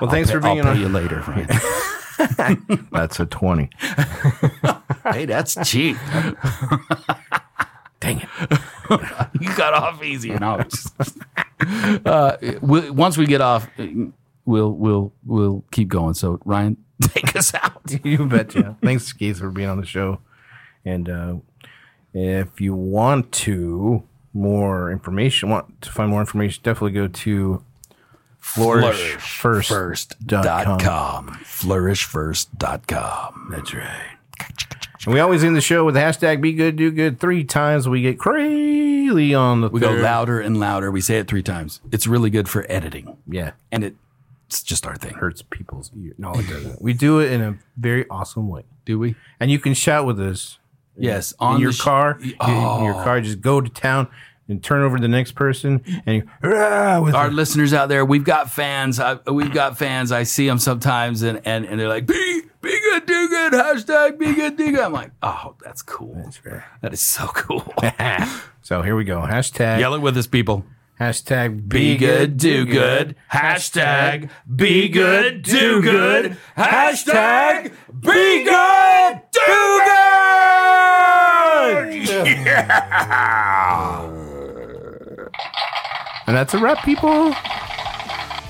well, 0.00 0.10
thanks 0.10 0.28
I'll 0.30 0.36
for 0.36 0.42
pay, 0.42 0.54
being 0.54 0.66
I'll 0.66 0.74
pay 0.74 0.84
on. 0.84 0.86
you 0.86 0.88
later, 0.88 1.24
Ryan. 1.26 2.88
That's 2.92 3.18
a 3.20 3.26
twenty. 3.26 3.70
hey, 5.12 5.24
that's 5.24 5.56
cheap. 5.68 5.96
Dang 8.00 8.20
it. 8.20 8.28
you 9.40 9.54
got 9.56 9.72
off 9.74 10.02
easy 10.04 10.30
was 10.30 10.92
uh, 12.04 12.36
we, 12.60 12.90
once 12.90 13.16
we 13.16 13.26
get 13.26 13.40
off 13.40 13.68
we'll 14.44 14.72
we'll 14.72 15.12
we'll 15.24 15.64
keep 15.70 15.88
going 15.88 16.12
so 16.12 16.38
ryan 16.44 16.76
take 17.00 17.34
us 17.34 17.54
out 17.54 17.80
you 18.04 18.26
betcha. 18.26 18.76
Thanks, 18.82 19.12
Keith, 19.12 19.38
for 19.38 19.50
being 19.50 19.68
on 19.68 19.80
the 19.80 19.86
show. 19.86 20.18
And 20.84 21.08
uh, 21.08 21.36
if 22.14 22.60
you 22.60 22.74
want 22.74 23.32
to 23.32 24.02
more 24.34 24.90
information, 24.90 25.50
want 25.50 25.80
to 25.82 25.90
find 25.90 26.10
more 26.10 26.20
information, 26.20 26.62
definitely 26.62 26.92
go 26.92 27.08
to 27.08 27.62
flourishfirst.com. 28.40 30.78
com 30.80 31.28
flourishfirst.com 31.44 33.48
That's 33.50 33.74
right. 33.74 34.16
And 35.04 35.12
we 35.14 35.20
always 35.20 35.42
end 35.42 35.56
the 35.56 35.60
show 35.60 35.84
with 35.84 35.94
the 35.94 36.00
hashtag 36.00 36.40
be 36.40 36.52
good, 36.52 36.76
do 36.76 36.90
good 36.92 37.18
three 37.20 37.42
times. 37.44 37.88
We 37.88 38.02
get 38.02 38.18
crazy 38.18 39.34
on 39.34 39.60
the 39.62 39.68
we 39.68 39.80
go 39.80 39.90
louder 39.92 40.40
and 40.40 40.58
louder 40.58 40.90
we 40.90 41.00
say 41.00 41.18
it 41.18 41.28
three 41.28 41.42
times 41.42 41.80
it's 41.90 42.06
really 42.06 42.30
good 42.30 42.48
for 42.48 42.64
editing 42.70 43.16
Yeah. 43.28 43.52
and 43.70 43.84
it, 43.84 43.94
it's 44.46 44.62
just 44.62 44.86
our 44.86 44.96
thing 44.96 45.14
Hurts 45.14 45.42
people's 45.42 45.90
ears. 45.96 46.14
No, 46.18 46.32
it 46.32 46.48
doesn't. 46.48 46.80
we 46.80 46.92
do 46.94 47.18
it 47.20 47.32
in 47.32 47.42
a 47.42 47.58
very 47.76 48.08
awesome 48.08 48.48
way. 48.48 48.62
do 48.84 48.98
we 48.98 49.16
And 49.40 49.50
you 49.50 49.58
can 49.58 49.74
shout 49.74 50.06
with 50.06 50.20
us 50.20 50.58
yes 50.96 51.34
on 51.38 51.60
your 51.60 51.72
sh- 51.72 51.80
car. 51.80 52.18
In 52.20 52.30
your 52.30 52.94
car, 52.94 53.16
oh. 53.16 53.20
just 53.20 53.40
go 53.40 53.60
to 53.60 53.68
town 53.68 54.08
and 54.48 54.62
turn 54.62 54.82
over 54.82 54.96
to 54.96 55.02
the 55.02 55.08
next 55.08 55.32
person 55.32 55.82
and 56.04 56.24
with 56.42 57.14
our 57.14 57.30
listeners 57.30 57.72
out 57.72 57.88
there, 57.88 58.04
we've 58.04 58.24
got 58.24 58.50
fans. 58.50 59.00
I, 59.00 59.14
we've 59.30 59.52
got 59.52 59.78
fans. 59.78 60.12
I 60.12 60.24
see 60.24 60.46
them 60.46 60.58
sometimes, 60.58 61.22
and, 61.22 61.40
and, 61.44 61.64
and 61.64 61.80
they're 61.80 61.88
like, 61.88 62.06
"Be 62.06 62.42
be 62.60 62.70
good, 62.70 63.06
do 63.06 63.28
good." 63.28 63.52
Hashtag 63.52 64.18
be 64.18 64.34
good, 64.34 64.56
do 64.56 64.70
good. 64.70 64.80
I'm 64.80 64.92
like, 64.92 65.12
oh, 65.22 65.54
that's 65.64 65.82
cool. 65.82 66.14
That's. 66.16 66.40
That 66.80 66.92
is 66.92 67.00
so 67.00 67.26
cool. 67.28 67.72
So 68.64 68.80
here 68.80 68.94
we 68.94 69.02
go. 69.02 69.20
Hashtag 69.22 69.80
Yell 69.80 69.94
it 69.94 69.98
with 69.98 70.16
us, 70.16 70.28
people. 70.28 70.64
Hashtag 71.00 71.68
Be 71.68 71.96
good, 71.96 72.36
do 72.36 72.64
good. 72.66 73.16
Hashtag 73.32 74.30
be 74.54 74.88
good, 74.88 75.42
do 75.42 75.82
good. 75.82 76.36
Hashtag 76.56 77.72
be 78.00 78.44
good, 78.44 79.20
do 79.32 79.40
good. 79.40 79.88
Yeah. 82.42 84.08
And 86.26 86.36
that's 86.36 86.54
a 86.54 86.58
wrap, 86.58 86.84
people. 86.84 87.32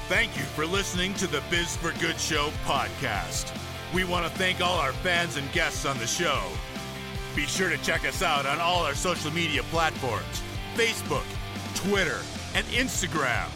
Thank 0.09 0.37
you 0.37 0.43
for 0.43 0.67
listening 0.67 1.15
to 1.15 1.27
the 1.27 1.43
Biz 1.51 1.77
for 1.77 1.93
Good 1.99 2.19
Show 2.21 2.51
podcast. 2.65 3.53
We 3.95 4.05
want 4.05 4.27
to 4.27 4.33
thank 4.39 4.61
all 4.61 4.79
our 4.79 4.93
fans 4.93 5.37
and 5.37 5.51
guests 5.53 5.87
on 5.87 5.99
the 5.99 6.07
show. 6.07 6.43
Be 7.35 7.47
sure 7.47 7.71
to 7.71 7.79
check 7.79 8.07
us 8.07 8.23
out 8.23 8.45
on 8.47 8.61
all 8.61 8.85
our 8.85 8.95
social 8.95 9.31
media 9.33 9.63
platforms 9.65 10.43
Facebook, 10.75 11.25
Twitter, 11.89 12.21
and 12.55 12.65
Instagram. 12.67 13.49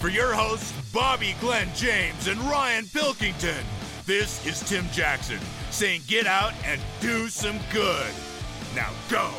For 0.00 0.08
your 0.08 0.32
hosts, 0.32 0.72
Bobby 0.92 1.34
Glenn 1.40 1.68
James 1.74 2.26
and 2.26 2.40
Ryan 2.42 2.86
Pilkington, 2.86 3.64
this 4.06 4.44
is 4.46 4.60
Tim 4.60 4.86
Jackson 4.90 5.38
saying 5.70 6.02
get 6.06 6.26
out 6.26 6.54
and 6.64 6.80
do 7.00 7.28
some 7.28 7.58
good. 7.72 8.10
Now 8.74 8.90
go 9.10 9.30